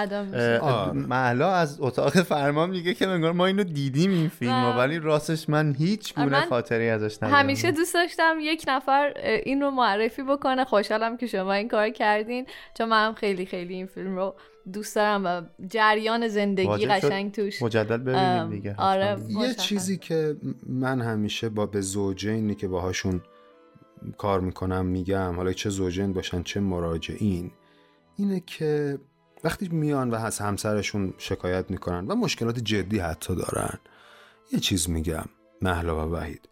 محلا 0.93 1.51
از 1.51 1.77
اتاق 1.79 2.21
فرمان 2.35 2.69
میگه 2.69 2.93
که 2.93 3.07
انگار 3.07 3.31
ما 3.31 3.45
اینو 3.45 3.63
دیدیم 3.63 4.11
این 4.11 4.29
فیلم 4.29 4.77
ولی 4.77 4.99
راستش 4.99 5.49
من 5.49 5.73
هیچ 5.73 6.15
گونه 6.15 6.45
خاطری 6.45 6.89
ازش 6.89 7.17
ندارم. 7.23 7.39
همیشه 7.39 7.71
دوست 7.71 7.93
داشتم 7.93 8.37
یک 8.41 8.65
نفر 8.67 9.13
این 9.45 9.61
رو 9.61 9.71
معرفی 9.71 10.23
بکنه. 10.23 10.65
خوشحالم 10.65 11.17
که 11.17 11.27
شما 11.27 11.53
این 11.53 11.67
کار 11.67 11.89
کردین 11.89 12.45
چون 12.77 12.89
من 12.89 13.13
خیلی 13.13 13.45
خیلی 13.45 13.73
این 13.73 13.85
فیلم 13.85 14.15
رو 14.15 14.35
دوست 14.73 14.95
دارم 14.95 15.25
و 15.25 15.41
جریان 15.67 16.27
زندگی 16.27 16.85
قشنگ 16.85 17.31
توش 17.31 17.61
مجدد 17.61 18.03
ببینیم 18.03 18.49
دیگه 18.49 18.75
آره 18.77 19.17
یه 19.29 19.53
چیزی 19.53 19.97
که 19.97 20.35
من 20.69 21.01
همیشه 21.01 21.49
با 21.49 21.65
به 21.65 21.81
زوجینی 21.81 22.55
که 22.55 22.67
باهاشون 22.67 23.21
کار 24.17 24.39
می‌کنم 24.39 24.85
میگم 24.85 25.35
حالا 25.35 25.53
چه 25.53 25.69
زوجین 25.69 26.13
باشن 26.13 26.43
چه 26.43 26.59
مراجعین 26.59 27.51
اینه 28.17 28.39
که 28.39 28.99
وقتی 29.45 29.67
میان 29.67 30.09
و 30.09 30.15
از 30.15 30.39
همسرشون 30.39 31.13
شکایت 31.17 31.71
می‌کنن 31.71 32.07
و 32.07 32.15
مشکلات 32.15 32.59
جدی 32.59 32.99
حتی 32.99 33.35
دارن 33.35 33.79
یه 34.51 34.59
چیز 34.59 34.89
میگم 34.89 35.25
محلا 35.61 36.07
و 36.07 36.11
وحید. 36.13 36.49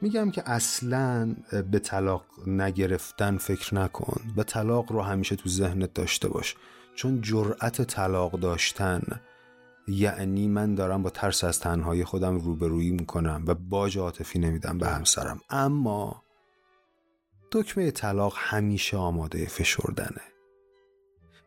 میگم 0.00 0.30
که 0.30 0.50
اصلا 0.50 1.36
به 1.70 1.78
طلاق 1.78 2.24
نگرفتن 2.46 3.36
فکر 3.36 3.74
نکن 3.74 4.20
و 4.36 4.42
طلاق 4.42 4.92
رو 4.92 5.02
همیشه 5.02 5.36
تو 5.36 5.48
ذهنت 5.48 5.94
داشته 5.94 6.28
باش. 6.28 6.56
چون 6.94 7.20
جرأت 7.20 7.82
طلاق 7.82 8.40
داشتن 8.40 9.02
یعنی 9.88 10.48
من 10.48 10.74
دارم 10.74 11.02
با 11.02 11.10
ترس 11.10 11.44
از 11.44 11.60
تنهایی 11.60 12.04
خودم 12.04 12.38
روبرویی 12.38 12.90
می‌کنم 12.90 13.44
و 13.46 13.54
باج 13.54 13.98
عاطفی 13.98 14.38
نمیدم 14.38 14.78
به 14.78 14.88
همسرم. 14.88 15.40
اما 15.50 16.22
دکمه 17.52 17.90
طلاق 17.90 18.34
همیشه 18.36 18.96
آماده 18.96 19.46
فشردنه. 19.46 20.22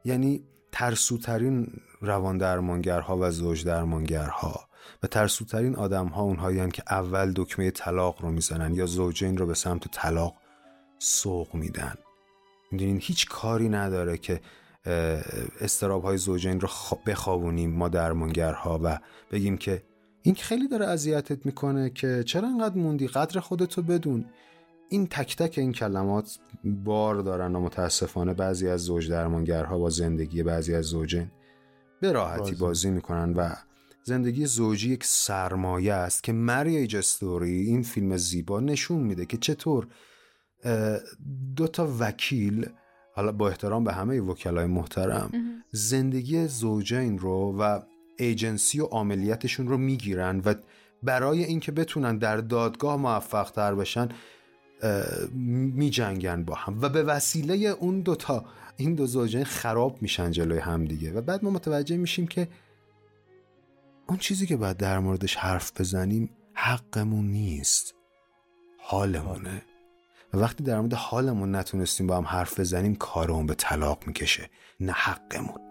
یعنی 0.05 0.43
ترسوترین 0.71 1.67
روان 2.01 2.37
درمانگرها 2.37 3.17
و 3.17 3.31
زوج 3.31 3.65
درمانگرها 3.65 4.69
و 5.03 5.07
ترسوترین 5.07 5.75
آدم 5.75 6.07
ها 6.07 6.21
اونهایی 6.21 6.71
که 6.71 6.83
اول 6.89 7.33
دکمه 7.35 7.71
طلاق 7.71 8.21
رو 8.21 8.31
می‌زنن 8.31 8.73
یا 8.73 8.85
زوجین 8.85 9.37
رو 9.37 9.45
به 9.45 9.53
سمت 9.53 9.87
طلاق 9.91 10.35
سوق 10.99 11.55
میدن. 11.55 11.93
می‌دونین 12.71 12.99
هیچ 13.01 13.27
کاری 13.27 13.69
نداره 13.69 14.17
که 14.17 14.41
استراب 15.61 16.03
های 16.03 16.17
زوجین 16.17 16.59
رو 16.59 16.69
بخوابونیم 17.05 17.71
ما 17.71 17.89
درمانگرها 17.89 18.79
و 18.83 18.99
بگیم 19.31 19.57
که 19.57 19.83
این 20.21 20.35
خیلی 20.35 20.67
داره 20.67 20.85
اذیتت 20.85 21.45
می‌کنه 21.45 21.89
که 21.89 22.23
چرا 22.23 22.47
انقدر 22.47 22.75
موندی؟ 22.75 23.07
قدر 23.07 23.39
خودتو 23.39 23.81
بدون. 23.81 24.25
این 24.89 25.07
تک 25.07 25.35
تک 25.35 25.57
این 25.57 25.71
کلمات 25.71 26.39
بار 26.63 27.15
دارن 27.15 27.55
و 27.55 27.59
متاسفانه 27.59 28.33
بعضی 28.33 28.67
از 28.67 28.81
زوج 28.81 29.09
درمانگرها 29.09 29.77
با 29.77 29.89
زندگی 29.89 30.43
بعضی 30.43 30.75
از 30.75 30.85
زوجین 30.85 31.31
به 32.01 32.11
راحتی 32.11 32.39
بازی, 32.41 32.55
بازی 32.55 32.89
می‌کنن 32.89 33.33
و 33.33 33.49
زندگی 34.03 34.45
زوجی 34.45 34.93
یک 34.93 35.03
سرمایه 35.03 35.93
است 35.93 36.23
که 36.23 36.33
مریج 36.33 36.95
استوری 36.95 37.61
این 37.61 37.83
فیلم 37.83 38.17
زیبا 38.17 38.59
نشون 38.59 38.99
میده 38.99 39.25
که 39.25 39.37
چطور 39.37 39.87
دو 41.55 41.67
تا 41.67 41.95
وکیل 41.99 42.69
حالا 43.15 43.31
با 43.31 43.49
احترام 43.49 43.83
به 43.83 43.93
همه 43.93 44.19
وکلای 44.19 44.65
محترم 44.65 45.31
زندگی 45.71 46.47
زوجین 46.47 47.19
رو 47.19 47.55
و 47.59 47.79
ایجنسی 48.17 48.79
و 48.79 48.85
عملیاتشون 48.85 49.67
رو 49.67 49.77
می‌گیرن 49.77 50.41
و 50.45 50.53
برای 51.03 51.43
اینکه 51.43 51.71
بتونن 51.71 52.17
در 52.17 52.37
دادگاه 52.37 52.95
موفق 52.95 53.51
تر 53.51 53.75
بشن 53.75 54.09
می 55.33 55.89
جنگن 55.89 56.43
با 56.43 56.55
هم. 56.55 56.81
و 56.81 56.89
به 56.89 57.03
وسیله 57.03 57.55
اون 57.55 58.01
دوتا 58.01 58.45
این 58.77 58.95
دو 58.95 59.05
زوجین 59.05 59.43
خراب 59.43 60.01
میشن 60.01 60.31
جلوی 60.31 60.59
هم 60.59 60.85
دیگه. 60.85 61.11
و 61.11 61.21
بعد 61.21 61.43
ما 61.43 61.49
متوجه 61.49 61.97
میشیم 61.97 62.27
که 62.27 62.47
اون 64.07 64.17
چیزی 64.17 64.47
که 64.47 64.57
باید 64.57 64.77
در 64.77 64.99
موردش 64.99 65.35
حرف 65.35 65.81
بزنیم 65.81 66.29
حقمون 66.53 67.25
نیست. 67.25 67.95
حالمونه. 68.77 69.61
و 70.33 70.37
وقتی 70.37 70.63
در 70.63 70.79
مورد 70.79 70.93
حالمون 70.93 71.55
نتونستیم 71.55 72.07
با 72.07 72.17
هم 72.17 72.25
حرف 72.25 72.59
بزنیم 72.59 72.95
کارمون 72.95 73.45
به 73.45 73.53
طلاق 73.53 74.07
می‌کشه 74.07 74.49
نه 74.79 74.91
حقمون. 74.91 75.68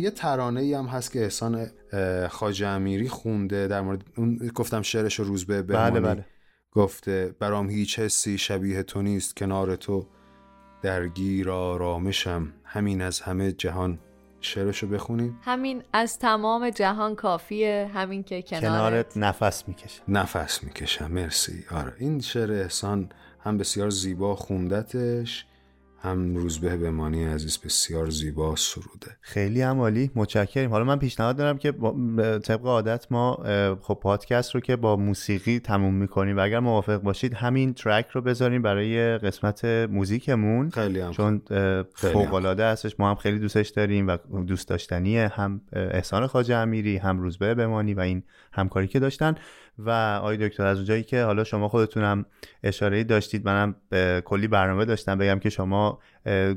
یه 0.00 0.10
ترانه 0.10 0.60
ای 0.60 0.74
هم 0.74 0.86
هست 0.86 1.12
که 1.12 1.22
احسان 1.22 1.66
خاج 2.28 2.62
امیری 2.62 3.08
خونده 3.08 3.68
در 3.68 3.80
مورد 3.80 4.02
اون 4.16 4.50
گفتم 4.54 4.82
شعرش 4.82 5.14
رو 5.18 5.24
روز 5.24 5.46
به 5.46 5.62
بله 5.62 6.00
بله. 6.00 6.24
گفته 6.72 7.34
برام 7.38 7.70
هیچ 7.70 7.98
حسی 7.98 8.38
شبیه 8.38 8.82
تو 8.82 9.02
نیست 9.02 9.36
کنار 9.36 9.76
تو 9.76 10.06
درگیر 10.82 11.50
آرامشم. 11.50 12.52
همین 12.64 13.02
از 13.02 13.20
همه 13.20 13.52
جهان. 13.52 13.98
شعرشو 14.40 14.86
بخونیم. 14.86 15.38
همین 15.42 15.82
از 15.92 16.18
تمام 16.18 16.70
جهان 16.70 17.14
کافیه 17.14 17.90
همین 17.94 18.22
که 18.22 18.42
کنارت, 18.42 18.62
کنارت 18.64 19.16
نفس 19.16 19.68
می‌کشه. 19.68 20.02
نفس 20.08 20.64
می‌کشم. 20.64 21.10
مرسی. 21.10 21.64
آره 21.70 21.92
این 21.98 22.20
شعر 22.20 22.52
احسان 22.52 23.08
هم 23.40 23.58
بسیار 23.58 23.90
زیبا 23.90 24.36
خوندتش. 24.36 25.46
هم 26.02 26.36
روزبه 26.36 26.76
بمانی 26.76 27.24
عزیز 27.24 27.58
بسیار 27.58 28.10
زیبا 28.10 28.56
سروده. 28.56 29.16
خیلی 29.20 29.62
هم 29.62 29.80
عالی 29.80 30.10
متشکریم 30.14 30.70
حالا 30.70 30.84
من 30.84 30.98
پیشنهاد 30.98 31.36
دارم 31.36 31.58
که 31.58 31.72
طبق 32.44 32.66
عادت 32.66 33.06
ما 33.10 33.38
خب 33.80 33.98
پادکست 34.02 34.54
رو 34.54 34.60
که 34.60 34.76
با 34.76 34.96
موسیقی 34.96 35.58
تموم 35.58 35.94
می‌کنیم 35.94 36.36
و 36.36 36.40
اگر 36.40 36.60
موافق 36.60 36.96
باشید 36.96 37.34
همین 37.34 37.74
ترک 37.74 38.08
رو 38.08 38.20
بذاریم 38.20 38.62
برای 38.62 39.18
قسمت 39.18 39.64
موزیکمون. 39.64 40.70
خیلی 40.70 41.00
هم 41.00 41.10
چون 41.10 41.42
فوق 41.94 42.34
العاده 42.34 42.64
هستش. 42.64 43.00
ما 43.00 43.10
هم 43.10 43.14
خیلی 43.14 43.38
دوستش 43.38 43.68
داریم 43.68 44.08
و 44.08 44.16
دوست 44.46 44.68
داشتنیه 44.68 45.28
هم 45.28 45.60
احسان 45.72 46.26
خواجه 46.26 46.54
امیری 46.54 46.96
هم 46.96 47.20
روزبه 47.20 47.54
بمانی 47.54 47.94
و 47.94 48.00
این 48.00 48.22
همکاری 48.52 48.88
که 48.88 48.98
داشتن. 48.98 49.34
و 49.86 49.90
آقای 49.90 50.48
دکتر 50.48 50.66
از 50.66 50.76
اونجایی 50.76 51.02
که 51.02 51.22
حالا 51.22 51.44
شما 51.44 51.68
خودتونم 51.68 52.26
اشاره 52.62 53.04
داشتید 53.04 53.46
منم 53.46 53.74
کلی 54.24 54.48
برنامه 54.48 54.84
داشتم 54.84 55.18
بگم 55.18 55.38
که 55.38 55.50
شما 55.50 55.98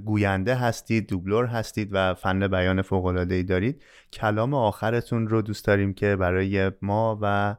گوینده 0.05 0.55
هستید 0.55 1.09
دوبلور 1.09 1.45
هستید 1.45 1.89
و 1.91 2.13
فن 2.13 2.47
بیان 2.47 2.82
فوق 2.82 3.05
العاده 3.05 3.43
دارید. 3.43 3.84
کلام 4.13 4.53
آخرتون 4.53 5.28
رو 5.28 5.41
دوست 5.41 5.65
داریم 5.65 5.93
که 5.93 6.15
برای 6.15 6.71
ما 6.82 7.19
و 7.21 7.55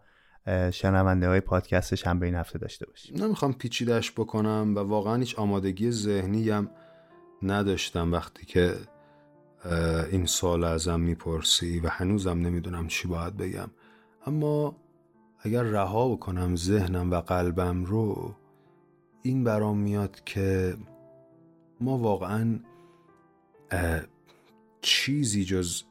شنونده 0.71 1.29
های 1.29 1.41
پادکست 1.41 1.95
شنبه 1.95 2.27
این 2.27 2.35
هفته 2.35 2.59
داشته 2.59 2.87
باشیم. 2.87 3.25
نمی‌خوام 3.25 3.53
پیچیدش 3.53 4.13
بکنم 4.13 4.73
و 4.77 4.79
واقعا 4.79 5.17
هیچ 5.17 5.39
آمادگی 5.39 5.91
ذهنی 5.91 6.51
هم 6.51 6.71
نداشتم 7.43 8.13
وقتی 8.13 8.47
که 8.47 8.75
این 10.13 10.27
سوال 10.27 10.65
ازم 10.65 11.01
می‌پرسی 11.01 11.81
و 11.81 11.89
هنوزم 11.89 12.39
نمی‌دونم 12.39 12.89
چی 12.89 13.09
باید 13.09 13.37
بگم. 13.37 13.71
اما 14.27 14.77
اگر 15.45 15.63
رها 15.63 16.09
بکنم 16.09 16.57
ذهنم 16.57 17.11
و 17.11 17.21
قلبم 17.21 17.85
رو 17.85 18.35
این 19.23 19.45
برام 19.45 19.79
میاد 19.79 20.25
که 20.25 20.77
ما 21.81 21.99
واقعا 21.99 22.61
چیزی 24.81 25.45
جز 25.45 25.83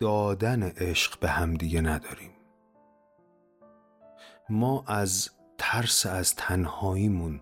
دادن 0.00 0.62
عشق 0.62 1.18
به 1.20 1.28
همدیگه 1.28 1.80
نداریم. 1.80 2.30
ما 4.48 4.84
از 4.86 5.30
ترس 5.58 6.06
از 6.06 6.34
تنهاییمون 6.34 7.40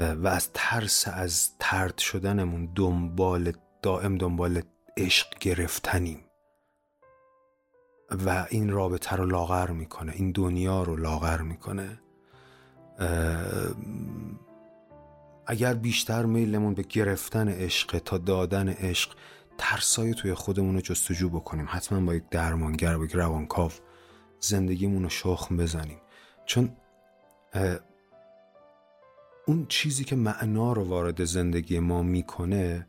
و 0.00 0.28
از 0.28 0.50
ترس 0.54 1.08
از 1.08 1.50
ترد 1.58 1.98
شدنمون 1.98 2.72
دنبال 2.74 3.52
دائم 3.82 4.18
دنبال 4.18 4.62
عشق 4.96 5.38
گرفتنیم. 5.38 6.20
و 8.26 8.46
این 8.50 8.70
رابطه 8.70 9.16
رو 9.16 9.26
لاغر 9.26 9.70
می‌کنه 9.70 10.12
این 10.12 10.32
دنیا 10.32 10.82
رو 10.82 10.96
لاغر 10.96 11.40
می‌کنه. 11.40 12.00
اگر 15.46 15.74
بیشتر 15.74 16.24
میلمون 16.24 16.74
به 16.74 16.82
گرفتن 16.82 17.48
عشق 17.48 17.98
تا 17.98 18.18
دادن 18.18 18.68
عشق 18.68 19.14
ترسای 19.58 20.14
توی 20.14 20.34
خودمون 20.34 20.74
رو 20.74 20.80
جستجو 20.80 21.28
بکنیم. 21.28 21.66
حتما 21.68 22.00
با 22.00 22.14
یک 22.14 22.24
درمانگر 22.30 22.98
با 22.98 23.04
یک 23.04 23.12
روانکاو 23.12 23.72
زندگیمون 24.40 25.02
رو 25.02 25.08
شخم 25.08 25.56
بزنیم. 25.56 25.98
چون 26.46 26.76
اون 29.46 29.66
چیزی 29.68 30.04
که 30.04 30.16
معنا 30.16 30.72
رو 30.72 30.84
وارد 30.84 31.24
زندگی 31.24 31.78
ما 31.78 32.02
می‌کنه 32.02 32.86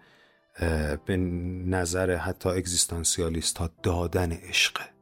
به 1.06 1.18
نظر 1.68 2.16
حتی 2.16 2.50
اگزیستانسیالیست 2.50 3.58
ها 3.58 3.70
دادن 3.84 4.32
عشقه. 4.32 4.93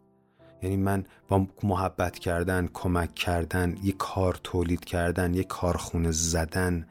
یعنی 0.61 0.77
من 0.77 1.05
با 1.27 1.47
محبت 1.63 2.19
کردن 2.19 2.69
کمک 2.73 3.15
کردن 3.15 3.77
یک 3.83 3.97
کار 3.97 4.39
تولید 4.43 4.85
کردن 4.85 5.33
یک 5.33 5.47
کارخونه 5.47 6.11
زدن 6.11 6.87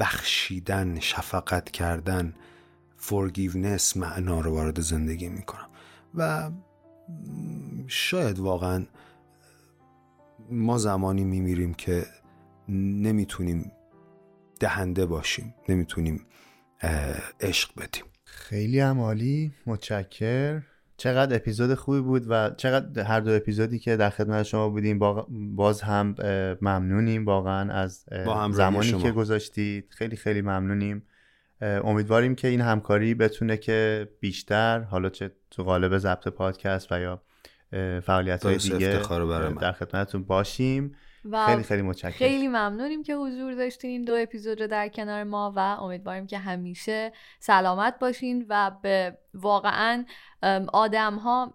بخشیدن 0.00 1.00
شفقت 1.00 1.70
کردن 1.70 2.34
forgiveness 3.08 3.96
معنا 3.96 4.40
رو 4.40 4.54
وارد 4.54 4.80
زندگی 4.80 5.28
می‌کنم. 5.28 5.68
و 6.14 6.50
شاید 7.86 8.38
واقعا 8.38 8.86
ما 10.50 10.78
زمانی 10.78 11.24
میمیریم 11.24 11.74
که 11.74 12.06
نمی‌تونیم 12.68 13.72
دهنده 14.60 15.06
باشیم 15.06 15.54
نمی‌تونیم 15.68 16.26
عشق 17.40 17.70
بدیم. 17.80 18.04
خیلی 18.24 18.80
هم 18.80 19.00
عالی. 19.00 19.54
متشکر 19.66 20.62
چقدر 20.96 21.36
اپیزود 21.36 21.74
خوبی 21.74 22.00
بود 22.00 22.22
و 22.28 22.50
چقدر 22.56 23.02
هر 23.02 23.20
دو 23.20 23.30
اپیزودی 23.36 23.78
که 23.78 23.96
در 23.96 24.10
خدمت 24.10 24.42
شما 24.42 24.68
بودیم 24.68 24.98
با- 24.98 25.26
باز 25.30 25.82
هم 25.82 26.14
ممنونیم 26.62 27.24
واقعا 27.26 27.72
از 27.72 28.04
با 28.26 28.48
زمانی 28.52 28.86
شما. 28.86 29.02
که 29.02 29.12
گذاشتید 29.12 29.86
خیلی 29.90 30.16
خیلی 30.16 30.42
ممنونیم 30.42 31.06
امیدواریم 31.60 32.34
که 32.34 32.48
این 32.48 32.60
همکاری 32.60 33.14
بتونه 33.14 33.56
که 33.56 34.08
بیشتر 34.20 34.80
حالا 34.80 35.08
چه 35.10 35.30
تو 35.50 35.64
قالب 35.64 35.98
ضبط 35.98 36.28
پادکست 36.28 36.92
و 36.92 37.00
یا 37.00 37.22
فعالیت 38.00 38.46
های 38.46 38.56
دیگه. 38.56 39.00
در 39.60 39.72
خدمتتون 39.72 40.24
باشیم 40.24 40.94
و 41.30 41.46
خیلی 41.46 41.62
خیلی 41.62 41.82
متشکرم 41.82 42.10
خیلی 42.10 42.48
ممنونیم 42.48 43.02
که 43.02 43.14
حضور 43.14 43.54
داشتین 43.54 43.90
این 43.90 44.04
دو 44.04 44.14
اپیزود 44.14 44.60
رو 44.60 44.66
در 44.66 44.88
کنار 44.88 45.24
ما 45.24 45.52
و 45.56 45.58
امیدواریم 45.58 46.26
که 46.26 46.38
همیشه 46.38 47.12
سلامت 47.40 47.98
باشین 48.00 48.46
و 48.48 48.70
به 48.82 49.18
واقعا 49.34 50.04
آدم 50.72 51.16
ها 51.16 51.54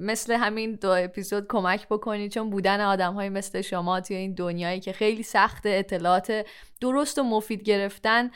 مثل 0.00 0.32
همین 0.32 0.74
دو 0.74 0.90
اپیزود 0.90 1.46
کمک 1.48 1.88
بکنید 1.88 2.32
چون 2.32 2.50
بودن 2.50 2.80
آدم 2.80 3.14
های 3.14 3.28
مثل 3.28 3.60
شما 3.60 4.00
توی 4.00 4.16
این 4.16 4.34
دنیایی 4.34 4.80
که 4.80 4.92
خیلی 4.92 5.22
سخت 5.22 5.62
اطلاعات 5.66 6.46
درست 6.80 7.18
و 7.18 7.22
مفید 7.22 7.62
گرفتن 7.62 8.30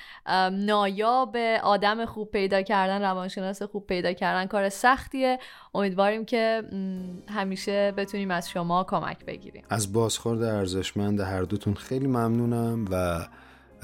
نایاب 0.53 1.37
آدم 1.63 2.05
خوب 2.05 2.31
پیدا 2.31 2.63
کردن 2.63 3.03
روانشناس 3.03 3.63
خوب 3.63 3.87
پیدا 3.87 4.13
کردن 4.13 4.47
کار 4.47 4.69
سختیه. 4.69 5.39
امیدواریم 5.75 6.25
که 6.25 6.63
همیشه 7.29 7.93
بتونیم 7.93 8.31
از 8.31 8.51
شما 8.51 8.85
کمک 8.85 9.25
بگیریم. 9.25 9.65
از 9.71 9.93
بازخورد 9.93 10.43
ارزشمند 10.43 11.21
هر 11.21 11.43
دوتون 11.43 11.75
خیلی 11.75 12.07
ممنونم 12.07 12.85
و 12.91 13.27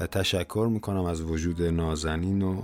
تشکر 0.07 0.67
می‌کنم 0.71 1.05
از 1.05 1.21
وجود 1.21 1.61
نازنین 1.61 2.41
و 2.41 2.61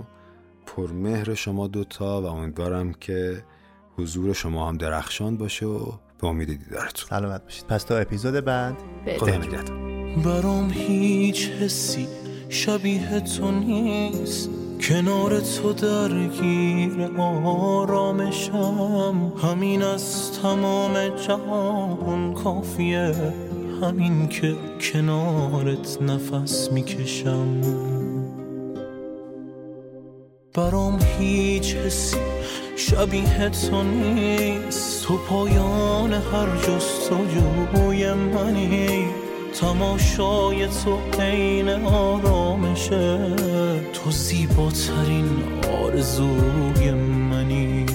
پرمهر 0.76 1.34
شما 1.34 1.66
دوتا 1.66 2.22
و 2.22 2.24
امیدوارم 2.24 2.92
که 2.92 3.44
حضور 3.98 4.32
شما 4.32 4.68
هم 4.68 4.76
درخشان 4.76 5.36
باشه 5.36 5.66
و 5.66 5.92
به 6.20 6.26
امید 6.26 6.48
دیدارتون. 6.48 7.08
سلامت 7.08 7.42
باشید. 7.42 7.66
پس 7.66 7.84
تا 7.84 7.98
اپیزود 7.98 8.44
بعد 8.44 8.74
خدا. 9.18 9.36
نگهدار. 9.36 9.78
برام 10.24 10.70
هیچ 10.70 11.48
حسی 11.48 12.08
شبیه 12.48 13.20
تو 13.20 13.50
نیست. 13.50 14.50
کنار 14.80 15.40
تو 15.40 15.72
درگیر 15.72 17.10
آرامشم. 17.18 19.32
همین 19.42 19.82
از 19.82 20.32
تمام 20.42 21.08
جهان 21.08 22.34
کافیه. 22.34 23.14
همین 23.82 24.28
که 24.28 24.56
کنارت 24.92 26.02
نفس 26.02 26.72
می‌کشم. 26.72 27.60
برام 30.54 30.98
هیچ 31.18 31.74
حسی 31.74 32.16
شبیه 32.76 33.48
تو 33.48 33.82
نیست. 33.82 35.04
تو 35.04 35.16
پایان 35.16 36.12
هر 36.12 36.56
جستجوی 36.56 38.12
منی. 38.12 39.04
تماشای 39.60 40.66
تو 40.66 41.20
عین 41.20 41.68
آرامشه. 41.84 43.36
تو 43.92 44.10
زیباترین 44.10 45.42
آرزوی 45.82 46.90
منی. 46.90 47.86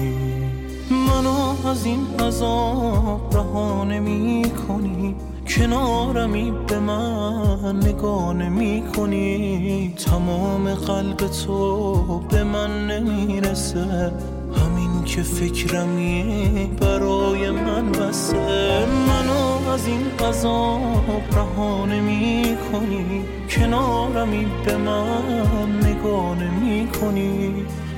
منو 0.90 1.66
از 1.68 1.84
این 1.84 2.06
عذاب 2.20 3.36
رها 3.36 3.84
نمی 3.84 4.44
کنی 4.68 5.16
کنارمی 5.56 6.52
به 6.68 6.78
من 6.78 7.76
نگاه 7.76 8.32
نمی 8.32 8.82
کنی 8.96 9.94
تمام 10.06 10.74
قلب 10.74 11.16
تو 11.16 12.18
به 12.18 12.44
من 12.44 12.86
نمی‌رسه. 12.86 14.12
همین 14.56 15.04
که 15.04 15.22
فکرمی 15.22 16.70
برای 16.80 17.50
من 17.50 17.92
بسه. 17.92 18.86
منو 18.86 19.68
از 19.70 19.86
این 19.86 20.28
عذاب 20.28 21.22
رها 21.32 21.86
نمی 21.86 22.56
کنی 22.72 23.24
کنارمی 23.50 24.46
به 24.64 24.76
من 24.76 25.78
نگاه 25.82 26.42
نمی 26.42 26.88
کنی 26.88 27.54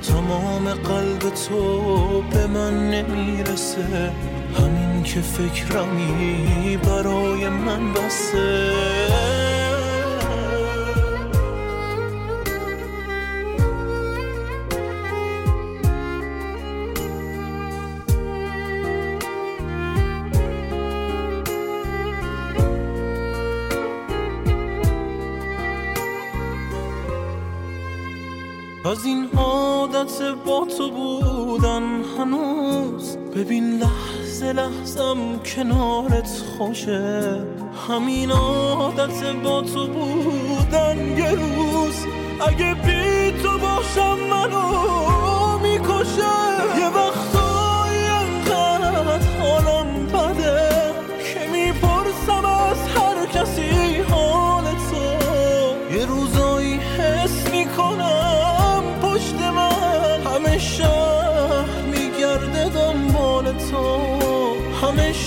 تمام 0.09 0.69
قلب 0.69 1.35
تو 1.49 2.23
به 2.31 2.47
من 2.47 2.91
نمی‌رسه. 2.91 4.13
همین 4.59 4.82
که 5.03 5.21
فکرمی 5.21 6.77
برای 6.77 7.49
من 7.49 7.93
بسه. 7.93 8.73
از 28.85 29.05
این 29.05 29.29
عادت 29.37 30.23
با 30.47 30.67
تو 30.79 30.91
بودن 30.91 32.03
هنوز 32.19 33.17
ببین 33.17 33.79
لحظه 33.79 34.22
لحظم 34.41 35.39
کنارت 35.39 36.31
خوشه. 36.59 37.41
همین 37.89 38.31
عادت 38.31 39.37
با 39.45 39.63
تو 39.63 39.87
بودن 39.87 41.19
یه 41.19 41.31
روز. 41.31 42.07
اگه 42.49 42.75
بی 42.75 43.43
تو 43.43 43.59
باشم 43.59 44.19
منو 44.31 45.59
می‌کشه. 45.59 46.33
یه 46.79 46.91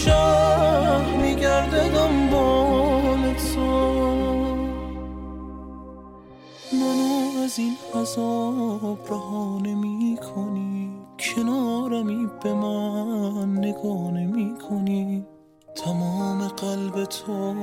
شهر 0.05 1.15
میگرده 1.21 1.89
دنبال 1.89 3.33
تو. 3.33 3.61
منو 6.73 7.43
از 7.43 7.59
این 7.59 7.77
عذاب 7.95 8.99
رها 9.09 9.59
نمی 9.63 10.17
کنارمی 11.19 12.27
به 12.43 12.53
من 12.53 13.57
نگاه 13.57 14.11
نمی 14.11 14.53
کنی 14.69 15.25
تمام 15.75 16.47
قلب 16.47 17.05
تو 17.05 17.53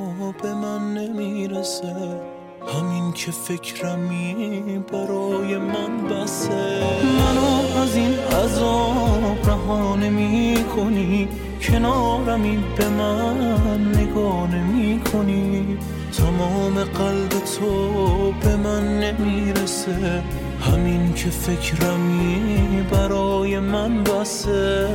به 0.42 0.54
من 0.54 0.94
نمی‌رسه. 0.94 2.20
همین 2.66 3.12
که 3.12 3.30
فکرمی 3.30 4.84
برای 4.92 5.58
من 5.58 6.08
بسه. 6.08 6.82
منو 7.18 7.80
از 7.82 7.96
این 7.96 8.14
عذاب 8.14 9.46
رها 9.46 9.96
نمی 9.96 10.64
کنی 10.76 11.28
کنارمی 11.62 12.64
به 12.76 12.88
من 12.88 13.94
نگاه 13.94 14.54
نمی 14.54 15.00
کنی 15.00 15.78
تمام 16.16 16.84
قلب 16.84 17.28
تو 17.58 18.32
به 18.32 18.56
من 18.56 19.00
نمی‌رسه. 19.00 20.22
همین 20.60 21.14
که 21.14 21.30
فکرمی 21.30 22.86
برای 22.90 23.58
من 23.58 24.04
بسه. 24.04 24.88